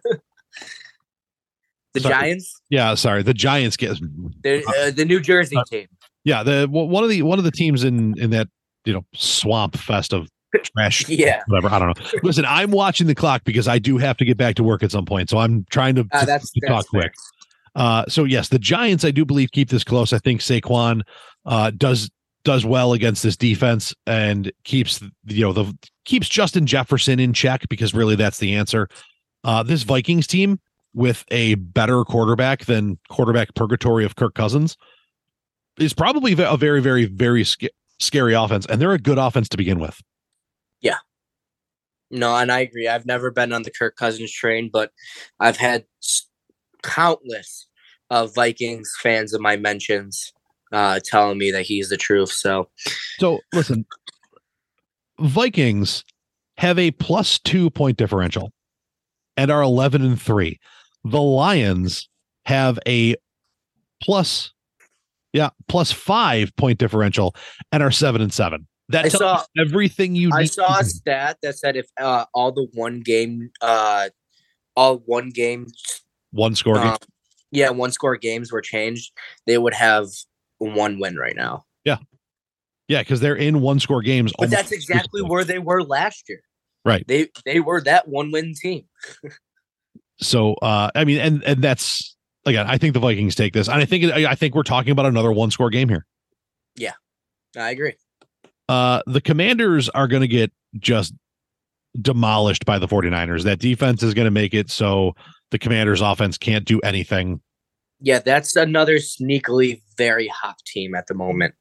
sorry. 1.98 2.14
Giants. 2.14 2.60
Yeah, 2.70 2.94
sorry, 2.94 3.22
the 3.22 3.34
Giants 3.34 3.76
get 3.76 3.98
the 4.42 4.64
uh, 4.78 4.90
the 4.92 5.04
New 5.04 5.20
Jersey 5.20 5.56
uh, 5.56 5.64
team. 5.64 5.88
Yeah, 6.24 6.42
the 6.42 6.68
one 6.70 7.02
of 7.02 7.10
the 7.10 7.22
one 7.22 7.38
of 7.38 7.44
the 7.44 7.50
teams 7.50 7.82
in 7.82 8.16
in 8.20 8.30
that 8.30 8.48
you 8.84 8.92
know 8.92 9.04
swamp 9.14 9.76
fest 9.76 10.12
of 10.12 10.28
trash. 10.54 11.08
yeah, 11.08 11.42
whatever. 11.46 11.74
I 11.74 11.78
don't 11.78 11.98
know. 11.98 12.18
Listen, 12.22 12.44
I'm 12.44 12.70
watching 12.70 13.06
the 13.06 13.14
clock 13.14 13.42
because 13.44 13.66
I 13.66 13.78
do 13.78 13.96
have 13.96 14.16
to 14.18 14.24
get 14.24 14.36
back 14.36 14.54
to 14.56 14.62
work 14.62 14.82
at 14.82 14.90
some 14.90 15.06
point, 15.06 15.30
so 15.30 15.38
I'm 15.38 15.64
trying 15.70 15.94
to, 15.96 16.06
uh, 16.12 16.24
that's, 16.24 16.50
to 16.52 16.60
that's 16.60 16.70
talk 16.70 16.86
fair. 16.92 17.00
quick. 17.00 17.14
Uh, 17.74 18.04
so 18.08 18.24
yes, 18.24 18.48
the 18.48 18.58
Giants, 18.58 19.04
I 19.04 19.10
do 19.10 19.24
believe, 19.24 19.50
keep 19.52 19.68
this 19.68 19.84
close. 19.84 20.12
I 20.12 20.18
think 20.18 20.40
Saquon 20.40 21.02
uh, 21.44 21.70
does 21.70 22.10
does 22.46 22.64
well 22.64 22.92
against 22.92 23.24
this 23.24 23.36
defense 23.36 23.92
and 24.06 24.52
keeps 24.62 25.02
you 25.26 25.42
know 25.42 25.52
the 25.52 25.76
keeps 26.04 26.28
Justin 26.28 26.64
Jefferson 26.64 27.18
in 27.18 27.32
check 27.32 27.68
because 27.68 27.92
really 27.92 28.14
that's 28.14 28.38
the 28.38 28.54
answer. 28.54 28.88
Uh, 29.42 29.64
this 29.64 29.82
Vikings 29.82 30.28
team 30.28 30.60
with 30.94 31.24
a 31.32 31.56
better 31.56 32.04
quarterback 32.04 32.64
than 32.66 32.98
quarterback 33.08 33.52
purgatory 33.56 34.04
of 34.04 34.14
Kirk 34.14 34.34
Cousins 34.34 34.76
is 35.78 35.92
probably 35.92 36.34
a 36.38 36.56
very 36.56 36.80
very 36.80 37.06
very 37.06 37.42
sc- 37.42 37.64
scary 37.98 38.32
offense, 38.32 38.64
and 38.66 38.80
they're 38.80 38.92
a 38.92 38.98
good 38.98 39.18
offense 39.18 39.48
to 39.48 39.56
begin 39.56 39.80
with. 39.80 40.00
Yeah. 40.80 40.98
No, 42.12 42.36
and 42.36 42.52
I 42.52 42.60
agree. 42.60 42.86
I've 42.86 43.06
never 43.06 43.32
been 43.32 43.52
on 43.52 43.64
the 43.64 43.72
Kirk 43.72 43.96
Cousins 43.96 44.30
train, 44.30 44.70
but 44.72 44.92
I've 45.40 45.56
had 45.56 45.84
countless 46.84 47.66
of 48.08 48.36
Vikings 48.36 48.92
fans 49.02 49.34
of 49.34 49.40
my 49.40 49.56
mentions 49.56 50.32
uh, 50.76 51.00
telling 51.02 51.38
me 51.38 51.50
that 51.50 51.62
he's 51.62 51.88
the 51.88 51.96
truth. 51.96 52.30
So, 52.30 52.68
so 53.18 53.40
listen, 53.54 53.86
Vikings 55.18 56.04
have 56.58 56.78
a 56.78 56.90
plus 56.90 57.38
two 57.38 57.70
point 57.70 57.96
differential 57.96 58.52
and 59.38 59.50
are 59.50 59.62
11 59.62 60.02
and 60.02 60.20
three. 60.20 60.60
The 61.02 61.20
Lions 61.20 62.10
have 62.44 62.78
a 62.86 63.16
plus, 64.02 64.52
yeah, 65.32 65.48
plus 65.66 65.92
five 65.92 66.54
point 66.56 66.78
differential 66.78 67.34
and 67.72 67.82
are 67.82 67.90
seven 67.90 68.20
and 68.20 68.32
seven. 68.32 68.66
That 68.90 69.06
I 69.06 69.08
saw 69.08 69.44
everything 69.58 70.14
you. 70.14 70.30
I 70.32 70.44
saw 70.44 70.78
a 70.78 70.84
stat 70.84 71.38
that 71.42 71.56
said 71.56 71.76
if 71.76 71.86
uh, 71.98 72.26
all 72.34 72.52
the 72.52 72.68
one 72.74 73.00
game, 73.00 73.50
uh, 73.62 74.10
all 74.76 74.98
one 75.06 75.30
game, 75.30 75.68
one 76.32 76.54
score, 76.54 76.78
um, 76.78 76.98
yeah, 77.50 77.70
one 77.70 77.92
score 77.92 78.16
games 78.16 78.52
were 78.52 78.60
changed, 78.60 79.12
they 79.46 79.56
would 79.58 79.74
have 79.74 80.08
one 80.58 80.98
win 80.98 81.16
right 81.16 81.36
now. 81.36 81.64
Yeah. 81.84 81.98
Yeah, 82.88 83.00
because 83.00 83.20
they're 83.20 83.36
in 83.36 83.60
one 83.60 83.80
score 83.80 84.02
games. 84.02 84.32
But 84.38 84.50
that's 84.50 84.72
exactly 84.72 85.22
where 85.22 85.44
they 85.44 85.58
were 85.58 85.82
last 85.82 86.28
year. 86.28 86.40
Right. 86.84 87.04
They 87.06 87.28
they 87.44 87.60
were 87.60 87.80
that 87.82 88.06
one 88.06 88.30
win 88.30 88.54
team. 88.54 88.84
so 90.20 90.54
uh 90.54 90.90
I 90.94 91.04
mean 91.04 91.18
and 91.18 91.42
and 91.44 91.62
that's 91.62 92.16
again, 92.44 92.66
I 92.68 92.78
think 92.78 92.94
the 92.94 93.00
Vikings 93.00 93.34
take 93.34 93.52
this. 93.52 93.68
And 93.68 93.80
I 93.80 93.84
think 93.84 94.04
I 94.04 94.34
think 94.34 94.54
we're 94.54 94.62
talking 94.62 94.92
about 94.92 95.06
another 95.06 95.32
one 95.32 95.50
score 95.50 95.70
game 95.70 95.88
here. 95.88 96.06
Yeah. 96.76 96.94
I 97.56 97.70
agree. 97.70 97.94
Uh 98.68 99.02
the 99.06 99.20
commanders 99.20 99.88
are 99.88 100.06
gonna 100.06 100.28
get 100.28 100.52
just 100.78 101.12
demolished 102.00 102.64
by 102.66 102.78
the 102.78 102.86
49ers. 102.86 103.42
That 103.42 103.58
defense 103.58 104.02
is 104.04 104.14
gonna 104.14 104.30
make 104.30 104.54
it 104.54 104.70
so 104.70 105.14
the 105.50 105.58
commanders 105.58 106.00
offense 106.00 106.38
can't 106.38 106.64
do 106.64 106.78
anything 106.80 107.40
yeah, 108.00 108.18
that's 108.18 108.56
another 108.56 108.96
sneakily 108.96 109.82
very 109.96 110.28
hot 110.28 110.58
team 110.66 110.94
at 110.94 111.06
the 111.06 111.14
moment. 111.14 111.54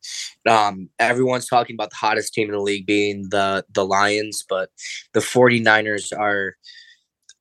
Um, 0.47 0.89
everyone's 0.99 1.47
talking 1.47 1.75
about 1.75 1.91
the 1.91 1.95
hottest 1.95 2.33
team 2.33 2.49
in 2.49 2.55
the 2.55 2.61
league 2.61 2.85
being 2.85 3.29
the 3.29 3.65
the 3.73 3.85
Lions, 3.85 4.43
but 4.47 4.69
the 5.13 5.21
49ers 5.21 6.11
are 6.17 6.55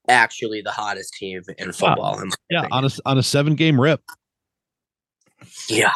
actually 0.08 0.62
the 0.62 0.70
hottest 0.70 1.14
team 1.14 1.42
in 1.58 1.72
football. 1.72 2.20
Uh, 2.20 2.26
yeah, 2.50 2.66
on 2.70 2.84
a 2.84 2.90
on 3.04 3.18
a 3.18 3.22
seven 3.22 3.54
game 3.56 3.80
rip. 3.80 4.02
Yeah, 5.68 5.94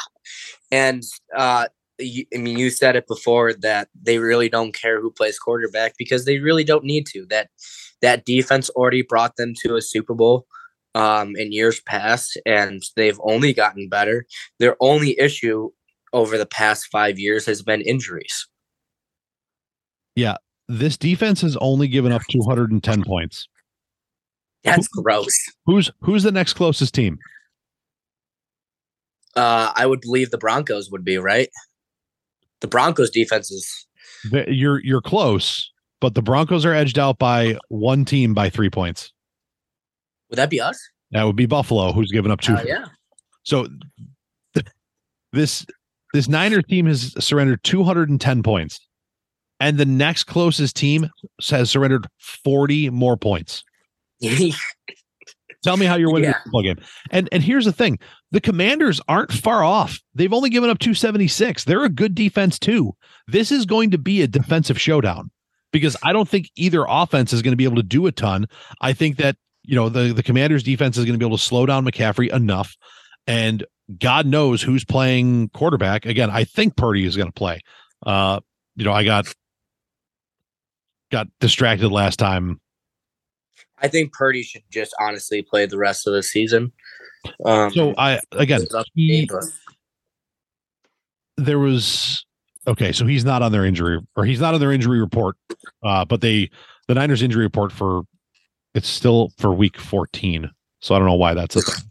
and 0.72 1.04
uh, 1.36 1.68
you, 1.98 2.26
I 2.34 2.38
mean, 2.38 2.58
you 2.58 2.70
said 2.70 2.96
it 2.96 3.06
before 3.06 3.54
that 3.54 3.88
they 4.00 4.18
really 4.18 4.48
don't 4.48 4.74
care 4.74 5.00
who 5.00 5.10
plays 5.10 5.38
quarterback 5.38 5.94
because 5.98 6.24
they 6.24 6.38
really 6.38 6.64
don't 6.64 6.84
need 6.84 7.06
to. 7.08 7.26
That 7.26 7.50
that 8.02 8.24
defense 8.24 8.70
already 8.70 9.02
brought 9.02 9.36
them 9.36 9.54
to 9.62 9.76
a 9.76 9.82
Super 9.82 10.14
Bowl 10.14 10.46
um, 10.94 11.36
in 11.36 11.52
years 11.52 11.80
past, 11.80 12.38
and 12.46 12.82
they've 12.96 13.18
only 13.22 13.52
gotten 13.52 13.88
better. 13.88 14.26
Their 14.58 14.76
only 14.80 15.18
issue 15.18 15.70
over 16.12 16.38
the 16.38 16.46
past 16.46 16.86
five 16.90 17.18
years 17.18 17.46
has 17.46 17.62
been 17.62 17.80
injuries. 17.82 18.48
Yeah, 20.16 20.36
this 20.68 20.96
defense 20.96 21.40
has 21.42 21.56
only 21.58 21.88
given 21.88 22.12
up 22.12 22.22
210 22.30 23.04
points. 23.04 23.48
That's 24.64 24.88
Who, 24.92 25.02
gross. 25.02 25.36
Who's 25.66 25.90
who's 26.00 26.24
the 26.24 26.32
next 26.32 26.54
closest 26.54 26.94
team? 26.94 27.18
Uh, 29.36 29.72
I 29.74 29.86
would 29.86 30.00
believe 30.00 30.30
the 30.30 30.38
Broncos 30.38 30.90
would 30.90 31.04
be 31.04 31.16
right. 31.18 31.48
The 32.60 32.68
Broncos 32.68 33.10
defense 33.10 33.50
is. 33.50 33.86
You're 34.48 34.82
you're 34.84 35.00
close, 35.00 35.70
but 36.00 36.14
the 36.14 36.22
Broncos 36.22 36.64
are 36.64 36.74
edged 36.74 36.98
out 36.98 37.18
by 37.18 37.56
one 37.68 38.04
team 38.04 38.34
by 38.34 38.50
three 38.50 38.70
points. 38.70 39.12
Would 40.30 40.36
that 40.36 40.50
be 40.50 40.60
us? 40.60 40.78
That 41.10 41.24
would 41.24 41.36
be 41.36 41.46
Buffalo, 41.46 41.92
who's 41.92 42.10
given 42.12 42.30
up 42.30 42.40
two. 42.40 42.54
Uh, 42.54 42.62
yeah. 42.66 42.84
So 43.44 43.66
this 45.32 45.66
this 46.12 46.28
Niner 46.28 46.62
team 46.62 46.86
has 46.86 47.14
surrendered 47.24 47.62
210 47.64 48.42
points, 48.42 48.80
and 49.60 49.78
the 49.78 49.86
next 49.86 50.24
closest 50.24 50.76
team 50.76 51.08
has 51.48 51.70
surrendered 51.70 52.06
40 52.18 52.90
more 52.90 53.16
points. 53.16 53.64
Tell 55.64 55.76
me 55.76 55.86
how 55.86 55.96
you're 55.96 56.12
winning 56.12 56.30
yeah. 56.30 56.42
football 56.44 56.62
game. 56.62 56.78
And 57.10 57.28
and 57.32 57.42
here's 57.42 57.64
the 57.64 57.72
thing: 57.72 57.98
the 58.30 58.40
Commanders 58.40 59.00
aren't 59.08 59.32
far 59.32 59.64
off. 59.64 59.98
They've 60.14 60.32
only 60.32 60.50
given 60.50 60.70
up 60.70 60.78
276. 60.78 61.64
They're 61.64 61.84
a 61.84 61.88
good 61.88 62.14
defense 62.14 62.58
too. 62.58 62.94
This 63.26 63.50
is 63.50 63.66
going 63.66 63.90
to 63.90 63.98
be 63.98 64.22
a 64.22 64.26
defensive 64.26 64.80
showdown 64.80 65.30
because 65.72 65.96
I 66.02 66.12
don't 66.12 66.28
think 66.28 66.50
either 66.56 66.84
offense 66.88 67.32
is 67.32 67.42
going 67.42 67.52
to 67.52 67.56
be 67.56 67.64
able 67.64 67.76
to 67.76 67.82
do 67.82 68.06
a 68.06 68.12
ton. 68.12 68.46
I 68.80 68.92
think 68.92 69.16
that 69.16 69.36
you 69.68 69.76
know 69.76 69.90
the 69.90 70.14
the 70.14 70.22
Commanders 70.22 70.62
defense 70.62 70.96
is 70.96 71.04
going 71.04 71.12
to 71.12 71.18
be 71.18 71.26
able 71.26 71.36
to 71.36 71.42
slow 71.42 71.66
down 71.66 71.84
McCaffrey 71.84 72.32
enough, 72.32 72.74
and 73.26 73.64
God 73.98 74.26
knows 74.26 74.62
who's 74.62 74.82
playing 74.82 75.50
quarterback. 75.50 76.06
Again, 76.06 76.30
I 76.30 76.44
think 76.44 76.74
Purdy 76.74 77.04
is 77.04 77.16
going 77.16 77.28
to 77.28 77.32
play. 77.32 77.60
Uh, 78.04 78.40
you 78.76 78.86
know, 78.86 78.92
I 78.92 79.04
got 79.04 79.30
got 81.12 81.26
distracted 81.38 81.90
last 81.90 82.18
time. 82.18 82.62
I 83.80 83.88
think 83.88 84.14
Purdy 84.14 84.42
should 84.42 84.62
just 84.70 84.94
honestly 84.98 85.42
play 85.42 85.66
the 85.66 85.76
rest 85.76 86.06
of 86.06 86.14
the 86.14 86.22
season. 86.22 86.72
Um, 87.44 87.70
so 87.70 87.94
I 87.98 88.20
again, 88.32 88.62
he, 88.94 89.28
there 91.36 91.58
was 91.58 92.24
okay. 92.66 92.92
So 92.92 93.04
he's 93.04 93.24
not 93.26 93.42
on 93.42 93.52
their 93.52 93.66
injury, 93.66 94.00
or 94.16 94.24
he's 94.24 94.40
not 94.40 94.54
on 94.54 94.60
their 94.60 94.72
injury 94.72 94.98
report. 94.98 95.36
Uh, 95.82 96.06
but 96.06 96.22
they 96.22 96.48
the 96.86 96.94
Niners 96.94 97.20
injury 97.20 97.44
report 97.44 97.70
for 97.70 98.04
it's 98.74 98.88
still 98.88 99.30
for 99.38 99.52
week 99.52 99.78
14. 99.78 100.50
So 100.80 100.94
I 100.94 100.98
don't 100.98 101.08
know 101.08 101.14
why 101.14 101.34
that's 101.34 101.56
a 101.56 101.62
thing. 101.62 101.90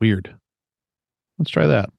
Weird. 0.00 0.34
Let's 1.38 1.50
try 1.50 1.66
that. 1.66 1.90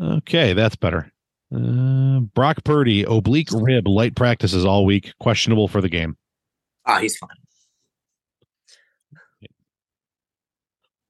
Okay, 0.00 0.52
that's 0.52 0.76
better. 0.76 1.10
Uh, 1.54 2.20
Brock 2.34 2.64
Purdy, 2.64 3.04
oblique 3.04 3.48
rib, 3.52 3.86
light 3.86 4.16
practices 4.16 4.64
all 4.64 4.84
week, 4.84 5.12
questionable 5.20 5.68
for 5.68 5.80
the 5.80 5.88
game. 5.88 6.16
Ah, 6.86 6.98
he's 6.98 7.16
fine. 7.16 7.30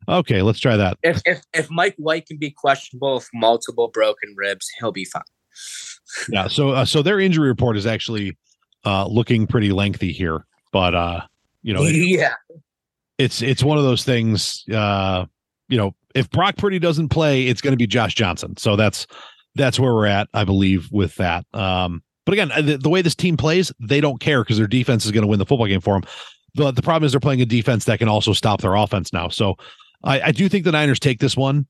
Okay, 0.07 0.43
let's 0.43 0.59
try 0.59 0.77
that. 0.77 0.99
If, 1.03 1.23
if 1.25 1.41
if 1.55 1.71
Mike 1.71 1.95
White 1.97 2.27
can 2.27 2.37
be 2.37 2.51
questionable 2.51 3.15
with 3.15 3.29
multiple 3.33 3.89
broken 3.89 4.35
ribs, 4.37 4.71
he'll 4.79 4.93
be 4.93 5.07
fine. 5.07 5.23
Yeah. 6.29 6.49
So 6.49 6.71
uh, 6.71 6.85
so 6.85 7.01
their 7.03 7.19
injury 7.19 7.49
report 7.49 7.77
is 7.77 7.87
actually 7.87 8.37
uh, 8.85 9.07
looking 9.07 9.47
pretty 9.47 9.73
lengthy 9.73 10.13
here, 10.13 10.47
but 10.73 10.95
uh, 10.95 11.21
you 11.63 11.73
know, 11.73 11.83
it, 11.83 11.95
yeah, 11.95 12.35
it's 13.19 13.43
it's 13.43 13.63
one 13.63 13.79
of 13.79 13.85
those 13.85 14.05
things. 14.05 14.65
Uh, 14.73 15.27
you 15.69 15.79
know, 15.79 15.95
if 16.15 16.31
Brock 16.31 16.57
Purdy 16.57 16.79
doesn't 16.79 17.09
play, 17.09 17.47
it's 17.47 17.61
going 17.61 17.73
to 17.73 17.77
be 17.77 17.87
Josh 17.87 18.15
Johnson. 18.15 18.57
So 18.57 18.77
that's 18.77 19.07
that's 19.55 19.79
where 19.79 19.95
we're 19.95 20.07
at, 20.07 20.29
I 20.35 20.45
believe, 20.45 20.91
with 20.93 21.15
that. 21.17 21.45
Um, 21.55 22.03
but 22.27 22.33
again, 22.33 22.51
the, 22.65 22.77
the 22.79 22.89
way 22.89 23.03
this 23.03 23.15
team 23.15 23.37
plays, 23.37 23.73
they 23.81 24.01
don't 24.01 24.21
care 24.21 24.43
because 24.43 24.59
their 24.59 24.67
defense 24.67 25.05
is 25.05 25.13
going 25.13 25.23
to 25.23 25.29
win 25.29 25.39
the 25.39 25.47
football 25.47 25.67
game 25.67 25.81
for 25.81 25.95
them. 25.95 26.09
The 26.55 26.71
the 26.71 26.83
problem 26.83 27.05
is 27.05 27.13
they're 27.13 27.21
playing 27.21 27.43
a 27.43 27.47
defense 27.47 27.85
that 27.87 27.99
can 27.99 28.09
also 28.09 28.33
stop 28.33 28.61
their 28.61 28.75
offense 28.75 29.13
now. 29.13 29.29
So 29.29 29.57
I, 30.03 30.21
I 30.21 30.33
do 30.33 30.49
think 30.49 30.65
the 30.65 30.73
Niners 30.73 31.01
take 31.01 31.19
this 31.19 31.37
one. 31.37 31.67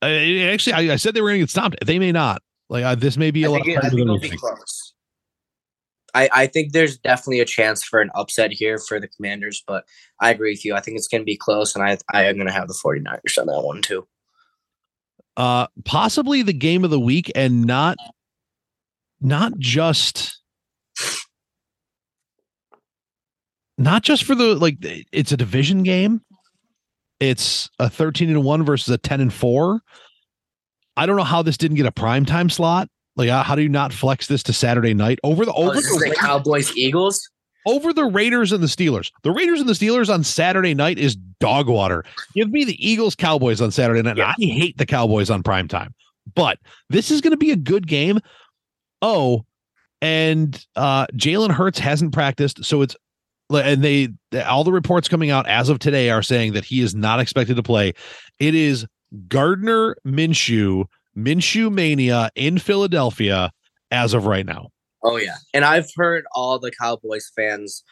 I, 0.00 0.48
actually, 0.52 0.72
I, 0.72 0.94
I, 0.94 0.96
said 0.96 1.14
they 1.14 1.20
were 1.20 1.28
going 1.28 1.38
to 1.38 1.44
get 1.44 1.50
stopped. 1.50 1.76
They 1.84 1.98
may 1.98 2.10
not. 2.10 2.42
Like 2.68 2.84
uh, 2.84 2.94
this 2.94 3.16
may 3.16 3.30
be 3.30 3.44
a 3.44 3.50
lot. 3.50 3.66
It, 3.66 3.78
I 3.78 3.88
think 3.88 4.00
it'll 4.00 4.18
be 4.18 4.30
close. 4.30 4.94
I, 6.14 6.28
I 6.32 6.46
think 6.46 6.72
there's 6.72 6.98
definitely 6.98 7.40
a 7.40 7.44
chance 7.44 7.82
for 7.82 8.00
an 8.00 8.10
upset 8.14 8.52
here 8.52 8.78
for 8.78 9.00
the 9.00 9.08
Commanders, 9.08 9.62
but 9.66 9.84
I 10.20 10.30
agree 10.30 10.52
with 10.52 10.64
you. 10.64 10.74
I 10.74 10.80
think 10.80 10.96
it's 10.96 11.08
going 11.08 11.22
to 11.22 11.26
be 11.26 11.36
close, 11.36 11.74
and 11.74 11.84
I 11.84 11.98
I 12.12 12.24
am 12.24 12.36
going 12.36 12.48
to 12.48 12.52
have 12.52 12.68
the 12.68 12.78
49ers 12.84 13.38
on 13.38 13.46
that 13.46 13.62
one 13.62 13.82
too. 13.82 14.06
Uh, 15.36 15.66
possibly 15.84 16.42
the 16.42 16.52
game 16.52 16.84
of 16.84 16.90
the 16.90 17.00
week, 17.00 17.32
and 17.34 17.64
not 17.64 17.96
not 19.20 19.58
just 19.58 20.40
not 23.78 24.02
just 24.02 24.24
for 24.24 24.34
the 24.34 24.54
like 24.54 24.76
it's 25.12 25.32
a 25.32 25.36
division 25.36 25.82
game. 25.82 26.20
It's 27.20 27.70
a 27.78 27.88
13 27.88 28.30
and 28.30 28.42
1 28.42 28.64
versus 28.64 28.92
a 28.92 28.98
10 28.98 29.20
and 29.20 29.32
4. 29.32 29.80
I 30.96 31.06
don't 31.06 31.16
know 31.16 31.22
how 31.22 31.40
this 31.42 31.56
didn't 31.56 31.76
get 31.76 31.86
a 31.86 31.92
prime 31.92 32.24
time 32.24 32.50
slot. 32.50 32.88
Like, 33.16 33.28
uh, 33.28 33.42
how 33.42 33.54
do 33.54 33.62
you 33.62 33.68
not 33.68 33.92
flex 33.92 34.26
this 34.26 34.42
to 34.44 34.52
Saturday 34.52 34.94
night 34.94 35.18
over 35.22 35.44
the 35.44 35.52
over 35.52 35.70
oh, 35.70 35.74
the, 35.74 36.08
the 36.08 36.14
Cowboys 36.14 36.74
Eagles? 36.76 37.28
Over 37.66 37.92
the 37.92 38.06
Raiders 38.06 38.50
and 38.50 38.62
the 38.62 38.66
Steelers. 38.66 39.12
The 39.22 39.30
Raiders 39.30 39.60
and 39.60 39.68
the 39.68 39.74
Steelers 39.74 40.12
on 40.12 40.24
Saturday 40.24 40.74
night 40.74 40.98
is 40.98 41.14
dog 41.38 41.68
water. 41.68 42.04
Give 42.34 42.50
me 42.50 42.64
the 42.64 42.76
Eagles 42.84 43.14
Cowboys 43.14 43.60
on 43.60 43.70
Saturday 43.70 44.02
night. 44.02 44.16
Yeah. 44.16 44.32
I 44.36 44.44
hate 44.44 44.78
the 44.78 44.86
Cowboys 44.86 45.30
on 45.30 45.42
prime 45.42 45.68
time, 45.68 45.94
but 46.34 46.58
this 46.88 47.10
is 47.10 47.20
going 47.20 47.32
to 47.32 47.36
be 47.36 47.52
a 47.52 47.56
good 47.56 47.86
game. 47.86 48.18
Oh, 49.00 49.44
and 50.00 50.64
uh 50.74 51.06
Jalen 51.08 51.52
Hurts 51.52 51.78
hasn't 51.78 52.12
practiced, 52.12 52.64
so 52.64 52.82
it's 52.82 52.96
and 53.50 53.82
they 53.82 54.08
all 54.46 54.64
the 54.64 54.72
reports 54.72 55.08
coming 55.08 55.30
out 55.30 55.46
as 55.46 55.68
of 55.68 55.78
today 55.78 56.10
are 56.10 56.22
saying 56.22 56.54
that 56.54 56.64
he 56.64 56.80
is 56.80 56.94
not 56.94 57.20
expected 57.20 57.56
to 57.56 57.62
play. 57.62 57.92
It 58.38 58.54
is 58.54 58.86
Gardner 59.28 59.96
Minshew, 60.06 60.86
Minshew 61.16 61.72
mania 61.72 62.30
in 62.34 62.58
Philadelphia 62.58 63.52
as 63.90 64.14
of 64.14 64.26
right 64.26 64.46
now. 64.46 64.68
Oh 65.04 65.16
yeah, 65.16 65.36
and 65.52 65.64
I've 65.64 65.90
heard 65.96 66.24
all 66.34 66.58
the 66.58 66.72
Cowboys 66.80 67.30
fans 67.34 67.82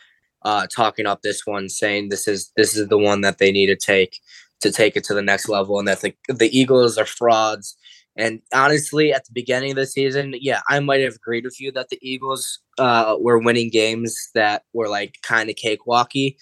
uh, 0.42 0.66
talking 0.66 1.06
up 1.06 1.22
this 1.22 1.42
one, 1.44 1.68
saying 1.68 2.08
this 2.08 2.26
is 2.28 2.52
this 2.56 2.76
is 2.76 2.88
the 2.88 2.98
one 2.98 3.20
that 3.22 3.38
they 3.38 3.52
need 3.52 3.66
to 3.66 3.76
take 3.76 4.18
to 4.60 4.70
take 4.70 4.96
it 4.96 5.04
to 5.04 5.14
the 5.14 5.22
next 5.22 5.48
level, 5.48 5.78
and 5.78 5.88
that 5.88 6.00
the 6.00 6.14
the 6.28 6.56
Eagles 6.56 6.96
are 6.98 7.06
frauds. 7.06 7.76
And 8.16 8.40
honestly, 8.52 9.12
at 9.12 9.24
the 9.24 9.32
beginning 9.32 9.70
of 9.70 9.76
the 9.76 9.86
season, 9.86 10.34
yeah, 10.38 10.60
I 10.68 10.80
might 10.80 11.00
have 11.00 11.14
agreed 11.14 11.44
with 11.44 11.60
you 11.60 11.72
that 11.72 11.88
the 11.88 11.98
Eagles 12.02 12.58
uh, 12.78 13.16
were 13.18 13.38
winning 13.38 13.70
games 13.70 14.16
that 14.34 14.64
were 14.72 14.88
like 14.88 15.16
kind 15.22 15.48
of 15.48 15.56
cakewalky, 15.56 16.36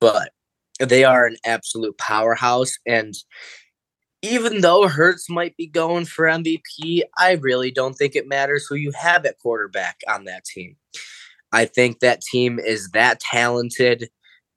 but 0.00 0.30
they 0.78 1.04
are 1.04 1.26
an 1.26 1.36
absolute 1.44 1.98
powerhouse. 1.98 2.74
And 2.86 3.14
even 4.22 4.60
though 4.60 4.86
Hurts 4.86 5.28
might 5.28 5.56
be 5.56 5.66
going 5.66 6.04
for 6.04 6.26
MVP, 6.26 7.02
I 7.18 7.32
really 7.32 7.72
don't 7.72 7.94
think 7.94 8.14
it 8.14 8.28
matters 8.28 8.66
who 8.68 8.76
you 8.76 8.92
have 8.92 9.26
at 9.26 9.38
quarterback 9.38 10.00
on 10.08 10.24
that 10.24 10.44
team. 10.44 10.76
I 11.50 11.64
think 11.66 11.98
that 11.98 12.22
team 12.22 12.58
is 12.58 12.88
that 12.90 13.20
talented 13.20 14.08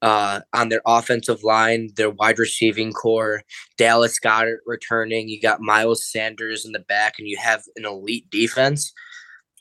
uh, 0.02 0.42
on 0.54 0.70
their 0.70 0.82
offensive 0.86 1.44
line, 1.44 1.90
their 1.96 2.12
wide 2.12 2.38
receiving 2.38 2.94
core. 2.94 3.42
Dallas 3.78 4.20
Goedert 4.20 4.60
returning. 4.68 5.30
You 5.30 5.42
got 5.42 5.62
Miles 5.62 6.10
Sanders 6.10 6.64
in 6.64 6.72
the 6.72 6.80
back, 6.80 7.16
and 7.18 7.28
you 7.28 7.38
have 7.38 7.64
an 7.76 7.86
elite 7.86 8.30
defense. 8.30 8.94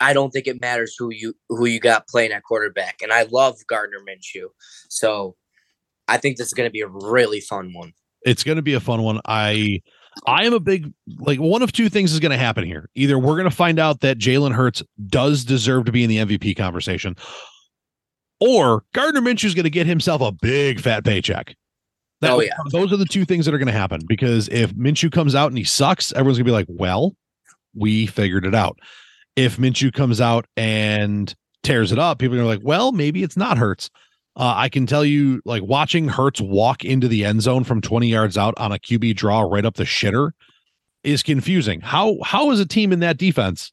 I 0.00 0.12
don't 0.12 0.30
think 0.30 0.46
it 0.46 0.60
matters 0.60 0.94
who 0.98 1.10
you 1.10 1.34
who 1.48 1.64
you 1.66 1.80
got 1.80 2.08
playing 2.08 2.32
at 2.32 2.42
quarterback. 2.42 3.00
And 3.00 3.12
I 3.12 3.22
love 3.30 3.56
Gardner 3.68 4.00
Minshew, 4.06 4.48
so 4.90 5.36
I 6.08 6.18
think 6.18 6.36
this 6.36 6.48
is 6.48 6.54
going 6.54 6.68
to 6.68 6.72
be 6.72 6.82
a 6.82 6.88
really 6.88 7.40
fun 7.40 7.72
one. 7.72 7.94
It's 8.24 8.44
going 8.44 8.56
to 8.56 8.62
be 8.62 8.74
a 8.74 8.80
fun 8.80 9.02
one. 9.02 9.20
I 9.26 9.80
I 10.26 10.44
am 10.44 10.54
a 10.54 10.60
big 10.60 10.92
like 11.18 11.38
one 11.38 11.62
of 11.62 11.72
two 11.72 11.88
things 11.88 12.12
is 12.12 12.20
going 12.20 12.32
to 12.32 12.38
happen 12.38 12.64
here. 12.64 12.88
Either 12.94 13.18
we're 13.18 13.36
going 13.36 13.48
to 13.48 13.54
find 13.54 13.78
out 13.78 14.00
that 14.00 14.18
Jalen 14.18 14.52
Hurts 14.52 14.82
does 15.06 15.44
deserve 15.44 15.84
to 15.86 15.92
be 15.92 16.04
in 16.04 16.10
the 16.10 16.18
MVP 16.18 16.56
conversation, 16.56 17.16
or 18.40 18.84
Gardner 18.92 19.20
Minshew 19.20 19.46
is 19.46 19.54
going 19.54 19.64
to 19.64 19.70
get 19.70 19.86
himself 19.86 20.20
a 20.20 20.32
big 20.32 20.80
fat 20.80 21.04
paycheck. 21.04 21.56
That, 22.20 22.30
oh 22.32 22.40
yeah, 22.40 22.54
those 22.70 22.92
are 22.92 22.96
the 22.96 23.04
two 23.04 23.24
things 23.24 23.44
that 23.44 23.54
are 23.54 23.58
going 23.58 23.66
to 23.66 23.72
happen. 23.72 24.00
Because 24.06 24.48
if 24.48 24.74
Minshew 24.74 25.10
comes 25.10 25.34
out 25.34 25.48
and 25.48 25.58
he 25.58 25.64
sucks, 25.64 26.12
everyone's 26.12 26.38
going 26.38 26.46
to 26.46 26.50
be 26.50 26.52
like, 26.52 26.66
"Well, 26.68 27.14
we 27.74 28.06
figured 28.06 28.46
it 28.46 28.54
out." 28.54 28.78
If 29.36 29.56
Minshew 29.56 29.92
comes 29.92 30.20
out 30.20 30.46
and 30.56 31.34
tears 31.62 31.90
it 31.90 31.98
up, 31.98 32.18
people 32.18 32.38
are 32.38 32.44
like, 32.44 32.60
"Well, 32.62 32.92
maybe 32.92 33.22
it's 33.22 33.36
not 33.36 33.58
Hurts." 33.58 33.90
Uh, 34.36 34.52
I 34.56 34.68
can 34.68 34.86
tell 34.86 35.04
you, 35.04 35.40
like 35.44 35.62
watching 35.62 36.08
Hurts 36.08 36.40
walk 36.40 36.84
into 36.84 37.06
the 37.06 37.24
end 37.24 37.42
zone 37.42 37.62
from 37.62 37.80
20 37.80 38.08
yards 38.08 38.36
out 38.36 38.54
on 38.56 38.72
a 38.72 38.78
QB 38.78 39.16
draw 39.16 39.42
right 39.42 39.64
up 39.64 39.74
the 39.74 39.84
shitter 39.84 40.32
is 41.04 41.22
confusing. 41.22 41.80
How 41.80 42.18
how 42.24 42.50
is 42.50 42.58
a 42.58 42.66
team 42.66 42.92
in 42.92 43.00
that 43.00 43.16
defense? 43.16 43.72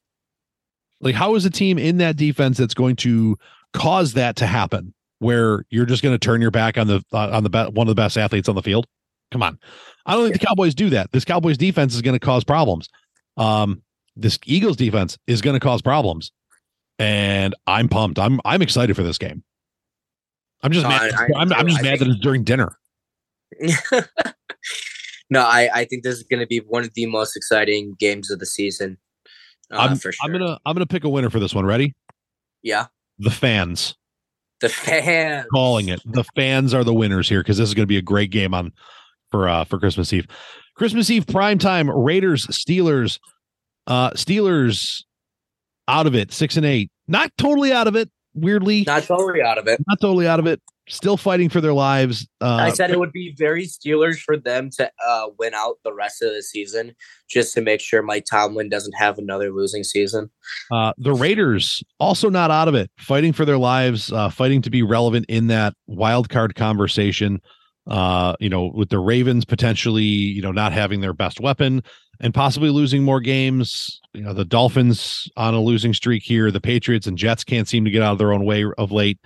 Like, 1.00 1.16
how 1.16 1.34
is 1.34 1.44
a 1.44 1.50
team 1.50 1.78
in 1.78 1.98
that 1.98 2.16
defense 2.16 2.58
that's 2.58 2.74
going 2.74 2.96
to 2.96 3.36
cause 3.72 4.12
that 4.12 4.36
to 4.36 4.46
happen 4.46 4.94
where 5.18 5.64
you're 5.70 5.86
just 5.86 6.02
going 6.02 6.14
to 6.14 6.18
turn 6.18 6.40
your 6.40 6.52
back 6.52 6.78
on 6.78 6.86
the 6.86 7.02
uh, 7.12 7.30
on 7.30 7.42
the 7.42 7.50
be- 7.50 7.70
one 7.72 7.88
of 7.88 7.90
the 7.90 8.00
best 8.00 8.16
athletes 8.16 8.48
on 8.48 8.54
the 8.54 8.62
field? 8.62 8.86
Come 9.32 9.42
on. 9.42 9.58
I 10.06 10.14
don't 10.14 10.24
think 10.24 10.40
the 10.40 10.46
Cowboys 10.46 10.74
do 10.74 10.90
that. 10.90 11.10
This 11.10 11.24
Cowboys 11.24 11.58
defense 11.58 11.94
is 11.94 12.02
going 12.02 12.14
to 12.14 12.24
cause 12.24 12.44
problems. 12.44 12.88
Um, 13.36 13.82
this 14.14 14.38
Eagles 14.44 14.76
defense 14.76 15.18
is 15.26 15.40
going 15.40 15.54
to 15.54 15.60
cause 15.60 15.82
problems. 15.82 16.30
And 16.98 17.54
I'm 17.66 17.88
pumped. 17.88 18.18
I'm 18.18 18.40
I'm 18.44 18.62
excited 18.62 18.94
for 18.94 19.02
this 19.02 19.18
game. 19.18 19.42
I'm 20.62 20.72
just 20.72 20.84
no, 20.84 20.90
mad. 20.90 21.12
I, 21.12 21.24
am 21.24 21.52
I'm 21.52 21.66
just 21.66 21.80
I 21.80 21.82
mad 21.82 21.98
think, 21.98 22.00
that 22.00 22.08
it's 22.08 22.20
during 22.20 22.44
dinner. 22.44 22.78
no, 25.30 25.42
I, 25.42 25.68
I 25.74 25.84
think 25.84 26.04
this 26.04 26.16
is 26.16 26.22
going 26.22 26.40
to 26.40 26.46
be 26.46 26.58
one 26.58 26.84
of 26.84 26.94
the 26.94 27.06
most 27.06 27.36
exciting 27.36 27.96
games 27.98 28.30
of 28.30 28.38
the 28.38 28.46
season. 28.46 28.96
Uh, 29.70 29.78
I'm, 29.78 29.98
sure. 29.98 30.12
I'm 30.22 30.32
gonna 30.32 30.58
I'm 30.66 30.74
gonna 30.74 30.86
pick 30.86 31.04
a 31.04 31.08
winner 31.08 31.30
for 31.30 31.40
this 31.40 31.54
one. 31.54 31.64
Ready? 31.64 31.94
Yeah 32.62 32.86
the 33.22 33.30
fans. 33.30 33.94
The 34.60 34.68
fans 34.68 35.46
calling 35.52 35.88
it. 35.88 36.00
The 36.04 36.24
fans 36.36 36.74
are 36.74 36.84
the 36.84 36.94
winners 36.94 37.28
here 37.28 37.40
because 37.40 37.58
this 37.58 37.68
is 37.68 37.74
going 37.74 37.84
to 37.84 37.88
be 37.88 37.96
a 37.96 38.02
great 38.02 38.30
game 38.30 38.54
on 38.54 38.72
for 39.30 39.48
uh 39.48 39.64
for 39.64 39.78
Christmas 39.78 40.12
Eve. 40.12 40.26
Christmas 40.76 41.10
Eve 41.10 41.26
prime 41.26 41.58
time. 41.58 41.90
Raiders 41.90 42.46
Steelers. 42.46 43.18
Uh 43.86 44.10
Steelers 44.10 45.02
out 45.88 46.06
of 46.06 46.14
it 46.14 46.32
six 46.32 46.56
and 46.56 46.66
eight. 46.66 46.90
Not 47.08 47.32
totally 47.38 47.72
out 47.72 47.88
of 47.88 47.96
it. 47.96 48.08
Weirdly, 48.34 48.84
not 48.86 49.04
totally 49.04 49.42
out 49.42 49.58
of 49.58 49.68
it. 49.68 49.80
Not 49.86 50.00
totally 50.00 50.26
out 50.26 50.40
of 50.40 50.46
it 50.46 50.60
still 50.88 51.16
fighting 51.16 51.48
for 51.48 51.60
their 51.60 51.72
lives. 51.72 52.28
Uh, 52.40 52.56
I 52.56 52.70
said 52.70 52.90
it 52.90 52.98
would 52.98 53.12
be 53.12 53.34
very 53.36 53.66
Steelers 53.66 54.18
for 54.18 54.36
them 54.36 54.70
to 54.70 54.90
uh, 55.04 55.28
win 55.38 55.54
out 55.54 55.78
the 55.84 55.92
rest 55.92 56.22
of 56.22 56.32
the 56.32 56.42
season, 56.42 56.94
just 57.28 57.54
to 57.54 57.60
make 57.60 57.80
sure 57.80 58.02
Mike 58.02 58.24
Tomlin 58.30 58.68
doesn't 58.68 58.94
have 58.96 59.18
another 59.18 59.52
losing 59.52 59.84
season. 59.84 60.30
Uh, 60.70 60.92
the 60.98 61.14
Raiders 61.14 61.82
also 62.00 62.28
not 62.28 62.50
out 62.50 62.68
of 62.68 62.74
it, 62.74 62.90
fighting 62.98 63.32
for 63.32 63.44
their 63.44 63.58
lives, 63.58 64.12
uh, 64.12 64.28
fighting 64.28 64.62
to 64.62 64.70
be 64.70 64.82
relevant 64.82 65.26
in 65.28 65.46
that 65.48 65.74
wild 65.86 66.28
card 66.28 66.54
conversation. 66.54 67.40
Uh, 67.88 68.36
you 68.38 68.48
know, 68.48 68.70
with 68.72 68.90
the 68.90 68.98
Ravens 68.98 69.44
potentially, 69.44 70.04
you 70.04 70.40
know, 70.40 70.52
not 70.52 70.72
having 70.72 71.00
their 71.00 71.12
best 71.12 71.40
weapon 71.40 71.82
and 72.22 72.32
possibly 72.32 72.70
losing 72.70 73.02
more 73.02 73.20
games. 73.20 74.00
You 74.14 74.22
know, 74.22 74.32
the 74.32 74.44
Dolphins 74.44 75.28
on 75.36 75.54
a 75.54 75.60
losing 75.60 75.92
streak 75.92 76.22
here. 76.22 76.50
The 76.50 76.60
Patriots 76.60 77.06
and 77.06 77.18
Jets 77.18 77.44
can't 77.44 77.68
seem 77.68 77.84
to 77.84 77.90
get 77.90 78.02
out 78.02 78.12
of 78.12 78.18
their 78.18 78.32
own 78.32 78.44
way 78.44 78.64
of 78.78 78.92
late. 78.92 79.18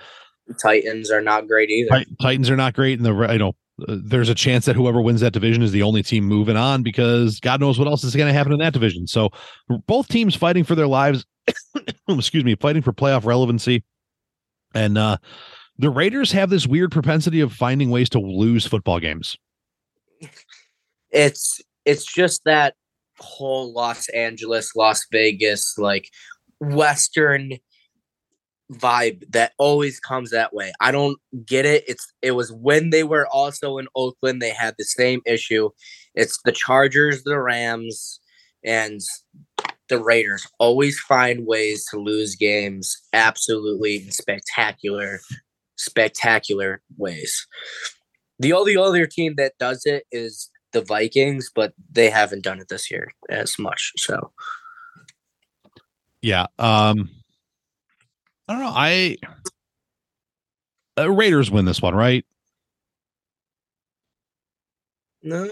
Titans 0.60 1.10
are 1.10 1.20
not 1.20 1.46
great 1.46 1.70
either. 1.70 2.04
Titans 2.20 2.48
are 2.50 2.56
not 2.56 2.74
great, 2.74 2.98
and 2.98 3.06
the 3.06 3.32
you 3.32 3.38
know 3.38 3.52
there's 3.78 4.30
a 4.30 4.34
chance 4.34 4.64
that 4.64 4.74
whoever 4.74 5.02
wins 5.02 5.20
that 5.20 5.34
division 5.34 5.62
is 5.62 5.70
the 5.70 5.82
only 5.82 6.02
team 6.02 6.24
moving 6.24 6.56
on 6.56 6.82
because 6.82 7.40
God 7.40 7.60
knows 7.60 7.78
what 7.78 7.86
else 7.86 8.04
is 8.04 8.16
going 8.16 8.28
to 8.28 8.32
happen 8.32 8.52
in 8.52 8.58
that 8.60 8.72
division. 8.72 9.06
So 9.06 9.30
both 9.86 10.08
teams 10.08 10.34
fighting 10.34 10.64
for 10.64 10.74
their 10.74 10.86
lives. 10.86 11.26
excuse 12.08 12.44
me, 12.44 12.56
fighting 12.56 12.82
for 12.82 12.92
playoff 12.92 13.24
relevancy, 13.24 13.84
and 14.74 14.96
uh 14.96 15.18
the 15.78 15.90
Raiders 15.90 16.32
have 16.32 16.48
this 16.48 16.66
weird 16.66 16.90
propensity 16.90 17.40
of 17.40 17.52
finding 17.52 17.90
ways 17.90 18.08
to 18.10 18.18
lose 18.18 18.66
football 18.66 18.98
games. 19.00 19.36
It's 21.12 21.62
it's 21.86 22.04
just 22.04 22.42
that 22.44 22.74
whole 23.18 23.72
Los 23.72 24.08
Angeles, 24.10 24.74
Las 24.76 25.06
Vegas, 25.10 25.74
like 25.78 26.10
Western 26.60 27.52
vibe 28.72 29.22
that 29.30 29.52
always 29.58 30.00
comes 30.00 30.30
that 30.30 30.52
way. 30.52 30.72
I 30.80 30.90
don't 30.90 31.18
get 31.44 31.64
it. 31.64 31.84
It's 31.86 32.12
it 32.22 32.32
was 32.32 32.52
when 32.52 32.90
they 32.90 33.04
were 33.04 33.26
also 33.28 33.78
in 33.78 33.86
Oakland, 33.94 34.42
they 34.42 34.50
had 34.50 34.74
the 34.78 34.84
same 34.84 35.20
issue. 35.26 35.70
It's 36.14 36.38
the 36.44 36.52
Chargers, 36.52 37.22
the 37.24 37.38
Rams, 37.38 38.20
and 38.64 39.00
the 39.88 40.02
Raiders 40.02 40.46
always 40.58 40.98
find 40.98 41.46
ways 41.46 41.86
to 41.90 41.98
lose 41.98 42.34
games 42.34 42.96
absolutely 43.12 43.96
in 43.96 44.10
spectacular, 44.10 45.20
spectacular 45.76 46.82
ways. 46.96 47.46
The 48.38 48.52
only 48.52 48.76
other 48.76 49.06
team 49.06 49.34
that 49.36 49.54
does 49.58 49.82
it 49.86 50.04
is 50.10 50.50
the 50.72 50.82
Vikings, 50.82 51.50
but 51.54 51.72
they 51.90 52.10
haven't 52.10 52.44
done 52.44 52.60
it 52.60 52.68
this 52.68 52.90
year 52.90 53.12
as 53.28 53.58
much. 53.58 53.92
So 53.96 54.32
yeah. 56.22 56.46
Um 56.58 57.10
I 58.48 58.52
don't 58.52 58.62
know. 58.62 58.72
I 58.74 59.16
uh, 60.98 61.10
Raiders 61.10 61.50
win 61.50 61.64
this 61.64 61.82
one, 61.82 61.94
right? 61.94 62.24
No, 65.22 65.50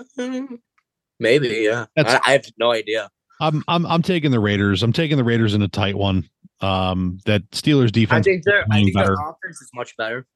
maybe 1.19 1.49
yeah. 1.49 1.87
I, 1.99 2.21
I, 2.25 2.33
have 2.33 2.47
no 2.59 2.71
idea. 2.71 3.11
I'm 3.41 3.65
I'm 3.67 3.85
I'm 3.87 4.03
taking 4.03 4.31
the 4.31 4.39
Raiders. 4.39 4.83
I'm 4.83 4.93
taking 4.93 5.17
the 5.17 5.25
Raiders 5.25 5.55
in 5.55 5.63
a 5.63 5.69
tight 5.69 5.97
one. 5.97 6.29
Um, 6.61 7.19
that 7.27 7.51
Steelers 7.51 7.91
defense. 7.91 8.27
I 8.27 8.31
think 8.31 8.45
their 8.45 8.65
I 8.71 8.77
think 8.77 8.95
better. 8.95 9.17
their 9.17 9.29
offense 9.29 9.61
is 9.61 9.71
much 9.75 9.97
better. 9.97 10.27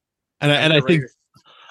And, 0.41 0.51
and, 0.51 0.73
and 0.73 0.83
I 0.83 0.87
think 0.87 1.05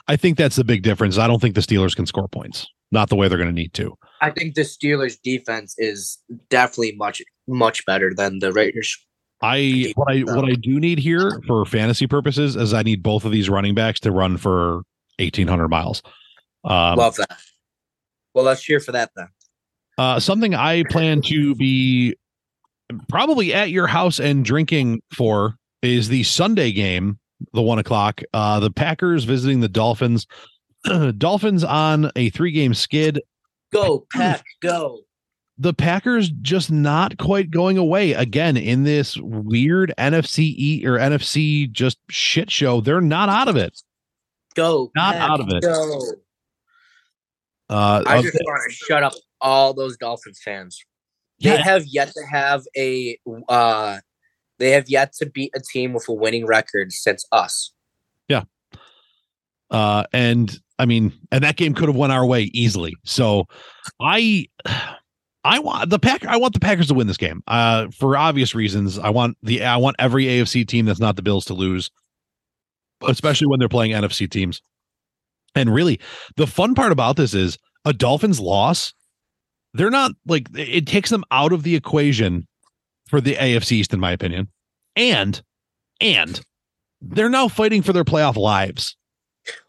I 0.08 0.16
think 0.16 0.38
that's 0.38 0.56
the 0.56 0.64
big 0.64 0.84
difference. 0.84 1.18
I 1.18 1.28
don't 1.28 1.42
think 1.42 1.56
the 1.56 1.62
Steelers 1.62 1.96
can 1.96 2.06
score 2.06 2.28
points. 2.28 2.66
Not 2.92 3.10
the 3.10 3.16
way 3.16 3.28
they're 3.28 3.38
going 3.38 3.50
to 3.50 3.56
need 3.56 3.74
to. 3.74 3.98
I 4.22 4.32
think 4.32 4.56
the 4.56 4.62
Steelers 4.62 5.18
defense 5.22 5.76
is 5.78 6.18
definitely 6.50 6.96
much 6.96 7.22
much 7.48 7.86
better 7.86 8.14
than 8.16 8.40
the 8.40 8.54
Raiders. 8.54 8.98
I 9.42 9.94
what 9.96 10.12
I 10.12 10.20
what 10.22 10.46
I 10.46 10.54
do 10.54 10.80
need 10.80 10.98
here 10.98 11.42
for 11.46 11.66
fantasy 11.66 12.08
purposes 12.08 12.56
is 12.56 12.74
I 12.74 12.84
need 12.84 13.04
both 13.04 13.26
of 13.26 13.32
these 13.32 13.50
running 13.50 13.76
backs 13.76 14.00
to 14.02 14.12
run 14.12 14.38
for 14.38 14.82
eighteen 15.20 15.48
hundred 15.48 15.68
miles. 15.68 16.02
Um, 16.64 16.98
Love 16.98 17.16
that. 17.18 17.40
Well, 18.34 18.46
let's 18.46 18.62
cheer 18.62 18.80
for 18.80 18.94
that 18.94 19.12
then. 19.16 19.28
Uh, 19.98 20.20
something 20.20 20.56
I 20.56 20.84
plan 20.90 21.22
to 21.24 21.56
be 21.56 22.16
probably 23.10 23.54
at 23.54 23.70
your 23.70 23.88
house 23.88 24.20
and 24.20 24.46
drinking 24.46 25.02
for 25.14 25.56
is 25.82 26.10
the 26.10 26.24
Sunday 26.24 26.72
game, 26.72 27.20
the 27.54 27.62
one 27.62 27.80
o'clock. 27.80 28.22
Uh, 28.34 28.60
the 28.60 28.72
Packers 28.72 29.24
visiting 29.24 29.60
the 29.60 29.70
Dolphins. 29.70 30.28
Dolphins 31.18 31.64
on 31.64 32.12
a 32.16 32.30
three 32.30 32.52
game 32.52 32.74
skid. 32.74 33.22
Go, 33.74 34.06
Pack, 34.14 34.46
go. 34.62 35.00
The 35.58 35.74
Packers 35.74 36.30
just 36.30 36.72
not 36.72 37.18
quite 37.18 37.50
going 37.50 37.78
away 37.78 38.14
again 38.14 38.58
in 38.58 38.84
this 38.84 39.18
weird 39.18 39.94
NFC 39.98 40.54
E 40.58 40.84
or 40.86 40.98
NFC 40.98 41.70
just 41.72 41.98
shit 42.10 42.52
show. 42.52 42.80
They're 42.80 43.02
not 43.02 43.30
out 43.30 43.48
of 43.48 43.58
it. 43.58 43.82
Go, 44.56 44.92
not 44.96 45.16
Pack, 45.16 45.30
out 45.30 45.40
of 45.40 45.48
it. 45.50 45.64
Go. 45.64 46.00
Uh, 47.70 48.04
I 48.06 48.22
just 48.22 48.36
want 48.36 48.72
to 48.72 48.76
shut 48.76 49.04
up 49.04 49.14
all 49.42 49.74
those 49.74 49.98
Dolphins 49.98 50.40
fans. 50.44 50.80
They 51.42 51.50
yeah. 51.50 51.64
have 51.64 51.86
yet 51.86 52.12
to 52.14 52.24
have 52.32 52.64
a 52.76 53.20
uh 53.50 53.98
they 54.60 54.72
have 54.72 54.90
yet 54.90 55.14
to 55.14 55.26
beat 55.26 55.52
a 55.56 55.60
team 55.60 55.94
with 55.94 56.08
a 56.08 56.14
winning 56.14 56.46
record 56.46 56.92
since 56.92 57.26
us. 57.32 57.72
Yeah. 58.28 58.44
Uh 59.70 60.06
and 60.14 60.60
I 60.80 60.86
mean, 60.86 61.14
and 61.32 61.44
that 61.44 61.58
game 61.58 61.74
could 61.74 61.90
have 61.90 61.96
went 61.96 62.14
our 62.14 62.26
way 62.26 62.44
easily. 62.54 62.96
So 63.04 63.46
I 64.00 64.48
I 65.44 65.60
want 65.60 65.90
the 65.90 66.00
pack 66.00 66.26
I 66.26 66.38
want 66.38 66.54
the 66.54 66.60
Packers 66.60 66.88
to 66.88 66.94
win 66.94 67.08
this 67.08 67.18
game. 67.18 67.42
Uh 67.48 67.88
for 67.90 68.18
obvious 68.18 68.56
reasons. 68.56 69.00
I 69.00 69.10
want 69.10 69.38
the 69.44 69.64
I 69.64 69.78
want 69.78 69.96
every 70.00 70.26
AFC 70.26 70.68
team 70.68 70.86
that's 70.86 71.00
not 71.00 71.16
the 71.16 71.22
Bills 71.22 71.46
to 71.46 71.54
lose, 71.54 71.92
especially 73.08 73.48
when 73.48 73.60
they're 73.60 73.70
playing 73.70 73.92
NFC 73.92 74.30
teams. 74.30 74.62
And 75.56 75.74
really, 75.74 76.00
the 76.36 76.46
fun 76.46 76.76
part 76.76 76.92
about 76.92 77.16
this 77.16 77.34
is 77.34 77.58
a 77.84 77.94
Dolphins 77.94 78.40
loss 78.40 78.94
they're 79.74 79.92
not 79.92 80.12
like 80.26 80.48
it 80.56 80.88
takes 80.88 81.10
them 81.10 81.24
out 81.32 81.54
of 81.54 81.64
the 81.64 81.76
equation 81.76 82.48
for 83.08 83.22
the 83.22 83.36
AFC 83.36 83.74
East, 83.74 83.94
in 83.94 84.00
my 84.00 84.12
opinion. 84.12 84.50
And 84.96 85.42
and 86.02 86.42
they're 87.02 87.30
now 87.30 87.48
fighting 87.48 87.82
for 87.82 87.94
their 87.94 88.04
playoff 88.04 88.36
lives. 88.36 88.96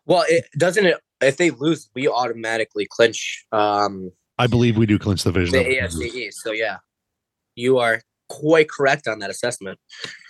Well, 0.06 0.24
it 0.28 0.46
doesn't 0.56 0.86
it 0.86 0.96
if 1.20 1.36
they 1.36 1.50
lose, 1.50 1.88
we 1.94 2.08
automatically 2.08 2.86
clinch 2.90 3.44
um 3.52 4.10
I 4.38 4.46
believe 4.46 4.76
we 4.76 4.86
do 4.86 4.98
clinch 4.98 5.24
the 5.24 5.32
division. 5.32 5.58
The 5.58 5.64
AFC 5.64 6.14
East. 6.14 6.40
So 6.42 6.52
yeah. 6.52 6.78
You 7.54 7.78
are 7.78 8.02
quite 8.28 8.70
correct 8.70 9.08
on 9.08 9.18
that 9.18 9.30
assessment. 9.30 9.80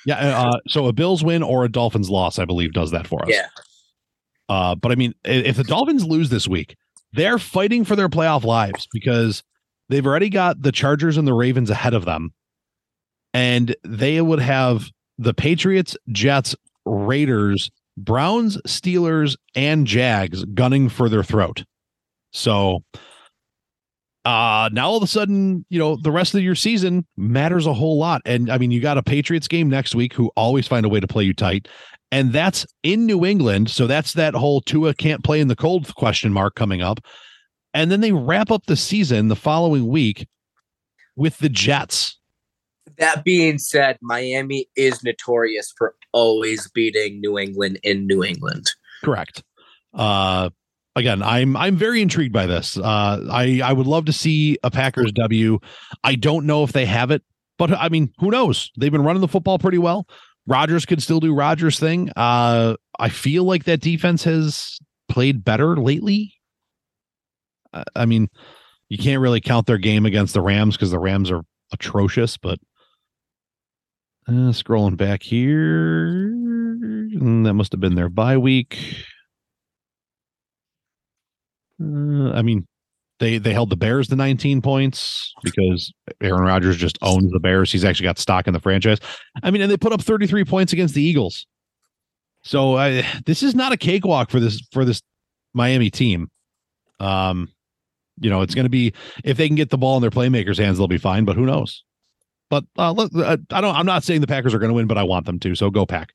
Yeah, 0.06 0.16
uh, 0.16 0.48
uh, 0.48 0.59
so 0.66 0.86
a 0.86 0.94
Bills 0.94 1.22
win 1.22 1.42
or 1.42 1.66
a 1.66 1.68
Dolphins 1.68 2.09
loss, 2.09 2.38
I 2.38 2.46
believe, 2.46 2.72
does 2.72 2.90
that 2.92 3.06
for 3.06 3.22
us. 3.22 3.28
Yeah. 3.28 3.48
Uh, 4.48 4.74
but 4.74 4.92
I 4.92 4.94
mean, 4.94 5.12
if 5.26 5.59
the 5.59 5.64
Dolphins 5.64 6.06
lose 6.06 6.30
this 6.30 6.48
week, 6.48 6.74
they're 7.12 7.38
fighting 7.38 7.84
for 7.84 7.96
their 7.96 8.09
playoff 8.09 8.44
lives 8.44 8.88
because 8.90 9.42
They've 9.88 10.06
already 10.06 10.28
got 10.28 10.62
the 10.62 10.72
Chargers 10.72 11.16
and 11.16 11.26
the 11.26 11.32
Ravens 11.32 11.70
ahead 11.70 11.94
of 11.94 12.04
them. 12.04 12.32
And 13.35 13.74
they 13.85 14.20
would 14.20 14.41
have 14.41 14.91
the 15.18 15.35
Patriots, 15.35 15.97
Jets, 16.11 16.55
Raiders, 16.85 17.70
Browns, 17.97 18.57
Steelers, 18.66 19.37
and 19.55 19.87
Jags 19.87 20.45
gunning 20.47 20.89
for 20.89 21.09
their 21.09 21.24
throat. 21.24 21.64
So 22.33 22.81
uh 24.24 24.68
now 24.72 24.89
all 24.89 24.97
of 24.97 25.03
a 25.03 25.07
sudden, 25.07 25.64
you 25.70 25.79
know, 25.79 25.97
the 26.03 26.11
rest 26.11 26.35
of 26.35 26.43
your 26.43 26.55
season 26.55 27.07
matters 27.16 27.66
a 27.66 27.74
whole 27.74 27.99
lot. 27.99 28.20
And 28.24 28.51
I 28.51 28.59
mean, 28.59 28.70
you 28.70 28.81
got 28.81 28.99
a 28.99 29.03
Patriots 29.03 29.49
game 29.49 29.68
next 29.68 29.95
week 29.95 30.12
who 30.12 30.31
always 30.37 30.66
find 30.66 30.85
a 30.85 30.89
way 30.89 31.01
to 31.01 31.07
play 31.07 31.24
you 31.24 31.35
tight. 31.35 31.68
And 32.11 32.33
that's 32.33 32.66
in 32.83 33.07
New 33.07 33.24
England. 33.24 33.70
So 33.70 33.87
that's 33.87 34.14
that 34.14 34.35
whole 34.35 34.61
Tua 34.61 34.95
can't 34.95 35.24
play 35.24 35.41
in 35.41 35.49
the 35.49 35.57
cold 35.57 35.95
question 35.95 36.33
mark 36.33 36.55
coming 36.55 36.81
up. 36.81 37.01
And 37.74 37.91
then 37.91 38.01
they 38.01 38.12
wrap 38.12 38.51
up 38.51 38.66
the 38.66 38.76
season 38.76 39.29
the 39.29 39.37
following 39.37 39.89
week 39.89 40.26
with 41.16 41.39
the 41.39 41.49
Jets. 41.49 42.18
That 42.99 43.24
being 43.24 43.59
said, 43.59 43.99
Miami 44.03 44.66
is 44.76 45.03
notorious 45.05 45.72
for 45.76 45.94
always 46.12 46.68
beating 46.70 47.20
New 47.20 47.38
England 47.38 47.78
in 47.82 48.07
New 48.07 48.24
England. 48.24 48.70
Correct. 49.05 49.42
Uh, 49.94 50.51
again, 50.96 51.22
I'm 51.22 51.57
I'm 51.57 51.76
very 51.76 52.03
intrigued 52.03 52.32
by 52.32 52.46
this. 52.46 52.76
Uh, 52.76 53.26
I 53.30 53.61
I 53.64 53.72
would 53.72 53.86
love 53.86 54.07
to 54.07 54.12
see 54.12 54.59
a 54.62 54.70
Packers 54.70 55.12
W. 55.12 55.59
I 56.05 56.16
don't 56.16 56.46
know 56.46 56.64
if 56.64 56.72
they 56.72 56.86
have 56.86 57.11
it, 57.11 57.22
but 57.57 57.72
I 57.72 57.88
mean, 57.88 58.12
who 58.18 58.30
knows? 58.30 58.70
They've 58.76 58.92
been 58.92 59.05
running 59.05 59.20
the 59.20 59.28
football 59.28 59.59
pretty 59.59 59.78
well. 59.78 60.07
Rodgers 60.46 60.86
could 60.86 61.03
still 61.03 61.20
do 61.20 61.34
Rodgers 61.34 61.78
thing. 61.78 62.11
Uh, 62.16 62.76
I 62.99 63.11
feel 63.11 63.44
like 63.44 63.64
that 63.64 63.80
defense 63.80 64.24
has 64.24 64.78
played 65.09 65.44
better 65.44 65.76
lately. 65.76 66.34
I 67.94 68.07
mean, 68.07 68.28
you 68.88 68.96
can't 68.96 69.20
really 69.20 69.42
count 69.42 69.66
their 69.66 69.78
game 69.78 70.07
against 70.07 70.32
the 70.34 70.40
Rams 70.40 70.74
because 70.74 70.90
the 70.90 70.99
Rams 70.99 71.30
are 71.30 71.42
atrocious. 71.70 72.38
But 72.38 72.59
uh, 74.29 74.53
scrolling 74.53 74.97
back 74.97 75.22
here, 75.22 76.09
mm, 76.09 77.45
that 77.45 77.55
must 77.55 77.72
have 77.72 77.81
been 77.81 77.95
their 77.95 78.09
bye 78.09 78.37
week. 78.37 78.79
Uh, 81.81 82.33
I 82.33 82.43
mean, 82.43 82.66
they 83.20 83.39
they 83.39 83.53
held 83.53 83.70
the 83.70 83.76
Bears 83.76 84.09
to 84.09 84.16
19 84.16 84.62
points 84.62 85.33
because 85.43 85.93
Aaron 86.20 86.43
Rodgers 86.43 86.76
just 86.76 86.99
owns 87.03 87.31
the 87.33 87.41
Bears. 87.41 87.72
He's 87.72 87.85
actually 87.85 88.05
got 88.05 88.18
stock 88.18 88.47
in 88.47 88.53
the 88.53 88.61
franchise. 88.61 88.99
I 89.43 89.51
mean, 89.51 89.62
and 89.62 89.70
they 89.70 89.76
put 89.76 89.93
up 89.93 90.03
33 90.03 90.45
points 90.45 90.72
against 90.72 90.95
the 90.95 91.03
Eagles. 91.03 91.47
So 92.43 92.76
I, 92.76 93.05
this 93.26 93.43
is 93.43 93.55
not 93.55 93.72
a 93.72 93.76
cakewalk 93.76 94.31
for 94.31 94.41
this 94.41 94.61
for 94.72 94.85
this 94.85 95.03
Miami 95.55 95.91
team. 95.91 96.31
Um, 97.01 97.49
you 98.20 98.31
know, 98.31 98.43
it's 98.43 98.55
going 98.55 98.66
to 98.66 98.70
be 98.70 98.93
if 99.24 99.37
they 99.37 99.47
can 99.49 99.57
get 99.57 99.70
the 99.70 99.79
ball 99.79 99.97
in 99.97 100.03
their 100.03 100.11
playmakers' 100.11 100.59
hands, 100.59 100.79
they'll 100.79 100.89
be 100.89 100.99
fine. 100.99 101.24
But 101.24 101.37
who 101.37 101.47
knows? 101.47 101.85
But 102.51 102.64
uh, 102.78 102.92
look, 102.92 103.12
uh, 103.14 103.36
I 103.51 103.61
don't. 103.61 103.74
I'm 103.74 103.86
not 103.86 104.05
saying 104.05 104.20
the 104.20 104.26
Packers 104.26 104.55
are 104.55 104.59
going 104.59 104.70
to 104.70 104.74
win, 104.74 104.86
but 104.86 104.99
I 104.99 105.03
want 105.03 105.26
them 105.26 105.38
to. 105.40 105.55
So 105.55 105.70
go 105.70 105.84
pack. 105.84 106.12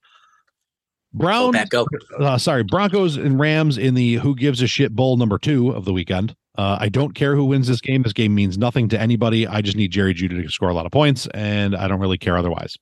Brown. 1.13 1.53
Go, 1.69 1.85
go. 1.85 2.25
Uh, 2.25 2.37
sorry, 2.37 2.63
Broncos 2.63 3.17
and 3.17 3.39
Rams 3.39 3.77
in 3.77 3.93
the 3.93 4.15
Who 4.15 4.35
Gives 4.35 4.61
a 4.61 4.67
Shit 4.67 4.95
Bowl 4.95 5.17
number 5.17 5.37
two 5.37 5.69
of 5.69 5.85
the 5.85 5.93
weekend. 5.93 6.35
Uh, 6.57 6.77
I 6.79 6.89
don't 6.89 7.13
care 7.13 7.35
who 7.35 7.45
wins 7.45 7.67
this 7.67 7.81
game. 7.81 8.03
This 8.03 8.13
game 8.13 8.33
means 8.35 8.57
nothing 8.57 8.89
to 8.89 8.99
anybody. 8.99 9.47
I 9.47 9.61
just 9.61 9.77
need 9.77 9.91
Jerry 9.91 10.13
Jeudy 10.13 10.43
to 10.43 10.49
score 10.49 10.69
a 10.69 10.73
lot 10.73 10.85
of 10.85 10.91
points, 10.91 11.27
and 11.33 11.75
I 11.75 11.87
don't 11.87 11.99
really 11.99 12.17
care 12.17 12.37
otherwise. 12.37 12.77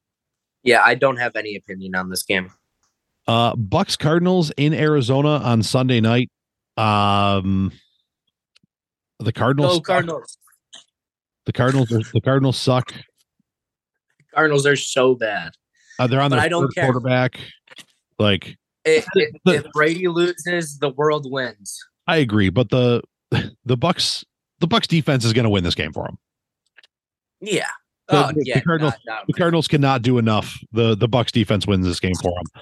Yeah, 0.63 0.81
I 0.83 0.95
don't 0.95 1.17
have 1.17 1.35
any 1.35 1.55
opinion 1.55 1.95
on 1.95 2.09
this 2.09 2.23
game. 2.23 2.51
Uh, 3.27 3.55
Bucs 3.55 3.97
Cardinals 3.97 4.51
in 4.57 4.73
Arizona 4.73 5.37
on 5.37 5.63
Sunday 5.63 6.01
night. 6.01 6.29
Um, 6.77 7.71
the 9.19 9.31
Cardinals. 9.31 9.75
No 9.75 9.81
Cardinals. 9.81 10.37
The 11.45 11.53
Cardinals. 11.53 11.91
Are, 11.91 12.01
the 12.13 12.21
Cardinals 12.21 12.57
suck. 12.57 12.93
Cardinals 14.33 14.65
are 14.65 14.75
so 14.75 15.15
bad. 15.15 15.51
Uh, 15.99 16.07
they're 16.07 16.21
on 16.21 16.31
the 16.31 16.37
I 16.37 16.47
don't 16.47 16.73
care. 16.73 16.85
quarterback. 16.85 17.39
Like 18.17 18.57
if, 18.85 19.05
if, 19.15 19.35
if 19.45 19.71
Brady 19.73 20.07
loses, 20.07 20.77
the 20.79 20.89
world 20.89 21.27
wins. 21.29 21.77
I 22.07 22.17
agree, 22.17 22.49
but 22.49 22.69
the 22.69 23.01
the 23.31 23.77
Bucs 23.77 24.23
the 24.59 24.67
Bucs 24.67 24.87
defense 24.87 25.25
is 25.25 25.33
going 25.33 25.43
to 25.43 25.49
win 25.49 25.63
this 25.63 25.75
game 25.75 25.93
for 25.93 26.05
them. 26.05 26.17
Yeah, 27.41 27.69
the, 28.11 28.27
oh, 28.27 28.31
the, 28.33 28.43
yeah, 28.45 28.55
the 28.55 28.61
Cardinals, 28.61 28.93
not, 29.05 29.13
not 29.15 29.27
the 29.27 29.33
Cardinals 29.33 29.67
cannot 29.67 30.01
do 30.01 30.17
enough. 30.17 30.59
The 30.71 30.95
the 30.95 31.07
Bucs 31.07 31.31
defense 31.31 31.65
wins 31.65 31.85
this 31.85 31.99
game 31.99 32.15
for 32.21 32.31
them. 32.31 32.61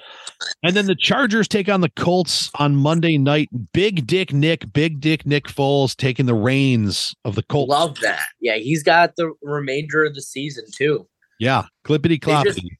And 0.62 0.76
then 0.76 0.86
the 0.86 0.94
Chargers 0.94 1.48
take 1.48 1.68
on 1.68 1.80
the 1.80 1.90
Colts 1.90 2.50
on 2.54 2.76
Monday 2.76 3.18
night. 3.18 3.48
Big 3.72 4.06
Dick 4.06 4.32
Nick, 4.32 4.72
Big 4.72 5.00
Dick 5.00 5.26
Nick 5.26 5.44
Foles 5.44 5.96
taking 5.96 6.26
the 6.26 6.34
reins 6.34 7.14
of 7.24 7.34
the 7.34 7.42
Colts. 7.42 7.70
Love 7.70 7.98
that. 8.00 8.26
Yeah, 8.40 8.56
he's 8.56 8.82
got 8.82 9.16
the 9.16 9.32
remainder 9.42 10.04
of 10.04 10.14
the 10.14 10.22
season 10.22 10.64
too. 10.72 11.06
Yeah, 11.40 11.64
clippity 11.84 12.20
cloppity. 12.20 12.76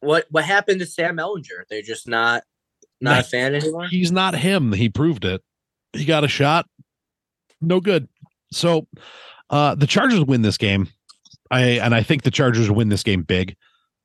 What 0.00 0.26
what 0.30 0.44
happened 0.44 0.80
to 0.80 0.86
Sam 0.86 1.16
Ehlinger? 1.16 1.64
They're 1.68 1.82
just 1.82 2.06
not 2.06 2.44
not 3.00 3.20
a 3.20 3.22
fan 3.24 3.54
anymore. 3.54 3.86
He's 3.86 4.12
not 4.12 4.34
him. 4.34 4.72
He 4.72 4.90
proved 4.90 5.24
it. 5.24 5.42
He 5.94 6.04
got 6.04 6.24
a 6.24 6.28
shot. 6.28 6.66
No 7.62 7.80
good. 7.80 8.06
So 8.52 8.86
uh 9.48 9.74
the 9.74 9.86
Chargers 9.86 10.20
win 10.20 10.42
this 10.42 10.58
game. 10.58 10.88
I 11.50 11.60
and 11.60 11.94
I 11.94 12.02
think 12.02 12.22
the 12.22 12.30
Chargers 12.30 12.70
win 12.70 12.90
this 12.90 13.02
game 13.02 13.22
big. 13.22 13.56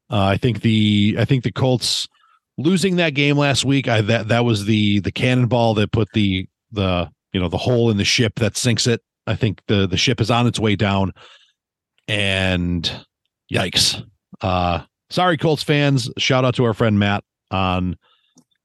Uh, 0.10 0.24
I 0.24 0.38
think 0.38 0.62
the 0.62 1.18
I 1.20 1.26
think 1.26 1.44
the 1.44 1.52
Colts 1.52 2.08
losing 2.58 2.96
that 2.96 3.14
game 3.14 3.38
last 3.38 3.66
week. 3.66 3.90
I 3.90 4.00
that 4.02 4.30
that 4.30 4.46
was 4.46 4.66
the 4.66 5.02
the 5.02 5.12
cannonball 5.12 5.74
that 5.76 5.92
put 5.92 6.08
the 6.14 6.48
the 6.72 7.10
you 7.34 7.42
know 7.42 7.50
the 7.50 7.58
hole 7.58 7.92
in 7.92 7.98
the 7.98 8.06
ship 8.06 8.36
that 8.36 8.56
sinks 8.56 8.88
it. 8.88 9.02
I 9.28 9.36
think 9.36 9.62
the 9.68 9.86
the 9.86 9.98
ship 9.98 10.22
is 10.22 10.32
on 10.32 10.48
its 10.48 10.60
way 10.60 10.78
down, 10.78 11.12
and 12.08 13.06
yikes. 13.52 14.04
Uh, 14.42 14.82
sorry, 15.10 15.38
Colts 15.38 15.64
fans. 15.64 16.10
Shout 16.18 16.46
out 16.46 16.56
to 16.56 16.66
our 16.66 16.74
friend 16.74 17.00
Matt 17.00 17.24
on 17.52 17.98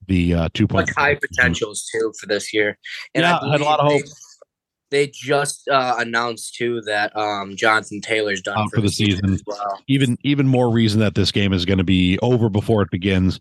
the 0.06 0.34
uh, 0.34 0.48
two 0.54 0.66
point. 0.66 0.88
Like 0.88 0.96
high 0.96 1.14
potentials 1.14 1.88
too 1.92 2.12
for 2.20 2.26
this 2.26 2.52
year. 2.52 2.78
And 3.14 3.22
yeah, 3.22 3.36
I, 3.36 3.46
I 3.46 3.52
had 3.52 3.60
a 3.60 3.64
lot 3.64 3.80
of 3.80 3.90
hope. 3.90 4.02
They, 4.02 5.06
they 5.06 5.12
just 5.12 5.66
uh, 5.68 5.96
announced 5.98 6.54
too 6.54 6.80
that 6.82 7.16
um, 7.16 7.56
Jonathan 7.56 8.00
Taylor's 8.00 8.40
done 8.40 8.58
Out 8.58 8.70
for, 8.70 8.76
the, 8.76 8.82
the 8.82 8.92
season. 8.92 9.28
season 9.28 9.44
well. 9.46 9.82
Even 9.88 10.16
even 10.22 10.46
more 10.46 10.70
reason 10.70 11.00
that 11.00 11.14
this 11.14 11.32
game 11.32 11.52
is 11.52 11.64
going 11.64 11.78
to 11.78 11.84
be 11.84 12.18
over 12.20 12.48
before 12.48 12.82
it 12.82 12.90
begins. 12.90 13.40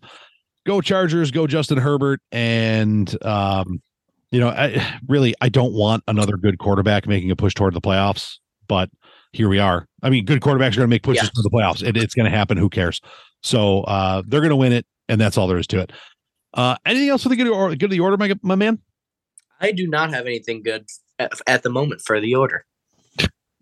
Go 0.66 0.80
Chargers, 0.80 1.30
go 1.30 1.46
Justin 1.46 1.78
Herbert, 1.78 2.20
and 2.32 3.14
um, 3.24 3.82
you 4.30 4.40
know, 4.40 4.48
I, 4.48 4.98
really, 5.08 5.34
I 5.40 5.48
don't 5.48 5.72
want 5.72 6.02
another 6.08 6.36
good 6.36 6.58
quarterback 6.58 7.06
making 7.06 7.30
a 7.30 7.36
push 7.36 7.54
toward 7.54 7.74
the 7.74 7.80
playoffs, 7.80 8.38
but 8.66 8.90
here 9.34 9.48
we 9.48 9.58
are. 9.58 9.86
I 10.02 10.10
mean, 10.10 10.24
good 10.24 10.40
quarterbacks 10.40 10.72
are 10.72 10.76
going 10.76 10.88
to 10.88 10.88
make 10.88 11.02
pushes 11.02 11.24
yeah. 11.24 11.30
to 11.34 11.42
the 11.42 11.50
playoffs. 11.50 11.82
It, 11.82 11.96
it's 11.96 12.14
going 12.14 12.30
to 12.30 12.36
happen. 12.36 12.56
Who 12.56 12.68
cares? 12.68 13.00
So 13.42 13.82
uh, 13.82 14.22
they're 14.26 14.40
going 14.40 14.50
to 14.50 14.56
win 14.56 14.72
it, 14.72 14.86
and 15.08 15.20
that's 15.20 15.36
all 15.36 15.48
there 15.48 15.58
is 15.58 15.66
to 15.68 15.80
it. 15.80 15.92
Uh, 16.54 16.76
anything 16.86 17.08
else 17.08 17.24
for 17.24 17.28
the 17.28 17.36
good 17.36 17.48
or 17.48 17.70
good 17.70 17.84
of 17.84 17.90
the 17.90 18.00
order, 18.00 18.16
my 18.16 18.32
my 18.42 18.54
man? 18.54 18.78
I 19.60 19.72
do 19.72 19.88
not 19.88 20.10
have 20.10 20.26
anything 20.26 20.62
good 20.62 20.86
at, 21.18 21.32
at 21.46 21.62
the 21.62 21.70
moment 21.70 22.00
for 22.00 22.20
the 22.20 22.34
order. 22.34 22.64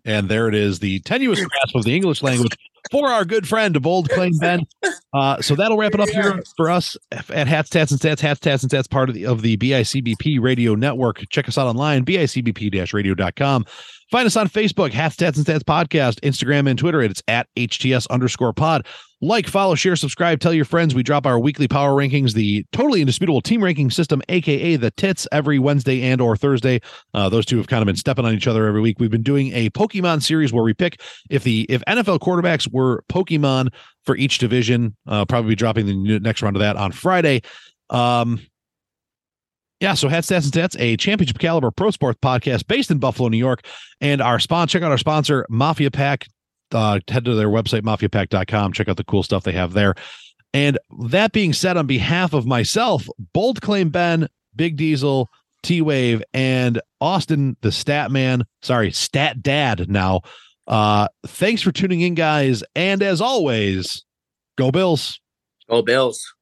And 0.05 0.27
there 0.27 0.47
it 0.47 0.55
is, 0.55 0.79
the 0.79 0.99
tenuous 0.99 1.39
grasp 1.45 1.75
of 1.75 1.85
the 1.85 1.95
English 1.95 2.21
language 2.21 2.55
for 2.91 3.07
our 3.09 3.25
good 3.25 3.47
friend 3.47 3.81
Bold 3.81 4.09
Claim 4.09 4.33
Ben. 4.39 4.65
Uh, 5.13 5.39
so 5.43 5.55
that'll 5.55 5.77
wrap 5.77 5.93
it 5.93 5.99
up 5.99 6.09
here 6.09 6.41
for 6.57 6.71
us 6.71 6.97
at 7.11 7.47
Hats, 7.47 7.69
Tats, 7.69 7.91
and 7.91 8.01
Stats. 8.01 8.19
Hats, 8.19 8.39
Tats, 8.39 8.63
and 8.63 8.71
Stats, 8.71 8.89
part 8.89 9.09
of 9.09 9.13
the, 9.13 9.27
of 9.27 9.43
the 9.43 9.55
BICBP 9.57 10.41
radio 10.41 10.73
network. 10.73 11.23
Check 11.29 11.47
us 11.47 11.55
out 11.55 11.67
online, 11.67 12.03
bicbp-radio.com. 12.03 13.63
Find 14.11 14.25
us 14.25 14.35
on 14.35 14.47
Facebook, 14.47 14.91
Hats, 14.91 15.15
Tats, 15.15 15.37
and 15.37 15.45
Stats 15.45 15.63
Podcast, 15.63 16.19
Instagram, 16.21 16.69
and 16.69 16.77
Twitter. 16.77 17.01
It's 17.01 17.23
at 17.27 17.47
HTS 17.55 18.07
underscore 18.09 18.53
pod. 18.53 18.85
Like, 19.21 19.47
follow, 19.47 19.73
share, 19.75 19.95
subscribe, 19.95 20.41
tell 20.41 20.53
your 20.53 20.65
friends. 20.65 20.93
We 20.93 21.01
drop 21.01 21.25
our 21.25 21.39
weekly 21.39 21.67
power 21.67 21.91
rankings, 21.91 22.33
the 22.33 22.65
totally 22.73 22.99
indisputable 22.99 23.39
team 23.39 23.63
ranking 23.63 23.89
system, 23.89 24.21
aka 24.27 24.75
the 24.75 24.91
tits, 24.91 25.25
every 25.31 25.59
Wednesday 25.59 26.01
and 26.01 26.19
or 26.19 26.35
Thursday. 26.35 26.81
Uh, 27.13 27.29
those 27.29 27.45
two 27.45 27.55
have 27.57 27.67
kind 27.67 27.81
of 27.81 27.85
been 27.85 27.95
stepping 27.95 28.25
on 28.25 28.33
each 28.33 28.47
other 28.47 28.67
every 28.67 28.81
week. 28.81 28.97
We've 28.99 29.09
been 29.09 29.23
doing 29.23 29.53
a 29.53 29.69
Pokemon 29.69 30.23
series 30.23 30.51
where 30.51 30.63
we 30.63 30.73
pick 30.73 30.99
if 31.29 31.43
the 31.43 31.65
if 31.69 31.81
NFL 31.87 32.19
quarterbacks 32.19 32.69
were 32.69 33.05
Pokemon 33.09 33.73
for 34.03 34.17
each 34.17 34.39
division. 34.39 34.95
Uh, 35.07 35.23
probably 35.23 35.55
dropping 35.55 35.85
the 35.85 36.19
next 36.19 36.41
round 36.41 36.57
of 36.57 36.59
that 36.59 36.75
on 36.75 36.91
Friday. 36.91 37.43
Um, 37.89 38.41
yeah, 39.83 39.95
so 39.95 40.07
Hats, 40.07 40.29
Tats, 40.29 40.45
and 40.45 40.53
Stats, 40.53 40.79
a 40.79 40.95
championship 40.95 41.39
caliber 41.39 41.69
pro 41.69 41.91
sports 41.91 42.17
podcast 42.23 42.67
based 42.67 42.89
in 42.89 42.99
Buffalo, 42.99 43.27
New 43.27 43.37
York. 43.37 43.65
And 43.99 44.21
our 44.21 44.39
sponsor, 44.39 44.79
check 44.79 44.85
out 44.85 44.91
our 44.91 44.97
sponsor, 44.97 45.45
Mafia 45.49 45.91
Pack. 45.91 46.25
Uh, 46.71 47.01
head 47.09 47.25
to 47.25 47.35
their 47.35 47.49
website, 47.49 47.81
mafiapack.com. 47.81 48.71
Check 48.71 48.87
out 48.87 48.95
the 48.95 49.03
cool 49.03 49.23
stuff 49.23 49.43
they 49.43 49.51
have 49.51 49.73
there. 49.73 49.93
And 50.53 50.79
that 51.09 51.33
being 51.33 51.51
said, 51.51 51.75
on 51.75 51.85
behalf 51.85 52.31
of 52.31 52.45
myself, 52.45 53.05
Bold 53.33 53.61
Claim 53.61 53.89
Ben, 53.89 54.29
Big 54.55 54.77
Diesel, 54.77 55.29
T 55.63 55.81
Wave, 55.81 56.23
and 56.33 56.79
Austin, 57.01 57.57
the 57.59 57.71
stat 57.73 58.09
man, 58.09 58.45
sorry, 58.61 58.89
stat 58.93 59.43
dad 59.43 59.89
now. 59.89 60.21
Uh, 60.65 61.09
thanks 61.27 61.61
for 61.61 61.73
tuning 61.73 61.99
in, 61.99 62.15
guys. 62.15 62.63
And 62.73 63.03
as 63.03 63.19
always, 63.19 64.05
go 64.57 64.71
Bills. 64.71 65.19
Go 65.69 65.81
Bills. 65.81 66.33